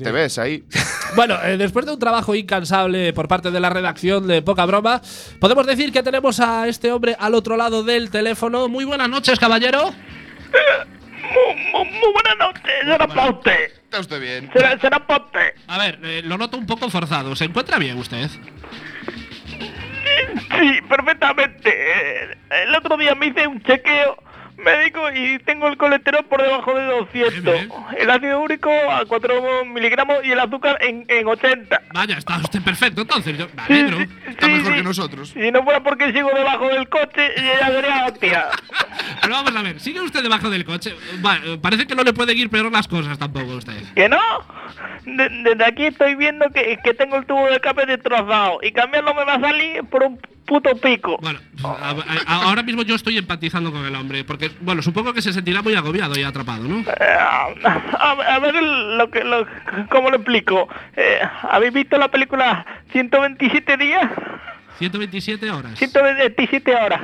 te 0.03 0.13
ves 0.13 0.39
ahí 0.39 0.65
Bueno, 1.17 1.37
eh, 1.45 1.57
después 1.57 1.87
de 1.87 1.93
un 1.93 1.99
trabajo 1.99 2.35
incansable 2.35 3.13
por 3.13 3.29
parte 3.29 3.51
de 3.51 3.61
la 3.61 3.71
redacción 3.71 4.27
de 4.27 4.43
Poca 4.43 4.67
Broma, 4.67 5.01
podemos 5.41 5.67
decir 5.67 5.93
que 5.93 6.03
tenemos 6.03 6.41
a 6.41 6.69
este 6.69 6.93
hombre 6.93 7.17
al 7.19 7.35
otro 7.35 7.57
lado 7.57 7.83
del 7.83 8.11
teléfono. 8.11 8.69
Muy 8.69 8.85
buenas 8.85 9.09
noches, 9.09 9.39
caballero. 9.39 9.93
Muy, 11.73 11.85
muy 11.85 12.13
buenas 12.13 12.37
noches, 12.39 12.73
será 12.85 13.07
para 13.07 13.31
usted. 13.31 13.73
Está 13.85 14.01
usted 14.01 14.21
bien. 14.21 14.51
Será, 14.53 14.79
será 14.79 15.07
para 15.07 15.25
usted. 15.25 15.55
A 15.69 15.79
ver, 15.79 15.99
eh, 16.03 16.23
lo 16.25 16.39
noto 16.39 16.57
un 16.57 16.67
poco 16.67 16.91
forzado. 16.91 17.37
¿Se 17.37 17.45
encuentra 17.45 17.79
bien 17.79 17.99
usted? 17.99 18.29
Sí, 20.51 20.81
perfectamente. 20.89 22.33
El 22.51 22.75
otro 22.75 22.97
día 22.97 23.15
me 23.15 23.29
hice 23.29 23.47
un 23.47 23.63
chequeo 23.63 24.17
médico 24.61 25.01
y 25.13 25.39
tengo 25.41 25.67
el 25.69 25.77
colesterol 25.77 26.25
por 26.25 26.43
debajo 26.43 26.75
de 26.75 26.85
200. 26.85 27.43
Bien, 27.43 27.69
El 27.99 28.11
ácido 28.11 28.41
úrico 28.41 28.71
a 28.71 29.05
4 29.07 29.65
miligramos 29.67 30.19
y 30.25 30.33
el 30.33 30.41
azúcar 30.41 30.79
en, 30.81 31.05
en 31.09 31.27
80. 31.27 31.83
Vaya, 31.93 32.17
está 32.19 32.39
usted 32.39 32.63
perfecto 32.63 33.03
entonces. 33.03 33.37
Yo 33.39 33.47
me 33.55 33.67
Sí, 33.67 33.73
alegro. 33.81 33.99
sí, 33.99 34.07
Está 34.29 34.47
sí, 34.47 34.53
mejor 34.53 34.75
que 34.75 34.83
nosotros. 34.83 35.29
Si 35.31 35.51
no 35.51 35.63
fuera 35.65 35.83
porque 35.83 36.13
sigo 36.13 36.31
debajo 36.35 36.69
del 36.69 36.89
coche, 36.89 37.31
ya 37.37 37.67
sería 37.67 38.07
hostia. 38.07 38.47
Pero 39.23 39.35
vamos 39.35 39.55
a 39.57 39.63
ver, 39.63 39.81
sigue 39.81 40.01
usted 40.01 40.23
debajo 40.23 40.51
del 40.51 40.65
coche. 40.65 40.91
Eh, 41.45 41.59
parece 41.61 41.87
que 41.87 41.95
no 41.95 42.03
le 42.03 42.13
pueden 42.13 42.37
ir 42.39 42.49
peor 42.51 42.71
las 42.71 42.89
cosas 42.89 43.19
tampoco 43.19 43.53
a 43.53 43.57
usted. 43.57 43.83
¿Que 43.95 44.09
no? 44.09 44.19
De- 45.05 45.29
desde 45.29 45.65
aquí 45.65 45.87
estoy 45.87 46.15
viendo 46.15 46.49
que, 46.51 46.79
que 46.83 46.95
tengo 46.95 47.17
el 47.17 47.27
tubo 47.27 47.47
de 47.47 47.55
escape 47.57 47.87
destrozado 47.87 48.59
y 48.63 48.73
cambiarlo 48.73 49.15
me 49.15 49.25
va 49.25 49.35
a 49.35 49.41
salir 49.41 49.83
por 49.85 50.03
un 50.05 50.21
puto 50.51 50.75
pico. 50.75 51.17
Bueno, 51.23 51.39
a- 51.63 51.95
a- 52.27 52.43
ahora 52.43 52.65
mismo 52.65 52.83
yo 52.83 52.97
estoy 52.97 53.17
empatizando 53.17 53.71
con 53.71 53.87
el 53.87 53.95
hombre, 53.95 54.25
porque, 54.25 54.51
bueno, 54.61 54.83
supongo 54.83 55.13
que 55.15 55.23
se 55.23 55.33
sentirá 55.33 55.63
muy 55.63 55.75
agobiado 55.77 56.19
y 56.19 56.25
atrapado, 56.25 56.65
¿no? 56.65 56.81
Eh, 56.81 56.85
a, 57.21 58.11
a 58.35 58.39
ver 58.41 58.55
lo 58.61 59.09
que, 59.13 59.23
lo, 59.23 59.47
cómo 59.91 60.11
lo 60.11 60.17
explico. 60.17 60.69
Eh, 60.97 61.21
¿Habéis 61.49 61.73
visto 61.73 61.97
la 61.99 62.09
película 62.09 62.67
127 62.91 63.77
días? 63.77 64.11
127 64.81 65.51
horas. 65.53 65.79
127 65.79 66.75
horas. 66.75 67.03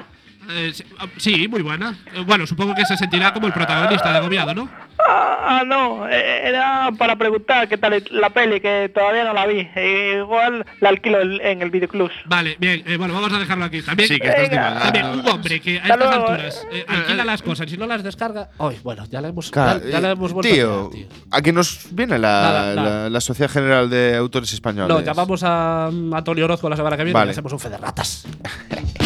Eh, 0.51 0.70
sí, 0.74 0.84
ah, 0.99 1.07
sí, 1.16 1.49
muy 1.49 1.62
buena. 1.62 1.97
Eh, 2.14 2.22
Bueno, 2.26 2.47
supongo 2.47 2.74
que 2.74 2.84
se 2.84 2.97
sentirá 2.97 3.32
como 3.32 3.47
el 3.47 3.53
protagonista 3.53 4.11
de 4.12 4.18
agobiado, 4.18 4.55
¿no? 4.55 4.68
Ah, 5.09 5.59
ah, 5.61 5.64
no, 5.64 6.09
eh, 6.09 6.49
era 6.49 6.90
para 6.99 7.16
preguntar 7.16 7.68
qué 7.68 7.76
tal 7.76 8.03
la 8.11 8.30
peli, 8.30 8.61
que 8.61 8.90
todavía 8.92 9.24
no 9.24 9.34
la 9.34 9.47
vi. 9.47 9.68
Eh, 9.76 10.16
igual 10.18 10.64
la 10.80 10.88
alquilo 10.88 11.20
en 11.20 11.62
el 11.62 11.70
videoclub. 11.70 12.11
Vale, 12.24 12.57
bien, 12.59 12.82
eh, 12.86 12.97
bueno, 12.97 13.14
vamos 13.14 13.32
a 13.32 13.38
dejarlo 13.38 13.64
aquí. 13.66 13.82
También, 13.82 14.09
Sí, 14.09 14.18
que 14.18 14.26
estás 14.28 14.49
Venga. 14.51 14.78
también 14.80 15.07
un 15.07 15.28
hombre 15.28 15.61
que 15.61 15.78
a 15.78 15.82
Hasta 15.82 15.94
estas 15.94 16.11
luego, 16.16 16.28
alturas 16.30 16.66
eh, 16.72 16.84
alquila 16.88 17.24
las 17.24 17.42
cosas 17.42 17.72
y 17.72 17.76
no 17.76 17.86
las 17.86 18.03
descarga. 18.03 18.49
Ay, 18.59 18.78
bueno, 18.82 19.05
ya 19.11 19.20
la 19.20 19.28
hemos, 19.28 19.51
Claro, 19.51 19.80
ya, 19.84 19.90
ya 19.90 20.01
la 20.01 20.11
hemos 20.12 20.32
vuelto 20.32 20.53
tío, 20.53 20.86
a 20.86 20.90
tío. 20.90 21.07
aquí 21.30 21.53
nos 21.53 21.88
viene 21.92 22.18
la, 22.18 22.28
Nada, 22.42 22.74
nada. 22.74 23.01
La, 23.05 23.11
la 23.11 23.20
Sociedad 23.20 23.51
General 23.51 23.88
de 23.90 24.16
Autores 24.16 24.53
Españoles. 24.53 24.88
No, 24.88 25.03
llamamos 25.03 25.42
a 25.44 25.86
Antonio 25.86 26.47
Orozco 26.47 26.68
la 26.68 26.76
semana 26.76 26.97
que 26.97 27.05
viene 27.05 27.18
Vale. 27.18 27.30
y 27.30 27.32
hacemos 27.32 27.53
un 27.53 27.61
fe 27.61 27.68
de 27.68 27.78
ratas. 27.78 28.26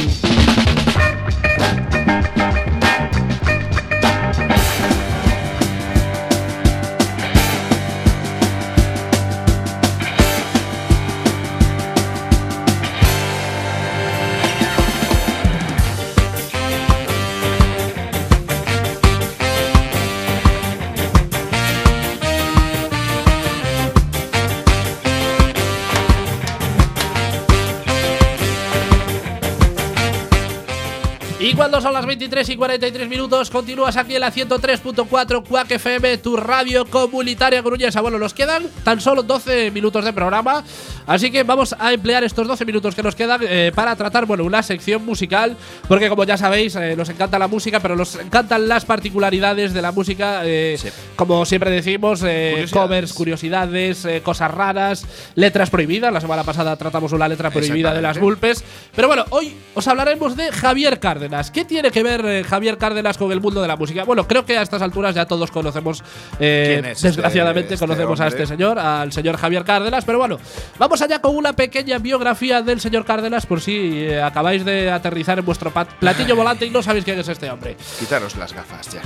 Y 31.51 31.55
cuando 31.55 31.81
son 31.81 31.93
las 31.93 32.07
23 32.07 32.49
y 32.49 32.57
43 32.57 33.09
minutos, 33.09 33.51
continúas 33.51 33.97
aquí 33.97 34.15
en 34.15 34.21
la 34.21 34.33
103.4 34.33 35.43
Quack 35.49 35.73
FM, 35.73 36.19
tu 36.19 36.37
radio 36.37 36.85
comunitaria 36.85 37.61
coruñesa. 37.61 38.01
Bueno, 38.01 38.21
nos 38.21 38.35
quedan 38.35 38.69
tan 38.85 39.01
solo 39.01 39.25
12 39.25 39.73
minutos 39.73 40.05
de 40.05 40.13
programa, 40.13 40.63
así 41.09 41.33
que 41.33 41.43
vamos 41.43 41.75
a 41.77 41.93
emplear 41.93 42.23
estos 42.23 42.47
12 42.47 42.65
minutos 42.65 42.95
que 42.95 43.03
nos 43.03 43.17
quedan 43.17 43.41
eh, 43.43 43.73
para 43.75 43.97
tratar, 43.97 44.27
bueno, 44.27 44.45
una 44.45 44.63
sección 44.63 45.05
musical, 45.05 45.57
porque 45.89 46.09
como 46.09 46.23
ya 46.23 46.37
sabéis, 46.37 46.77
eh, 46.77 46.95
nos 46.95 47.09
encanta 47.09 47.37
la 47.37 47.49
música, 47.49 47.81
pero 47.81 47.97
nos 47.97 48.15
encantan 48.15 48.69
las 48.69 48.85
particularidades 48.85 49.75
de 49.75 49.83
la 49.83 49.91
música, 49.91 50.43
eh, 50.45 50.79
como 51.17 51.45
siempre 51.47 51.73
decimos, 51.73 52.21
Curiosidades. 52.21 52.71
covers, 52.71 53.13
curiosidades, 53.13 54.09
cosas 54.23 54.53
raras, 54.53 55.05
letras 55.35 55.69
prohibidas. 55.69 56.13
La 56.13 56.21
semana 56.21 56.45
pasada 56.45 56.77
tratamos 56.77 57.11
una 57.13 57.27
letra 57.27 57.51
prohibida 57.51 57.93
de 57.93 58.03
las. 58.03 58.21
Vulpes. 58.21 58.63
Pero 58.95 59.09
bueno, 59.09 59.25
hoy 59.31 59.57
os 59.75 59.89
hablaremos 59.89 60.37
de 60.37 60.53
Javier 60.53 61.01
Cárdenas. 61.01 61.40
¿Qué 61.49 61.65
tiene 61.65 61.93
que 61.93 62.03
ver 62.03 62.25
eh, 62.27 62.43
Javier 62.45 62.77
Cárdenas 62.77 63.17
con 63.17 63.31
el 63.31 63.41
mundo 63.41 63.63
de 63.63 63.69
la 63.69 63.77
música? 63.77 64.03
Bueno, 64.05 64.27
creo 64.27 64.45
que 64.45 64.59
a 64.59 64.63
estas 64.63 64.83
alturas 64.83 65.15
ya 65.15 65.27
todos 65.27 65.51
conocemos, 65.53 66.03
eh, 66.41 66.73
¿Quién 66.75 66.85
es 66.87 66.99
este- 66.99 67.09
desgraciadamente, 67.09 67.75
este 67.75 67.87
conocemos 67.87 68.21
a 68.21 68.27
este 68.27 68.47
señor, 68.47 68.79
al 68.81 69.13
señor 69.13 69.37
Javier 69.37 69.65
Cárdenas. 69.65 70.05
Pero 70.05 70.19
bueno, 70.19 70.39
vamos 70.79 71.01
allá 71.01 71.21
con 71.21 71.37
una 71.37 71.53
pequeña 71.53 71.99
biografía 71.99 72.63
del 72.63 72.81
señor 72.81 73.05
Cárdenas, 73.05 73.47
por 73.47 73.61
si 73.61 74.01
eh, 74.03 74.21
acabáis 74.21 74.65
de 74.65 74.91
aterrizar 74.91 75.39
en 75.39 75.45
vuestro 75.45 75.71
platillo 75.71 76.35
volante 76.41 76.67
y 76.67 76.71
no 76.71 76.83
sabéis 76.83 77.05
quién 77.05 77.19
es 77.21 77.29
este 77.29 77.49
hombre. 77.49 77.77
Quitaros 78.01 78.37
las 78.37 78.53
gafas 78.53 78.91
ya. 78.93 79.01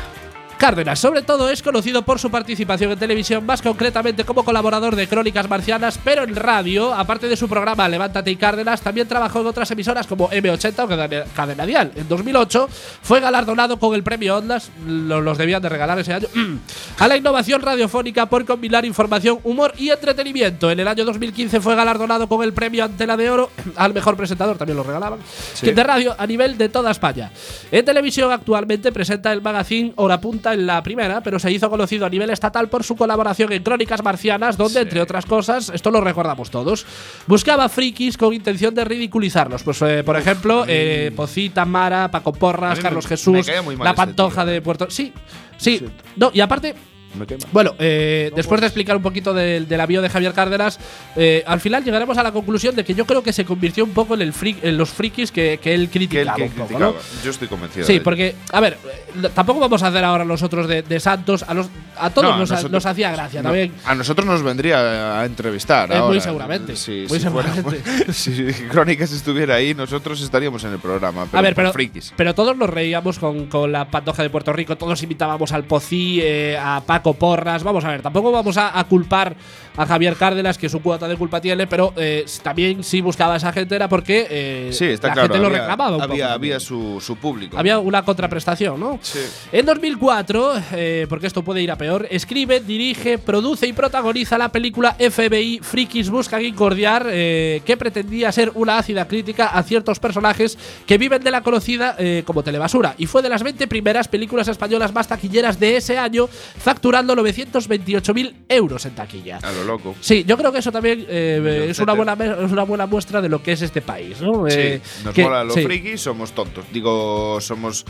Cárdenas, 0.58 0.98
sobre 0.98 1.20
todo, 1.22 1.50
es 1.50 1.62
conocido 1.62 2.02
por 2.02 2.18
su 2.18 2.30
participación 2.30 2.90
en 2.92 2.98
televisión, 2.98 3.44
más 3.44 3.60
concretamente 3.60 4.24
como 4.24 4.44
colaborador 4.44 4.96
de 4.96 5.06
Crónicas 5.08 5.48
Marcianas, 5.48 5.98
pero 6.02 6.22
en 6.22 6.34
radio, 6.36 6.94
aparte 6.94 7.28
de 7.28 7.36
su 7.36 7.48
programa 7.48 7.86
Levántate 7.88 8.30
y 8.30 8.36
Cárdenas, 8.36 8.80
también 8.80 9.06
trabajó 9.06 9.40
en 9.40 9.46
otras 9.48 9.70
emisoras 9.72 10.06
como 10.06 10.30
M80 10.30 10.84
o 10.84 10.88
Cadena- 11.34 11.66
Dial. 11.66 11.92
En 11.96 12.08
2008 12.08 12.68
fue 13.02 13.20
galardonado 13.20 13.78
con 13.78 13.94
el 13.94 14.02
premio 14.02 14.38
Ondas, 14.38 14.70
lo- 14.86 15.20
los 15.20 15.36
debían 15.36 15.60
de 15.60 15.68
regalar 15.68 15.98
ese 15.98 16.14
año, 16.14 16.28
a 16.98 17.08
la 17.08 17.16
innovación 17.16 17.60
radiofónica 17.60 18.26
por 18.26 18.46
combinar 18.46 18.84
información, 18.86 19.40
humor 19.44 19.74
y 19.76 19.90
entretenimiento. 19.90 20.70
En 20.70 20.80
el 20.80 20.88
año 20.88 21.04
2015 21.04 21.60
fue 21.60 21.74
galardonado 21.74 22.26
con 22.28 22.42
el 22.42 22.54
premio 22.54 22.84
Antena 22.84 23.16
de 23.18 23.28
Oro 23.28 23.50
al 23.76 23.92
mejor 23.92 24.16
presentador, 24.16 24.56
también 24.56 24.76
lo 24.78 24.82
regalaban, 24.84 25.18
Sí. 25.54 25.72
de 25.72 25.84
radio 25.84 26.14
a 26.16 26.26
nivel 26.26 26.56
de 26.56 26.70
toda 26.70 26.90
España. 26.90 27.30
En 27.70 27.84
televisión 27.84 28.32
actualmente 28.32 28.92
presenta 28.92 29.30
el 29.32 29.42
magazine 29.42 29.92
Hora 29.96 30.20
Punta 30.20 30.43
en 30.52 30.66
la 30.66 30.82
primera, 30.82 31.22
pero 31.22 31.38
se 31.38 31.50
hizo 31.50 31.70
conocido 31.70 32.06
a 32.06 32.10
nivel 32.10 32.30
estatal 32.30 32.68
por 32.68 32.84
su 32.84 32.96
colaboración 32.96 33.52
en 33.52 33.62
Crónicas 33.62 34.02
Marcianas, 34.02 34.56
donde, 34.56 34.80
entre 34.80 35.00
otras 35.00 35.26
cosas, 35.26 35.70
esto 35.74 35.90
lo 35.90 36.00
recordamos 36.00 36.50
todos, 36.50 36.86
buscaba 37.26 37.68
frikis 37.68 38.16
con 38.16 38.34
intención 38.34 38.74
de 38.74 38.84
ridiculizarlos. 38.84 39.62
Pues, 39.62 39.80
eh, 39.82 40.02
por 40.04 40.16
ejemplo, 40.16 40.64
eh, 40.66 41.12
Pocita, 41.16 41.64
Mara, 41.64 42.10
Paco 42.10 42.32
Porras, 42.32 42.78
Carlos 42.80 43.04
me 43.04 43.08
Jesús, 43.08 43.50
la 43.82 43.94
Pantoja 43.94 44.44
tío, 44.44 44.52
de 44.52 44.62
Puerto. 44.62 44.90
Sí, 44.90 45.12
sí. 45.56 45.80
No, 46.16 46.30
y 46.34 46.40
aparte. 46.40 46.74
Me 47.18 47.26
quema. 47.26 47.44
Bueno, 47.52 47.74
eh, 47.78 48.30
después 48.34 48.60
de 48.60 48.66
explicar 48.66 48.96
un 48.96 49.02
poquito 49.02 49.32
del 49.34 49.68
de 49.68 49.76
la 49.76 49.86
bio 49.86 50.02
de 50.02 50.08
Javier 50.08 50.32
Cárdenas, 50.32 50.78
eh, 51.16 51.42
al 51.46 51.60
final 51.60 51.84
llegaremos 51.84 52.18
a 52.18 52.22
la 52.22 52.32
conclusión 52.32 52.74
de 52.74 52.84
que 52.84 52.94
yo 52.94 53.06
creo 53.06 53.22
que 53.22 53.32
se 53.32 53.44
convirtió 53.44 53.84
un 53.84 53.90
poco 53.92 54.14
en, 54.14 54.22
el 54.22 54.32
fri- 54.32 54.56
en 54.62 54.76
los 54.76 54.90
frikis 54.90 55.30
que, 55.32 55.58
que 55.62 55.74
él 55.74 55.88
Que 55.90 55.98
él 56.00 56.08
criticaba. 56.08 56.36
que 56.36 56.42
un 56.44 56.48
poco, 56.50 56.66
criticaba. 56.68 56.92
¿no? 56.92 57.22
Yo 57.24 57.30
estoy 57.30 57.48
convencido. 57.48 57.86
Sí, 57.86 57.94
de 57.94 58.00
porque, 58.00 58.34
a 58.52 58.60
ver, 58.60 58.78
eh, 59.22 59.28
tampoco 59.34 59.60
vamos 59.60 59.82
a 59.82 59.88
hacer 59.88 60.04
ahora 60.04 60.24
nosotros 60.24 60.66
de, 60.68 60.82
de 60.82 61.00
santos. 61.00 61.44
A, 61.46 61.54
los, 61.54 61.68
a 61.96 62.10
todos 62.10 62.30
No, 62.30 62.38
nos, 62.38 62.50
nosotros- 62.50 62.72
nos 62.72 62.86
hacía 62.86 63.10
gracia 63.12 63.42
no, 63.42 63.48
también. 63.50 63.72
A 63.84 63.94
nosotros 63.94 64.26
nos 64.26 64.42
vendría 64.42 65.20
a 65.20 65.24
entrevistar. 65.24 65.90
Eh, 65.90 65.94
muy 65.94 66.00
ahora. 66.02 66.20
seguramente, 66.20 66.76
Sí, 66.76 67.06
muy 67.08 67.18
si 67.20 67.28
fuera- 67.28 67.54
seguramente. 67.54 68.12
si 68.12 68.44
Crónicas 68.70 69.12
estuviera 69.12 69.54
ahí, 69.56 69.74
nosotros 69.74 70.20
estaríamos 70.20 70.64
en 70.64 70.72
el 70.72 70.78
programa. 70.78 71.26
Pero 71.26 71.38
a 71.38 71.42
ver, 71.42 71.54
pero, 71.54 71.72
frikis. 71.72 72.12
pero 72.16 72.34
todos 72.34 72.56
nos 72.56 72.68
reíamos 72.70 73.18
con, 73.18 73.46
con 73.46 73.70
la 73.72 73.88
pantoja 73.90 74.22
de 74.22 74.30
Puerto 74.30 74.52
Rico, 74.52 74.76
todos 74.76 75.02
imitábamos 75.02 75.52
al 75.52 75.64
Pocí, 75.64 76.20
eh, 76.22 76.58
a 76.60 76.80
Porras. 77.12 77.62
Vamos 77.62 77.84
a 77.84 77.88
ver, 77.88 78.00
tampoco 78.00 78.32
vamos 78.32 78.56
a 78.56 78.82
culpar 78.88 79.36
a 79.76 79.86
Javier 79.86 80.16
Cárdenas, 80.16 80.58
que 80.58 80.68
su 80.68 80.80
cuota 80.80 81.08
de 81.08 81.16
culpa 81.16 81.40
tiene, 81.40 81.66
pero 81.66 81.92
eh, 81.96 82.24
también 82.42 82.84
si 82.84 83.00
buscaba 83.00 83.34
a 83.34 83.36
esa 83.36 83.52
gente 83.52 83.74
era 83.74 83.88
porque 83.88 84.26
eh, 84.30 84.70
Sí, 84.72 84.86
está 84.86 85.08
la 85.08 85.14
claro. 85.14 85.28
gente 85.28 85.40
lo 85.40 85.46
había, 85.48 85.58
reclamaba 85.60 85.96
un 85.96 86.02
había, 86.02 86.24
poco. 86.26 86.32
había 86.34 86.54
también. 86.54 86.60
su, 86.60 87.00
su 87.00 87.16
público. 87.16 87.58
Había 87.58 87.78
una 87.78 88.04
contraprestación, 88.04 88.78
¿no? 88.78 88.98
Sí. 89.02 89.18
En 89.52 89.66
2004, 89.66 90.52
eh, 90.72 91.06
porque 91.08 91.26
esto 91.26 91.42
puede 91.42 91.62
ir 91.62 91.70
a 91.70 91.76
peor, 91.76 92.06
escribe, 92.10 92.60
dirige, 92.60 93.18
produce 93.18 93.66
y 93.66 93.72
protagoniza 93.72 94.38
la 94.38 94.50
película 94.50 94.94
FBI 94.98 95.60
Frikis 95.62 96.10
Buscan 96.10 96.44
Incordiar, 96.44 97.06
eh, 97.10 97.62
que 97.64 97.76
pretendía 97.76 98.30
ser 98.32 98.52
una 98.54 98.78
ácida 98.78 99.08
crítica 99.08 99.46
a 99.48 99.62
ciertos 99.62 99.98
personajes 99.98 100.56
que 100.86 100.98
viven 100.98 101.22
de 101.24 101.30
la 101.30 101.42
conocida 101.42 101.96
eh, 101.98 102.22
como 102.24 102.42
telebasura. 102.42 102.94
Y 102.98 103.06
fue 103.06 103.22
de 103.22 103.28
las 103.28 103.42
20 103.42 103.66
primeras 103.66 104.08
películas 104.08 104.48
españolas 104.48 104.92
más 104.92 105.08
taquilleras 105.08 105.58
de 105.58 105.76
ese 105.76 105.98
año, 105.98 106.28
facturando 106.28 106.84
facturando 106.84 107.14
928.000 107.16 108.34
euros 108.48 108.84
en 108.84 108.94
taquilla. 108.94 109.38
A 109.42 109.50
lo 109.64 109.72
loco. 109.74 109.94
Sí, 110.00 110.24
yo 110.26 110.36
creo 110.36 110.52
que 110.52 110.58
eso 110.58 110.70
también 110.72 111.04
eh, 111.08 111.66
es, 111.70 111.78
una 111.78 111.92
buena, 111.94 112.12
es 112.12 112.52
una 112.52 112.62
buena 112.64 112.86
muestra 112.86 113.20
de 113.20 113.28
lo 113.28 113.42
que 113.42 113.52
es 113.52 113.62
este 113.62 113.80
país, 113.82 114.20
¿no? 114.20 114.46
Eh, 114.46 114.80
sí, 114.84 115.02
nos 115.04 115.14
que- 115.14 115.22
mola 115.24 115.44
los 115.44 115.54
sí. 115.54 115.62
frikis, 115.64 116.00
somos 116.00 116.32
tontos. 116.32 116.64
Digo, 116.72 117.38
somos 117.40 117.84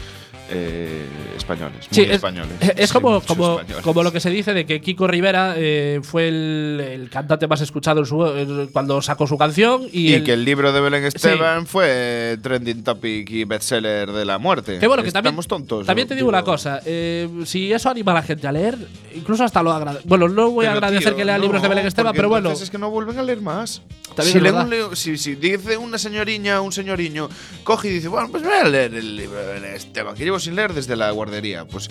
eh, 0.50 1.02
españoles. 1.36 1.86
Muy 1.90 2.04
es, 2.04 2.10
españoles. 2.10 2.52
es 2.76 2.88
Sí, 2.90 2.94
como, 2.94 3.20
como, 3.22 3.52
españoles. 3.60 3.82
como 3.84 4.02
lo 4.02 4.12
que 4.12 4.20
se 4.20 4.30
dice 4.30 4.52
de 4.54 4.66
que 4.66 4.80
Kiko 4.80 5.06
Rivera 5.06 5.54
eh, 5.56 6.00
fue 6.02 6.28
el, 6.28 6.80
el 6.86 7.10
cantante 7.10 7.46
más 7.46 7.60
escuchado 7.60 8.00
en 8.00 8.06
su- 8.06 8.26
en- 8.26 8.66
cuando 8.68 9.00
sacó 9.02 9.26
su 9.26 9.38
canción 9.38 9.82
y, 9.92 10.10
Y, 10.10 10.14
el- 10.14 10.24
que 10.24 10.32
el 10.34 10.44
libro 10.44 10.72
de 10.72 10.80
Belén 10.80 11.04
Esteban 11.04 11.66
fue 11.66 12.38
trending 12.42 12.82
topic 12.84 13.30
y 13.30 13.44
bestseller 13.44 14.12
de 14.12 14.24
la 14.24 14.38
muerte. 14.38 14.78
Que 14.78 14.86
bueno, 14.86 15.02
que 15.02 15.10
también, 15.12 15.32
Estamos 15.32 15.48
tontos. 15.48 15.86
también 15.86 16.06
te 16.08 16.14
digo 16.14 16.28
una 16.28 16.42
cosa, 16.42 16.80
eh, 16.84 17.28
si 17.46 17.72
eso 17.72 17.88
anima 17.90 18.12
a 18.12 18.16
la 18.16 18.22
gente 18.22 18.46
a 18.46 18.52
leer, 18.52 18.76
incluso 19.14 19.44
hasta 19.44 19.62
lo 19.62 19.72
agradezco. 19.72 20.08
Bueno, 20.08 20.28
no 20.28 20.50
voy 20.50 20.66
a 20.66 20.72
agradecer 20.72 21.08
tío, 21.08 21.16
que 21.16 21.24
lea 21.24 21.36
no, 21.38 21.42
libros 21.44 21.62
de 21.62 21.68
Belén 21.68 21.86
Esteban, 21.86 22.12
pero 22.14 22.28
bueno. 22.28 22.50
es 22.52 22.70
que 22.70 22.78
no 22.78 22.90
vuelven 22.90 23.18
a 23.18 23.22
leer 23.22 23.40
más. 23.40 23.82
También 24.14 24.32
si, 24.32 24.36
es 24.38 24.42
leen 24.42 24.54
verdad. 24.54 24.64
un 24.64 24.70
leo- 24.70 24.94
si, 24.96 25.16
si 25.18 25.34
dice 25.34 25.76
una 25.76 25.98
señoriña 25.98 26.60
un 26.60 26.70
señoriño, 26.72 27.28
coge 27.64 27.88
y 27.88 27.92
dice, 27.94 28.08
bueno, 28.08 28.28
pues 28.30 28.42
voy 28.44 28.52
a 28.52 28.64
leer 28.68 28.94
el 28.94 29.16
libro 29.16 29.38
de 29.38 29.54
Belén 29.54 29.74
Esteban, 29.74 30.14
que 30.14 30.24
sin 30.38 30.56
leer 30.56 30.72
desde 30.74 30.96
la 30.96 31.10
guardería. 31.10 31.66
Pues 31.66 31.88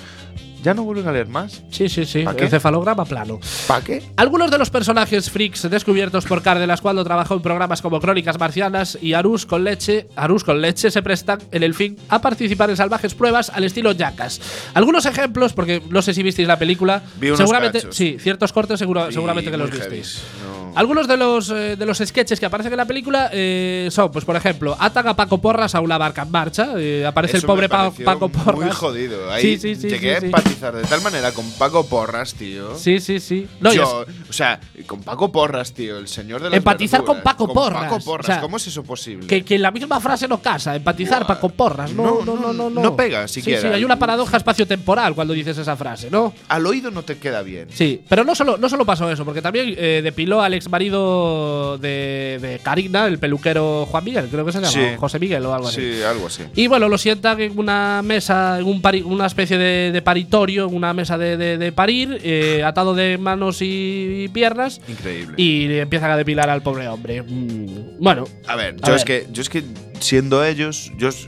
ya 0.63 0.73
no 0.73 0.83
vuelven 0.83 1.07
a 1.07 1.11
leer 1.11 1.27
más. 1.27 1.61
Sí, 1.69 1.89
sí, 1.89 2.05
sí. 2.05 2.23
¿Pa 2.23 2.35
qué? 2.35 2.45
Encefalograma 2.45 3.05
plano. 3.05 3.39
¿Para 3.67 3.83
qué? 3.83 4.01
Algunos 4.15 4.49
de 4.49 4.57
los 4.57 4.69
personajes 4.69 5.29
freaks 5.29 5.69
descubiertos 5.69 6.25
por 6.25 6.41
Cárdenas 6.41 6.81
cuando 6.81 7.03
trabajó 7.03 7.35
en 7.35 7.41
programas 7.41 7.81
como 7.81 7.99
Crónicas 7.99 8.39
Marcianas 8.39 8.97
y 9.01 9.13
Arús 9.13 9.45
con 9.45 9.63
leche, 9.63 10.07
Arús 10.15 10.43
con 10.43 10.61
leche 10.61 10.89
se 10.89 11.01
prestan 11.01 11.39
en 11.51 11.63
el 11.63 11.73
fin 11.73 11.97
a 12.09 12.21
participar 12.21 12.69
en 12.69 12.77
salvajes 12.77 13.13
pruebas 13.13 13.49
al 13.49 13.63
estilo 13.65 13.91
Jackass. 13.91 14.39
Algunos 14.73 15.05
ejemplos, 15.05 15.53
porque 15.53 15.81
no 15.89 16.01
sé 16.01 16.13
si 16.13 16.23
visteis 16.23 16.47
la 16.47 16.57
película, 16.57 17.03
Vi 17.19 17.27
unos 17.27 17.37
seguramente 17.39 17.79
cachos. 17.79 17.95
sí, 17.95 18.17
ciertos 18.19 18.53
cortes 18.53 18.79
seguro- 18.79 19.07
Sí, 19.07 19.13
seguramente 19.13 19.51
que 19.51 19.57
muy 19.57 19.67
los 19.69 19.77
heavy. 19.77 19.97
visteis. 19.97 20.23
No. 20.45 20.63
Algunos 20.75 21.07
de 21.07 21.17
los, 21.17 21.49
eh, 21.51 21.75
de 21.75 21.85
los 21.85 21.99
sketches 21.99 22.39
que 22.39 22.45
aparecen 22.47 22.73
en 22.73 22.77
la 22.77 22.85
película 22.85 23.29
eh, 23.31 23.89
son, 23.91 24.11
pues 24.11 24.25
por 24.25 24.35
ejemplo, 24.35 24.75
atan 24.79 25.07
a 25.07 25.15
Paco 25.15 25.39
Porras 25.39 25.75
a 25.75 25.81
una 25.81 25.99
barca 25.99 26.23
en 26.23 26.31
marcha, 26.31 26.69
eh, 26.77 27.05
aparece 27.05 27.37
Eso 27.37 27.45
el 27.45 27.47
pobre 27.47 27.61
me 27.63 27.69
Pa- 27.69 27.83
pareció 27.85 28.05
Paco 28.05 28.29
Porras. 28.29 28.55
Muy 28.59 28.71
jodido. 28.71 29.29
Ahí 29.31 29.41
Sí, 29.43 29.57
sí, 29.59 29.75
sí, 29.75 29.89
llegué 29.89 30.19
sí, 30.21 30.27
sí. 30.27 30.31
Empatizar 30.53 30.75
de 30.75 30.83
tal 30.83 31.01
manera 31.01 31.31
con 31.31 31.49
Paco 31.51 31.85
Porras, 31.85 32.33
tío. 32.33 32.75
Sí, 32.77 32.99
sí, 32.99 33.19
sí. 33.19 33.47
No, 33.59 33.71
y 33.73 33.77
Yo, 33.77 34.05
o 34.29 34.33
sea, 34.33 34.59
con 34.85 35.01
Paco 35.01 35.31
Porras, 35.31 35.73
tío, 35.73 35.97
el 35.97 36.07
señor 36.07 36.41
de 36.41 36.49
las 36.49 36.57
Empatizar 36.57 37.03
con. 37.03 37.21
Paco 37.21 37.47
Porras, 37.51 37.83
Paco 37.83 37.99
Porras, 38.03 38.25
o 38.29 38.31
sea, 38.33 38.41
¿cómo 38.41 38.57
es 38.57 38.67
eso 38.67 38.83
posible? 38.83 39.27
Que, 39.27 39.43
que 39.43 39.55
en 39.55 39.61
la 39.61 39.71
misma 39.71 39.99
frase 39.99 40.27
no 40.27 40.41
casa, 40.41 40.75
empatizar 40.75 41.19
Buah. 41.19 41.27
Paco 41.27 41.49
Porras. 41.49 41.91
No, 41.93 42.23
no, 42.25 42.35
No, 42.35 42.53
no, 42.53 42.69
no. 42.69 42.81
no, 42.81 42.95
pega 42.95 43.27
siquiera. 43.27 43.61
Sí, 43.61 43.67
hay 43.67 43.83
una 43.83 43.97
paradoja 43.97 44.37
espacio-temporal 44.37 45.15
cuando 45.15 45.33
dices 45.33 45.57
esa 45.57 45.75
frase, 45.75 46.09
¿no? 46.11 46.33
Al 46.49 46.65
oído 46.65 46.91
no 46.91 47.03
te 47.03 47.17
queda 47.17 47.41
bien. 47.41 47.67
Sí, 47.73 48.01
pero 48.07 48.23
no 48.23 48.35
solo, 48.35 48.57
no 48.57 48.69
solo 48.69 48.85
pasó 48.85 49.09
eso, 49.11 49.23
porque 49.25 49.41
también 49.41 49.73
eh, 49.77 50.01
depiló 50.03 50.41
al 50.41 50.53
ex 50.53 50.69
marido 50.69 51.77
de, 51.77 52.39
de 52.41 52.59
Karina, 52.63 53.05
el 53.07 53.19
peluquero 53.19 53.85
Juan 53.89 54.03
Miguel, 54.03 54.27
creo 54.29 54.45
que 54.45 54.51
se 54.51 54.59
llama, 54.59 54.71
Sí. 54.73 54.81
José 54.97 55.19
Miguel 55.19 55.45
o 55.45 55.53
algo 55.53 55.67
así. 55.67 55.81
Sí, 55.97 56.01
algo 56.03 56.27
así. 56.27 56.43
Y 56.55 56.67
bueno, 56.67 56.89
lo 56.89 56.97
sientan 56.97 57.39
en 57.41 57.57
una 57.57 58.01
mesa, 58.03 58.59
en 58.59 58.65
un 58.65 58.81
pari- 58.81 59.03
una 59.03 59.25
especie 59.27 59.57
de, 59.57 59.91
de 59.91 60.01
paritorio, 60.01 60.23
en 60.49 60.75
una 60.75 60.93
mesa 60.93 61.17
de, 61.17 61.37
de- 61.37 61.57
de 61.57 61.71
parir, 61.71 62.19
eh, 62.23 62.63
atado 62.63 62.93
de 62.93 63.17
manos 63.17 63.57
y 63.61 64.29
piernas, 64.33 64.81
Increíble. 64.87 65.35
y 65.37 65.65
empiezan 65.77 66.11
a 66.11 66.17
depilar 66.17 66.49
al 66.49 66.61
pobre 66.61 66.87
hombre. 66.87 67.21
Mm, 67.23 67.99
Bueno, 67.99 68.25
a 68.47 68.55
ver, 68.55 68.75
yo 68.85 68.95
es 68.95 69.03
que 69.05 69.27
yo 69.31 69.41
es 69.41 69.49
que 69.49 69.63
siendo 69.99 70.43
ellos, 70.45 70.91
yo 70.97 71.09
es- 71.09 71.27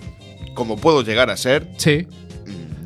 como 0.53 0.77
puedo 0.77 1.01
llegar 1.03 1.29
a 1.29 1.37
ser, 1.37 1.67
sí. 1.77 2.07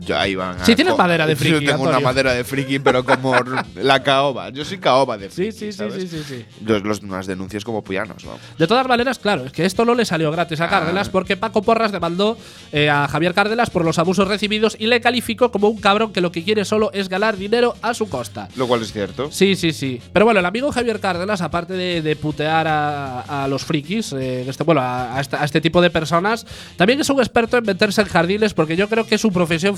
Yo 0.09 0.17
ahí 0.17 0.35
van. 0.35 0.57
Sí, 0.65 0.75
tienes 0.75 0.93
co- 0.93 0.97
madera 0.97 1.25
de 1.27 1.35
friki, 1.35 1.59
Yo 1.65 1.71
tengo 1.71 1.83
una 1.87 1.99
madera 1.99 2.33
de 2.33 2.43
friki, 2.43 2.79
pero 2.79 3.05
como 3.05 3.33
la 3.75 4.01
caoba. 4.03 4.49
Yo 4.49 4.65
soy 4.65 4.79
caoba 4.79 5.17
de 5.17 5.29
friki. 5.29 5.51
sí, 5.51 5.71
sí, 5.71 5.73
¿sabes? 5.73 5.95
sí, 5.95 6.07
sí, 6.07 6.23
sí. 6.27 6.45
Los, 6.65 6.83
los- 6.83 7.03
las 7.03 7.27
denuncias 7.27 7.63
como 7.63 7.83
puyanos, 7.83 8.23
vamos. 8.25 8.41
De 8.57 8.67
todas 8.67 8.87
maneras, 8.87 9.19
claro, 9.19 9.45
es 9.45 9.51
que 9.51 9.65
esto 9.65 9.85
no 9.85 9.93
le 9.95 10.05
salió 10.05 10.31
gratis 10.31 10.59
a 10.61 10.65
Ah. 10.65 10.69
Cárdenas 10.69 11.09
porque 11.09 11.37
Paco 11.37 11.61
Porras 11.61 11.91
demandó 11.91 12.37
eh, 12.71 12.89
a 12.89 13.07
Javier 13.07 13.33
Cárdenas 13.33 13.69
por 13.69 13.85
los 13.85 13.99
abusos 13.99 14.27
recibidos 14.27 14.75
y 14.79 14.87
le 14.87 14.99
calificó 15.01 15.51
como 15.51 15.67
un 15.69 15.79
cabrón 15.79 16.11
que 16.13 16.21
lo 16.21 16.31
que 16.31 16.43
quiere 16.43 16.65
solo 16.65 16.91
es 16.93 17.09
ganar 17.09 17.37
dinero 17.37 17.75
a 17.81 17.93
su 17.93 18.09
costa. 18.09 18.47
Lo 18.55 18.67
cual 18.67 18.81
es 18.81 18.91
cierto. 18.91 19.29
Sí, 19.31 19.55
sí, 19.55 19.71
sí. 19.73 20.01
Pero 20.13 20.25
bueno, 20.25 20.39
el 20.39 20.45
amigo 20.45 20.71
Javier 20.71 20.99
Cárdenas, 20.99 21.41
aparte 21.41 21.73
de, 21.73 22.01
de 22.01 22.15
putear 22.15 22.67
a, 22.67 23.43
a 23.43 23.47
los 23.47 23.63
frikis, 23.65 24.13
eh, 24.13 24.45
este, 24.49 24.63
bueno, 24.63 24.81
a, 24.81 25.17
a 25.17 25.21
este 25.45 25.61
tipo 25.61 25.81
de 25.81 25.89
personas, 25.89 26.45
también 26.77 26.99
es 27.01 27.09
un 27.09 27.19
experto 27.19 27.57
en 27.57 27.65
meterse 27.65 28.01
en 28.01 28.07
jardines 28.07 28.53
porque 28.53 28.75
yo 28.75 28.87
creo 28.89 29.05
que 29.05 29.17
su 29.17 29.31
profesión 29.31 29.75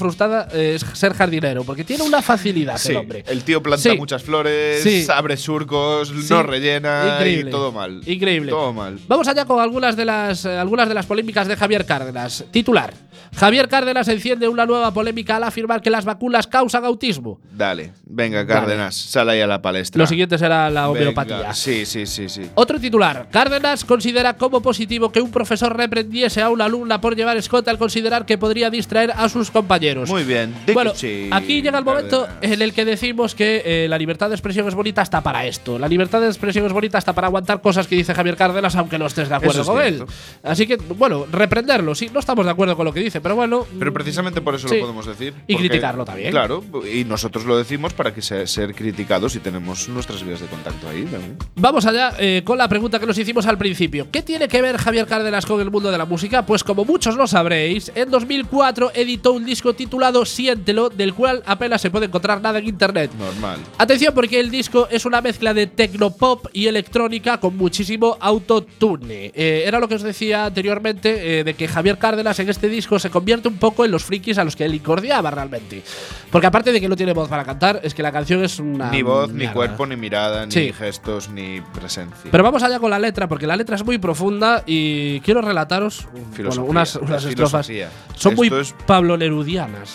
eh, 0.53 0.75
es 0.75 0.85
ser 0.93 1.13
jardinero, 1.13 1.63
porque 1.63 1.83
tiene 1.83 2.03
una 2.03 2.21
facilidad 2.21 2.77
Sí, 2.77 2.91
el 2.91 2.97
hombre. 2.97 3.23
el 3.27 3.43
tío 3.43 3.61
planta 3.63 3.89
Sí. 3.89 3.97
muchas 3.97 4.23
flores, 4.23 4.83
Sí. 4.83 5.05
abre 5.13 5.37
surcos, 5.37 6.11
no 6.29 6.43
rellena 6.43 7.13
Increíble. 7.15 7.49
y 7.49 7.51
todo 7.51 7.71
mal. 7.71 8.01
Increíble. 8.05 8.51
Todo 8.51 8.73
mal. 8.73 8.99
Vamos 9.07 9.27
allá 9.27 9.45
con 9.45 9.59
algunas 9.59 9.95
de 9.95 10.05
las 10.05 10.45
eh, 10.45 10.57
algunas 10.57 10.87
de 10.87 10.93
las 10.93 11.05
polémicas 11.05 11.47
de 11.47 11.55
Javier 11.55 11.85
Cárdenas. 11.85 12.45
Titular. 12.51 12.93
Javier 13.33 13.69
Cárdenas 13.69 14.07
enciende 14.09 14.49
una 14.49 14.65
nueva 14.65 14.93
polémica 14.93 15.37
al 15.37 15.43
afirmar 15.43 15.81
que 15.81 15.89
las 15.89 16.03
vacunas 16.03 16.47
causan 16.47 16.83
autismo. 16.83 17.39
Dale, 17.55 17.93
venga, 18.05 18.45
Cárdenas, 18.45 18.93
sal 18.95 19.29
ahí 19.29 19.39
a 19.39 19.47
la 19.47 19.61
palestra. 19.61 19.99
Lo 19.99 20.05
siguiente 20.07 20.37
será 20.37 20.69
la 20.69 20.87
Venga, 20.87 20.99
homeopatía. 20.99 21.53
Sí, 21.53 21.85
sí, 21.85 22.05
sí, 22.05 22.27
sí. 22.27 22.41
Otro 22.55 22.77
titular. 22.79 23.29
Cárdenas 23.31 23.85
considera 23.85 24.33
como 24.35 24.61
positivo 24.61 25.11
que 25.11 25.21
un 25.21 25.31
profesor 25.31 25.75
reprendiese 25.77 26.41
a 26.41 26.49
una 26.49 26.65
alumna 26.65 26.99
por 26.99 27.15
llevar 27.15 27.37
escote 27.37 27.69
al 27.69 27.77
considerar 27.77 28.25
que 28.25 28.37
podría 28.37 28.69
distraer 28.69 29.11
a 29.15 29.29
sus 29.29 29.49
compañeros. 29.49 30.09
Muy 30.11 30.23
bien. 30.23 30.53
Di 30.61 30.65
que 30.67 30.73
Bueno, 30.73 30.93
aquí 31.31 31.61
llega 31.61 31.77
el 31.79 31.85
momento 31.85 32.27
en 32.41 32.61
el 32.61 32.73
que 32.73 32.85
decimos 32.85 33.35
que 33.35 33.61
eh, 33.65 33.87
la 33.89 33.97
libertad 33.97 34.29
de 34.29 34.35
expresión 34.35 34.67
es 34.67 34.75
bonita 34.75 35.01
hasta 35.01 35.21
para 35.21 35.45
esto. 35.45 35.79
La 35.79 35.87
libertad 35.87 36.21
de 36.21 36.27
expresión 36.27 36.65
es 36.65 36.73
bonita 36.73 36.97
hasta 36.97 37.13
para 37.13 37.27
aguantar 37.27 37.61
cosas 37.61 37.87
que 37.87 37.95
dice 37.95 38.13
Javier 38.13 38.35
Cárdenas, 38.35 38.75
aunque 38.75 38.97
no 38.99 39.05
estés 39.07 39.29
de 39.29 39.35
acuerdo 39.35 39.61
es 39.61 39.67
con 39.67 39.81
él. 39.81 40.03
Así 40.43 40.67
que, 40.67 40.77
bueno, 40.77 41.25
reprenderlo. 41.31 41.95
Sí, 41.95 42.09
no 42.13 42.19
estamos 42.19 42.45
de 42.45 42.51
acuerdo 42.51 42.75
con 42.75 42.85
lo 42.85 42.93
que 42.93 42.99
dice, 42.99 43.21
pero 43.21 43.35
bueno. 43.35 43.65
Pero 43.79 43.93
precisamente 43.93 44.41
por 44.41 44.55
eso 44.55 44.67
Sí. 44.67 44.75
lo 44.75 44.81
podemos 44.81 45.05
decir. 45.05 45.33
Y 45.47 45.53
porque- 45.53 45.69
criticarlo 45.69 46.05
también. 46.05 46.31
Claro, 46.31 46.63
y 46.91 47.03
nosotros 47.05 47.45
lo 47.45 47.57
decimos 47.57 47.93
para 47.93 48.13
que 48.13 48.21
sea, 48.21 48.45
ser 48.47 48.73
criticados 48.75 49.35
y 49.35 49.39
tenemos 49.39 49.87
nuestras 49.89 50.23
vías 50.23 50.39
de 50.41 50.47
contacto 50.47 50.89
ahí. 50.89 51.03
también. 51.03 51.37
Vamos 51.55 51.85
allá 51.85 52.13
eh, 52.19 52.41
con 52.45 52.57
la 52.57 52.67
pregunta 52.67 52.99
que 52.99 53.05
nos 53.05 53.17
hicimos 53.17 53.45
al 53.45 53.57
principio. 53.57 54.07
¿Qué 54.11 54.21
tiene 54.21 54.47
que 54.47 54.61
ver 54.61 54.77
Javier 54.77 55.05
Cárdenas 55.07 55.45
con 55.45 55.59
el 55.61 55.69
mundo 55.71 55.91
de 55.91 55.97
la 55.97 56.05
música? 56.05 56.45
Pues 56.45 56.63
como 56.63 56.85
muchos 56.85 57.15
lo 57.15 57.27
sabréis, 57.27 57.91
en 57.95 58.09
2004 58.11 58.91
editó 58.93 59.31
un 59.33 59.45
disco 59.45 59.73
titulado 59.73 59.90
Siéntelo, 60.25 60.89
del 60.89 61.13
cual 61.13 61.43
apenas 61.45 61.81
se 61.81 61.89
puede 61.91 62.05
encontrar 62.05 62.41
nada 62.41 62.59
en 62.59 62.67
internet. 62.67 63.11
Normal. 63.17 63.59
Atención 63.77 64.13
porque 64.13 64.39
el 64.39 64.49
disco 64.49 64.87
es 64.89 65.05
una 65.05 65.21
mezcla 65.21 65.53
de 65.53 65.67
tecnopop 65.67 66.47
y 66.53 66.67
electrónica 66.67 67.39
con 67.39 67.57
muchísimo 67.57 68.17
autotune. 68.19 69.31
Eh, 69.35 69.63
era 69.65 69.79
lo 69.79 69.87
que 69.87 69.95
os 69.95 70.03
decía 70.03 70.45
anteriormente 70.45 71.39
eh, 71.39 71.43
de 71.43 71.53
que 71.53 71.67
Javier 71.67 71.97
Cárdenas 71.97 72.39
en 72.39 72.49
este 72.49 72.67
disco 72.67 72.99
se 72.99 73.09
convierte 73.09 73.47
un 73.47 73.57
poco 73.57 73.85
en 73.85 73.91
los 73.91 74.03
frikis 74.03 74.37
a 74.37 74.43
los 74.43 74.55
que 74.55 74.65
él 74.65 74.75
incordiaba 74.75 75.31
realmente. 75.31 75.83
Porque 76.31 76.47
aparte 76.47 76.71
de 76.71 76.79
que 76.79 76.87
no 76.87 76.95
tiene 76.95 77.13
voz 77.13 77.29
para 77.29 77.43
cantar, 77.43 77.81
es 77.83 77.93
que 77.93 78.03
la 78.03 78.11
canción 78.11 78.43
es 78.43 78.59
una 78.59 78.89
Ni 78.91 79.01
voz, 79.01 79.31
ni 79.31 79.47
cuerpo, 79.47 79.85
ni 79.85 79.95
mirada, 79.95 80.45
ni 80.45 80.73
gestos, 80.73 81.29
ni 81.29 81.61
presencia. 81.73 82.31
Pero 82.31 82.43
vamos 82.43 82.63
allá 82.63 82.79
con 82.79 82.89
la 82.89 82.99
letra, 82.99 83.27
porque 83.27 83.47
la 83.47 83.55
letra 83.55 83.75
es 83.75 83.83
muy 83.83 83.97
profunda 83.97 84.63
y 84.65 85.19
quiero 85.21 85.41
relataros 85.41 86.07
bueno, 86.37 86.63
unas, 86.63 86.95
estrofas. 87.25 87.69
Son 88.15 88.35
muy 88.35 88.47
Esto 88.47 88.75
Pablo 88.85 89.17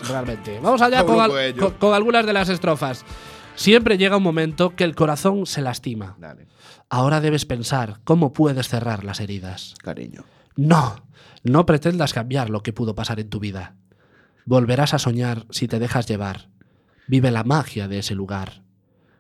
Realmente. 0.09 0.59
Vamos 0.61 0.83
allá 0.83 1.05
con, 1.05 1.21
al- 1.21 1.31
Coelho. 1.31 1.63
con- 1.63 1.73
con 1.75 1.95
algunas 1.95 2.25
de 2.27 2.33
las 2.33 2.49
estrofas. 2.49 3.05
Siempre 3.55 3.97
llega 3.99 4.17
un 4.19 4.23
momento 4.23 4.77
que 4.77 4.85
el 4.85 4.95
corazón 4.95 5.47
se 5.47 5.63
lastima. 5.63 6.17
Dale, 6.19 6.47
Ahora 6.91 7.21
debes 7.21 7.47
pensar 7.47 8.01
cómo 8.05 8.33
puedes 8.33 8.69
cerrar 8.69 9.03
las 9.05 9.21
heridas. 9.21 9.75
cariño. 9.83 10.25
No, 10.57 10.97
no 11.43 11.67
pretendas 11.67 12.13
cambiar 12.13 12.49
lo 12.51 12.63
que 12.63 12.73
pudo 12.73 12.95
pasar 12.95 13.19
en 13.21 13.29
tu 13.31 13.41
vida. 13.41 13.75
Volverás 14.45 14.95
a 14.95 14.99
soñar 14.99 15.47
si 15.51 15.67
te 15.69 15.79
dejas 15.79 16.07
llevar. 16.07 16.49
Vive 17.09 17.31
la 17.31 17.45
magia 17.45 17.89
de 17.89 17.99
ese 17.99 18.15
lugar. 18.15 18.63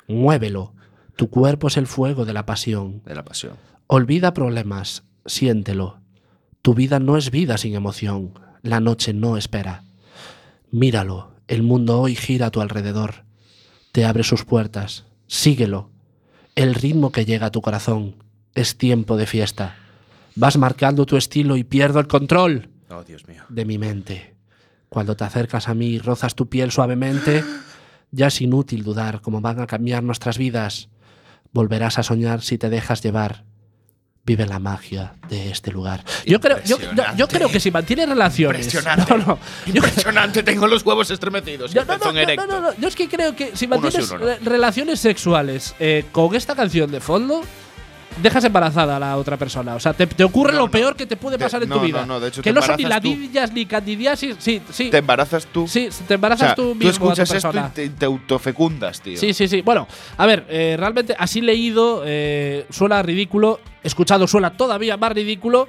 Muévelo. 0.08 0.74
Tu 1.16 1.30
cuerpo 1.30 1.68
es 1.68 1.76
el 1.76 1.86
fuego 1.86 2.24
de 2.24 2.32
la 2.32 2.46
pasión. 2.46 3.02
De 3.04 3.14
la 3.14 3.24
pasión. 3.24 3.54
Olvida 3.86 4.34
problemas, 4.34 5.04
siéntelo. 5.24 6.00
Tu 6.62 6.74
vida 6.74 6.98
no 7.00 7.16
es 7.16 7.30
vida 7.30 7.56
sin 7.58 7.74
emoción. 7.74 8.34
La 8.62 8.80
noche 8.80 9.12
no 9.14 9.36
espera. 9.36 9.82
Míralo, 10.70 11.32
el 11.48 11.62
mundo 11.62 12.00
hoy 12.00 12.14
gira 12.16 12.46
a 12.46 12.50
tu 12.50 12.60
alrededor. 12.60 13.24
Te 13.92 14.04
abre 14.04 14.22
sus 14.24 14.44
puertas. 14.44 15.04
Síguelo. 15.26 15.90
El 16.54 16.74
ritmo 16.74 17.12
que 17.12 17.24
llega 17.24 17.46
a 17.46 17.50
tu 17.50 17.60
corazón 17.62 18.16
es 18.54 18.76
tiempo 18.76 19.16
de 19.16 19.26
fiesta. 19.26 19.76
Vas 20.34 20.56
marcando 20.58 21.06
tu 21.06 21.16
estilo 21.16 21.56
y 21.56 21.64
pierdo 21.64 21.98
el 22.00 22.06
control 22.08 22.68
Oh, 22.90 23.02
Dios 23.04 23.26
mío. 23.26 23.42
de 23.48 23.64
mi 23.64 23.78
mente. 23.78 24.34
Cuando 24.88 25.16
te 25.16 25.24
acercas 25.24 25.68
a 25.68 25.74
mí 25.74 25.86
y 25.86 25.98
rozas 25.98 26.34
tu 26.34 26.48
piel 26.48 26.70
suavemente, 26.70 27.42
ya 28.10 28.28
es 28.28 28.40
inútil 28.40 28.84
dudar 28.84 29.20
cómo 29.20 29.40
van 29.40 29.60
a 29.60 29.66
cambiar 29.66 30.02
nuestras 30.02 30.38
vidas. 30.38 30.88
Volverás 31.52 31.98
a 31.98 32.02
soñar 32.02 32.42
si 32.42 32.58
te 32.58 32.68
dejas 32.70 33.02
llevar. 33.02 33.44
Vive 34.26 34.44
la 34.44 34.58
magia 34.58 35.14
de 35.28 35.50
este 35.50 35.70
lugar. 35.70 36.04
Yo 36.26 36.40
creo, 36.40 36.58
yo, 36.64 37.28
creo 37.28 37.48
que 37.48 37.60
si 37.60 37.70
mantiene 37.70 38.04
relaciones. 38.06 38.66
Impresionante. 38.66 39.06
No, 39.16 39.18
no. 39.18 39.38
Impresionante, 39.66 40.42
tengo 40.42 40.66
los 40.66 40.84
huevos 40.84 41.10
estremecidos. 41.10 41.72
yo- 41.72 41.84
no, 41.84 41.96
no, 41.96 42.12
no, 42.12 42.24
no, 42.36 42.46
no, 42.46 42.60
no. 42.60 42.74
Yo 42.76 42.88
es 42.88 42.96
que 42.96 43.08
creo 43.08 43.36
que 43.36 43.56
si 43.56 43.66
mantienes 43.68 44.10
uno 44.10 44.26
relaciones 44.42 44.98
sexuales 44.98 45.74
eh, 45.78 46.04
con 46.10 46.34
esta 46.34 46.56
canción 46.56 46.90
de 46.90 47.00
fondo, 47.00 47.42
dejas 48.22 48.44
embarazada 48.44 48.96
a 48.96 48.98
la 49.00 49.16
otra 49.16 49.36
persona. 49.36 49.74
O 49.74 49.80
sea, 49.80 49.92
te, 49.92 50.06
te 50.06 50.24
ocurre 50.24 50.52
No, 50.52 50.58
lo 50.60 50.64
no. 50.66 50.70
peor 50.70 50.96
que 50.96 51.06
te 51.06 51.16
puede 51.16 51.36
De- 51.38 51.44
pasar 51.44 51.62
en 51.62 51.68
no, 51.68 51.76
tu 51.78 51.82
vida. 51.84 52.00
no, 52.00 52.06
no, 52.06 52.20
de 52.20 52.28
hecho, 52.28 52.42
que 52.42 52.50
te 52.50 52.54
no 52.54 52.62
son 52.62 52.76
ni 52.76 52.84
ladillas 52.84 53.52
ni 53.52 53.66
candidiasis. 53.66 54.36
Sí, 54.38 54.60
sí. 54.70 54.90
Te 54.90 54.98
embarazas 54.98 55.46
tú. 55.46 55.66
Sí, 55.68 55.88
te 56.06 56.14
O 56.14 56.16
embarazas 56.16 56.48
sea, 56.48 56.54
tú 56.54 56.62
tú 56.70 56.74
mismo 56.74 57.10
a 57.10 57.14
tu 57.14 57.22
escuchas 57.22 57.30
esto 57.32 57.50
y 57.58 57.70
te, 57.74 57.88
te 57.90 58.06
autofecundas, 58.06 59.00
tío. 59.00 59.18
Sí, 59.18 59.32
sí, 59.34 59.48
sí. 59.48 59.62
Bueno, 59.62 59.86
a 60.16 60.26
ver, 60.26 60.46
eh, 60.48 60.76
realmente 60.78 61.14
así 61.18 61.40
leído 61.40 62.02
eh, 62.06 62.66
suena 62.70 63.02
ridículo, 63.02 63.60
escuchado 63.82 64.26
suena 64.26 64.56
todavía 64.56 64.96
más 64.96 65.12
ridículo. 65.12 65.68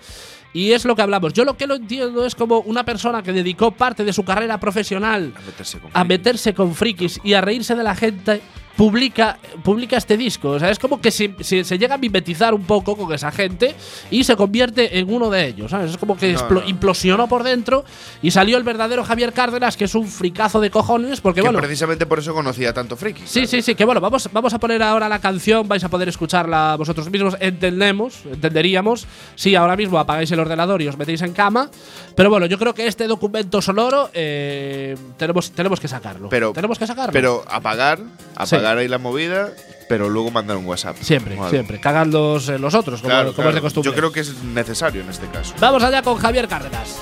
Y 0.53 0.71
es 0.71 0.85
lo 0.85 0.95
que 0.95 1.03
hablamos. 1.03 1.33
Yo 1.33 1.43
lo 1.43 1.55
que 1.55 1.67
lo 1.67 1.75
entiendo 1.75 2.25
es 2.25 2.33
como 2.33 2.59
una 2.61 2.83
persona 2.83 3.21
que 3.21 3.31
dedicó 3.31 3.71
parte 3.71 4.03
de 4.03 4.11
su 4.13 4.23
carrera 4.23 4.59
profesional 4.59 5.33
A 5.35 5.41
meterse 5.41 5.79
con 5.79 5.91
a 5.93 6.03
meterse 6.03 6.53
con 6.53 6.73
frikis 6.73 7.19
y 7.23 7.33
a 7.33 7.41
reírse 7.41 7.75
de 7.75 7.83
la 7.83 7.93
gente, 7.95 8.41
publica, 8.77 9.37
publica 9.63 9.97
este 9.97 10.15
disco. 10.15 10.51
O 10.51 10.59
sea, 10.59 10.69
es 10.69 10.79
como 10.79 11.01
que 11.01 11.11
se, 11.11 11.33
se- 11.41 11.63
se 11.63 11.77
llega 11.77 11.95
a 11.95 11.97
mimetizar 11.97 12.53
un 12.53 12.63
poco 12.63 12.95
con 12.95 13.11
esa 13.13 13.31
gente 13.31 13.75
y 14.11 14.23
se 14.23 14.35
convierte 14.35 14.99
en 14.99 15.11
uno 15.13 15.29
de 15.29 15.47
ellos. 15.47 15.71
¿sabes? 15.71 15.91
Es 15.91 15.97
como 15.97 16.15
que 16.15 16.33
No, 16.33 16.63
implosionó 16.67 17.27
por 17.27 17.43
dentro 17.43 17.83
y 18.21 18.31
salió 18.31 18.57
el 18.57 18.63
verdadero 18.63 19.03
Javier 19.03 19.33
Cárdenas, 19.33 19.75
que 19.75 19.85
es 19.85 19.95
un 19.95 20.07
fricazo 20.07 20.61
de 20.61 20.69
cojones, 20.69 21.19
porque 21.19 21.41
Que 21.41 21.47
bueno. 21.47 21.59
precisamente 21.59 22.05
por 22.05 22.19
eso 22.19 22.33
conocía 22.33 22.71
tanto 22.73 22.95
friki. 22.95 23.23
Sí, 23.25 23.47
sí, 23.47 23.61
sí, 23.61 23.73
que 23.75 23.83
bueno, 23.83 23.99
vamos, 23.99 24.29
vamos 24.31 24.53
a 24.53 24.59
poner 24.59 24.83
ahora 24.83 25.09
la 25.09 25.19
canción, 25.19 25.67
vais 25.67 25.83
a 25.83 25.89
poder 25.89 26.07
escucharla 26.09 26.75
vosotros 26.77 27.09
mismos, 27.09 27.35
entendemos, 27.39 28.19
entenderíamos, 28.31 29.07
si 29.35 29.55
ahora 29.55 29.75
mismo 29.75 29.97
apagáis 29.97 30.29
el 30.31 30.39
ordenador 30.39 30.81
y 30.83 30.87
os 30.87 30.97
metéis 30.97 31.21
en 31.23 31.33
cama, 31.33 31.69
pero 32.15 32.29
bueno, 32.29 32.45
yo 32.45 32.59
creo 32.59 32.73
que 32.75 32.85
este 32.85 33.07
documento 33.07 33.61
sonoro 33.61 34.09
eh, 34.13 34.95
tenemos, 35.17 35.49
tenemos 35.51 35.79
que 35.79 35.87
sacarlo. 35.87 36.29
Pero- 36.29 36.51
tenemos 36.53 36.77
que 36.77 36.85
sacarlo. 36.85 37.11
Pero 37.11 37.43
apagar, 37.49 37.99
apagar 38.35 38.66
ahí 38.75 38.87
la 38.87 38.97
movida, 38.97 39.51
pero 39.87 40.09
luego 40.09 40.31
mandar 40.31 40.57
un 40.57 40.65
WhatsApp. 40.65 40.97
siempre, 41.01 41.37
siempre, 41.49 41.79
eh, 41.79 42.59
los 42.59 42.73
otros, 42.73 43.01
como, 43.01 43.09
Claro, 43.09 43.33
como 43.33 43.49
es 43.49 43.55
de 43.55 43.61
costumbre. 43.61 43.91
Yo 43.91 43.95
creo 43.95 44.11
que 44.11 44.21
es 44.21 44.43
necesario 44.43 45.01
en 45.01 45.09
este 45.09 45.27
caso. 45.27 45.53
Vamos 45.59 45.83
allá 45.83 46.01
con 46.01 46.17
Javier 46.17 46.47
Cárdenas. 46.47 46.97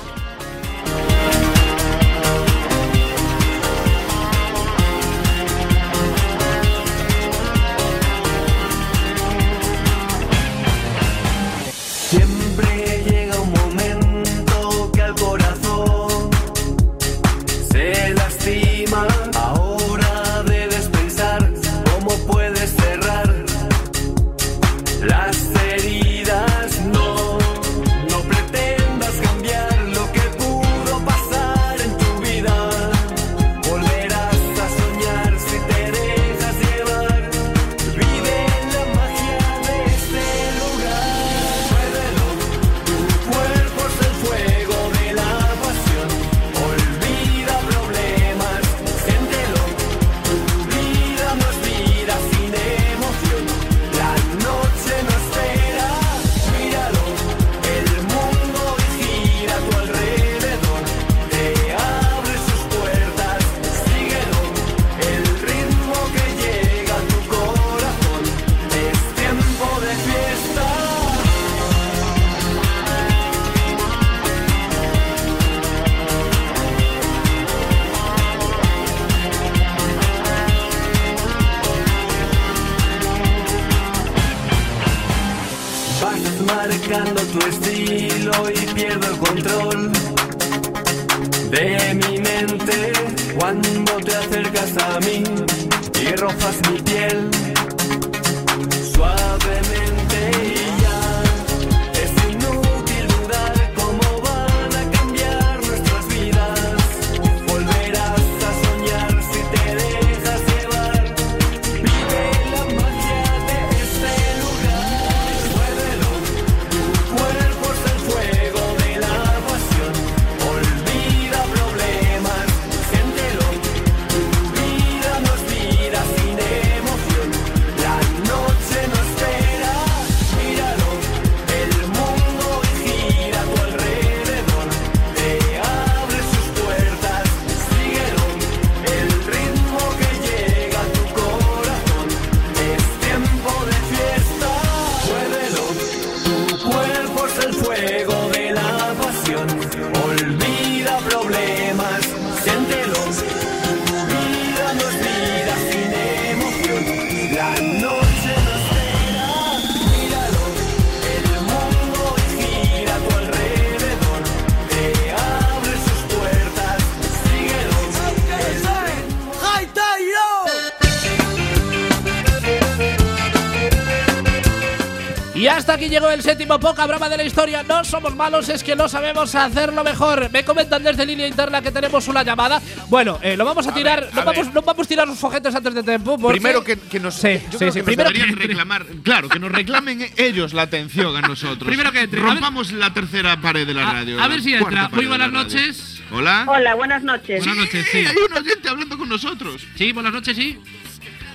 Hasta 175.66 175.74
aquí 175.84 175.90
llegó 175.90 176.12
el 176.12 176.22
séptimo 176.22 176.60
poca 176.60 176.86
broma 176.86 177.10
de 177.10 177.18
la 177.18 177.24
historia. 177.24 177.64
No 177.64 177.84
somos 177.84 178.16
malos, 178.16 178.50
es 178.50 178.64
que 178.64 178.76
no 178.76 178.88
sabemos 178.88 179.34
hacerlo 179.34 179.84
mejor. 179.84 180.30
Me 180.32 180.46
comentan 180.46 180.84
desde 180.84 181.04
línea 181.08 181.26
interna 181.26 181.60
que 181.60 181.72
tenemos 181.72 182.08
una 182.08 182.22
llamada. 182.22 182.62
Bueno, 182.88 183.18
eh, 183.24 183.36
lo 183.36 183.46
vamos 183.46 183.66
a, 183.66 183.74
tirar. 183.74 184.02
ver, 184.02 184.14
no, 184.14 184.22
a 184.22 184.26
vamos, 184.26 184.46
ver. 184.46 184.54
no 184.54 184.62
vamos 184.62 184.86
a 184.86 184.88
tirar 184.90 185.08
los 185.08 185.18
fojetes 185.18 185.56
antes 185.56 185.74
de 185.74 185.82
tiempo. 185.82 186.20
Primero 186.28 186.64
que, 186.64 186.78
que 186.78 187.00
nos, 187.00 187.16
Sí, 187.16 187.40
yo 187.50 187.54
sí, 187.54 187.58
creo 187.58 187.72
sí. 187.72 187.80
que 187.80 187.84
Primero 187.84 188.12
que- 188.12 188.26
reclamar, 188.36 188.86
claro, 189.02 189.28
que 189.28 189.40
nos 189.40 189.52
reclamen 189.52 190.08
ellos 190.18 190.54
la 190.54 190.62
atención 190.62 191.16
a 191.18 191.22
nosotros. 191.22 191.68
Primero 191.68 191.92
que 191.92 192.02
entre. 192.02 192.20
A 192.20 192.24
ver- 192.26 192.34
rompamos 192.34 192.72
la 192.72 192.94
tercera 192.94 193.42
pared 193.42 193.66
de 193.66 193.74
la 193.74 193.90
A- 193.90 193.94
radio. 193.94 194.22
a 194.22 194.28
ver 194.28 194.44
si 194.44 194.54
entra. 194.54 194.90
Muy 194.90 195.08
buenas 195.08 195.32
noches. 195.32 196.00
Hola. 196.12 196.46
Hola, 196.48 196.76
buenas 196.76 197.02
noches. 197.02 197.44
Buenas 197.44 197.66
noches, 197.66 197.88
sí. 197.92 197.98
Hay 198.06 198.16
una 198.30 198.44
gente 198.48 198.70
hablando 198.70 199.00
con 199.00 199.10
nosotros. 199.10 199.66
Sí, 199.76 199.92
buenas 199.94 200.14
noches, 200.14 200.38
sí. 200.38 200.60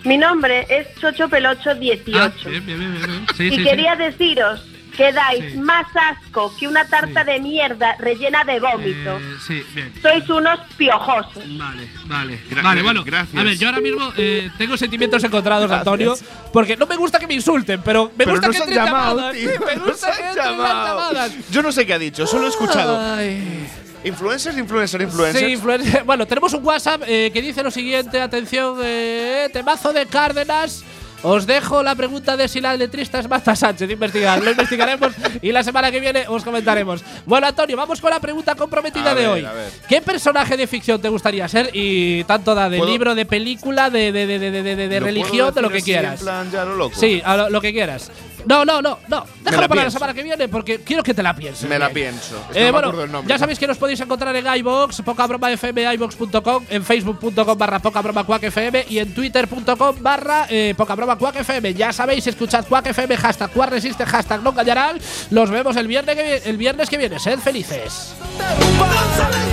Mi 0.05 0.17
nombre 0.17 0.67
es 0.69 0.87
Chocho 1.01 1.29
Pelocho 1.29 1.75
18 1.75 2.21
Ah, 2.23 2.49
bien, 2.49 2.67
bien, 2.67 2.79
bien, 2.79 2.93
bien, 2.93 3.07
bien. 3.07 3.27
Sí, 3.37 3.45
y 3.49 3.57
sí, 3.57 3.65
quería 3.65 3.97
deciros 3.97 4.63
que 4.97 5.13
dais 5.13 5.57
más 5.57 5.87
asco 5.95 6.53
que 6.59 6.67
una 6.69 6.85
tarta 6.87 7.23
de 7.25 7.39
mierda 7.41 7.95
rellena 8.01 8.45
de 8.45 8.61
vómito. 8.61 9.19
Eh, 9.19 9.35
sí, 9.47 9.63
bien. 9.75 9.93
Sois 10.03 10.29
unos 10.29 10.59
piojosos. 10.77 11.43
Vale, 11.59 11.89
vale. 12.07 12.39
Gra- 12.51 12.63
vale, 12.63 12.83
bueno. 12.83 13.05
gracias. 13.05 13.41
A 13.41 13.45
ver, 13.45 13.57
yo 13.57 13.69
ahora 13.69 13.81
mismo 13.81 14.13
eh, 14.17 14.51
tengo 14.59 14.77
sentimientos 14.77 15.23
encontrados, 15.25 15.69
Gracias. 15.69 15.87
Antonio, 15.87 16.15
porque 16.53 16.77
no 16.77 16.87
me 16.87 16.97
gusta 16.97 17.19
que 17.19 17.27
me 17.27 17.35
insulten, 17.35 17.81
pero 17.83 18.07
me 18.17 18.25
Pero 18.25 18.33
gusta 18.33 18.47
nos 18.49 18.57
que 18.57 18.63
entren 18.65 18.85
llamado, 18.85 19.17
llamadas. 19.17 19.37
tío, 19.37 19.51
me 19.67 19.77
gusta 19.91 20.09
han 20.09 20.17
que 20.17 20.29
entren 20.29 20.45
llamadas. 20.47 21.33
Yo 21.51 21.63
no 21.63 21.73
sé 21.73 21.87
qué 21.87 21.95
ha 21.95 21.99
dicho, 21.99 22.27
solo 22.27 22.47
he 22.47 22.49
escuchado. 22.51 22.99
Ay. 23.15 23.67
Influencers, 24.05 24.57
influencer, 24.57 25.03
influencers. 25.03 25.45
Sí, 25.47 25.53
influencer. 25.53 26.05
Bueno, 26.05 26.27
tenemos 26.27 26.53
un 26.55 26.65
WhatsApp 26.65 27.03
eh, 27.07 27.31
que 27.33 27.43
dice 27.43 27.63
lo 27.63 27.71
siguiente, 27.71 28.21
atención, 28.21 28.79
eh, 28.83 29.49
temazo 29.53 29.93
de 29.93 30.07
Cárdenas. 30.07 30.83
Os 31.23 31.47
dejo 31.47 31.83
la 31.83 31.95
pregunta 31.95 32.35
de 32.35 32.49
si 32.49 32.63
la 32.63 32.75
letrista 32.79 33.19
es 33.19 33.29
Marta 33.29 33.55
Sánchez. 33.55 33.91
Investigar, 33.91 34.43
lo 34.43 34.53
investigaremos 34.53 35.13
y 35.43 35.53
la 35.53 35.63
semana 35.63 35.91
que 35.91 36.01
viene 36.01 36.25
os 36.27 36.43
comentaremos. 36.43 37.05
Bueno, 37.27 37.47
Antonio, 37.47 37.77
vamos 37.77 38.01
con 38.01 38.09
la 38.09 38.19
pregunta 38.21 38.55
comprometida 38.55 39.11
A 39.11 39.15
de 39.15 39.21
ver, 39.21 39.29
hoy. 39.29 39.47
¿Qué 39.87 40.01
personaje 40.01 40.57
de 40.57 40.67
ficción 40.67 40.99
te 40.99 41.11
gustaría 41.11 41.47
ser? 41.47 41.69
Y 41.75 42.25
tanto 42.25 42.55
da 42.55 42.71
de 42.71 42.79
¿Puedo- 42.79 42.91
libro, 42.91 43.15
de 43.15 43.27
película, 43.27 43.91
de, 43.91 44.13
de, 44.13 44.27
de, 44.27 44.39
de, 44.39 44.51
de, 44.51 44.63
de- 44.77 44.89
de 44.89 45.01
¿Lo 45.01 45.05
religión, 45.05 45.53
de 45.53 45.61
lo 45.61 45.69
que 45.69 45.83
quieras. 45.83 46.21
En 46.21 46.25
plan, 46.27 46.51
ya 46.51 46.65
lo 46.65 46.75
loco. 46.77 46.99
Sí, 46.99 47.21
a 47.23 47.37
lo, 47.37 47.51
lo 47.51 47.61
que 47.61 47.75
quieras. 47.75 48.11
No, 48.47 48.65
no, 48.65 48.81
no, 48.83 48.99
no. 49.09 49.25
Déjalo 49.43 49.63
la 49.63 49.69
para 49.69 49.81
la 49.81 49.83
pienso. 49.85 49.91
semana 49.99 50.15
que 50.15 50.23
viene 50.23 50.49
porque 50.49 50.81
quiero 50.81 51.03
que 51.03 51.15
te 51.15 51.23
la 51.23 51.35
pienses. 51.35 51.69
Me 51.69 51.79
la 51.79 51.89
bien. 51.89 52.11
pienso. 52.15 52.37
Es 52.51 52.53
que 52.57 52.59
Eh, 52.59 52.61
no 52.61 52.67
me 52.67 52.73
bueno, 52.73 52.89
acuerdo 52.89 53.05
el 53.05 53.13
nombre. 53.13 53.33
ya 53.35 53.39
sabéis 53.39 53.59
que 53.59 53.67
nos 53.67 53.79
podéis 53.79 54.01
encontrar 54.01 54.35
en 54.37 54.47
iBox, 54.59 55.03
poca 55.03 55.27
broma 55.27 55.51
FM, 55.53 55.93
iBox.com, 55.95 56.65
en 56.71 56.85
facebook.com 56.85 57.59
barra 57.59 57.79
poca 57.81 58.01
broma 58.03 58.25
Quack 58.25 58.45
FM 58.45 58.87
y 58.89 58.99
en 58.99 59.15
twitter.com 59.15 59.97
barra 60.01 60.47
eh, 60.49 60.75
poca 60.77 60.95
broma 60.95 61.17
Quack 61.17 61.37
FM. 61.37 61.75
Ya 61.75 61.93
sabéis, 61.93 62.27
escuchad 62.27 62.65
Quack 62.67 62.87
FM, 62.89 63.17
hashtag 63.17 63.51
Quack 63.51 63.71
resiste, 63.71 64.05
hashtag 64.07 64.43
no 64.43 64.55
callarán. 64.55 64.99
Los 65.31 65.51
vemos 65.51 65.77
el 65.77 65.87
viernes 65.87 66.17
que, 66.17 66.23
vi- 66.23 66.49
el 66.51 66.57
viernes 66.57 66.89
que 66.89 66.97
viene. 66.99 67.19
Sed 67.19 67.39
felices. 67.39 68.15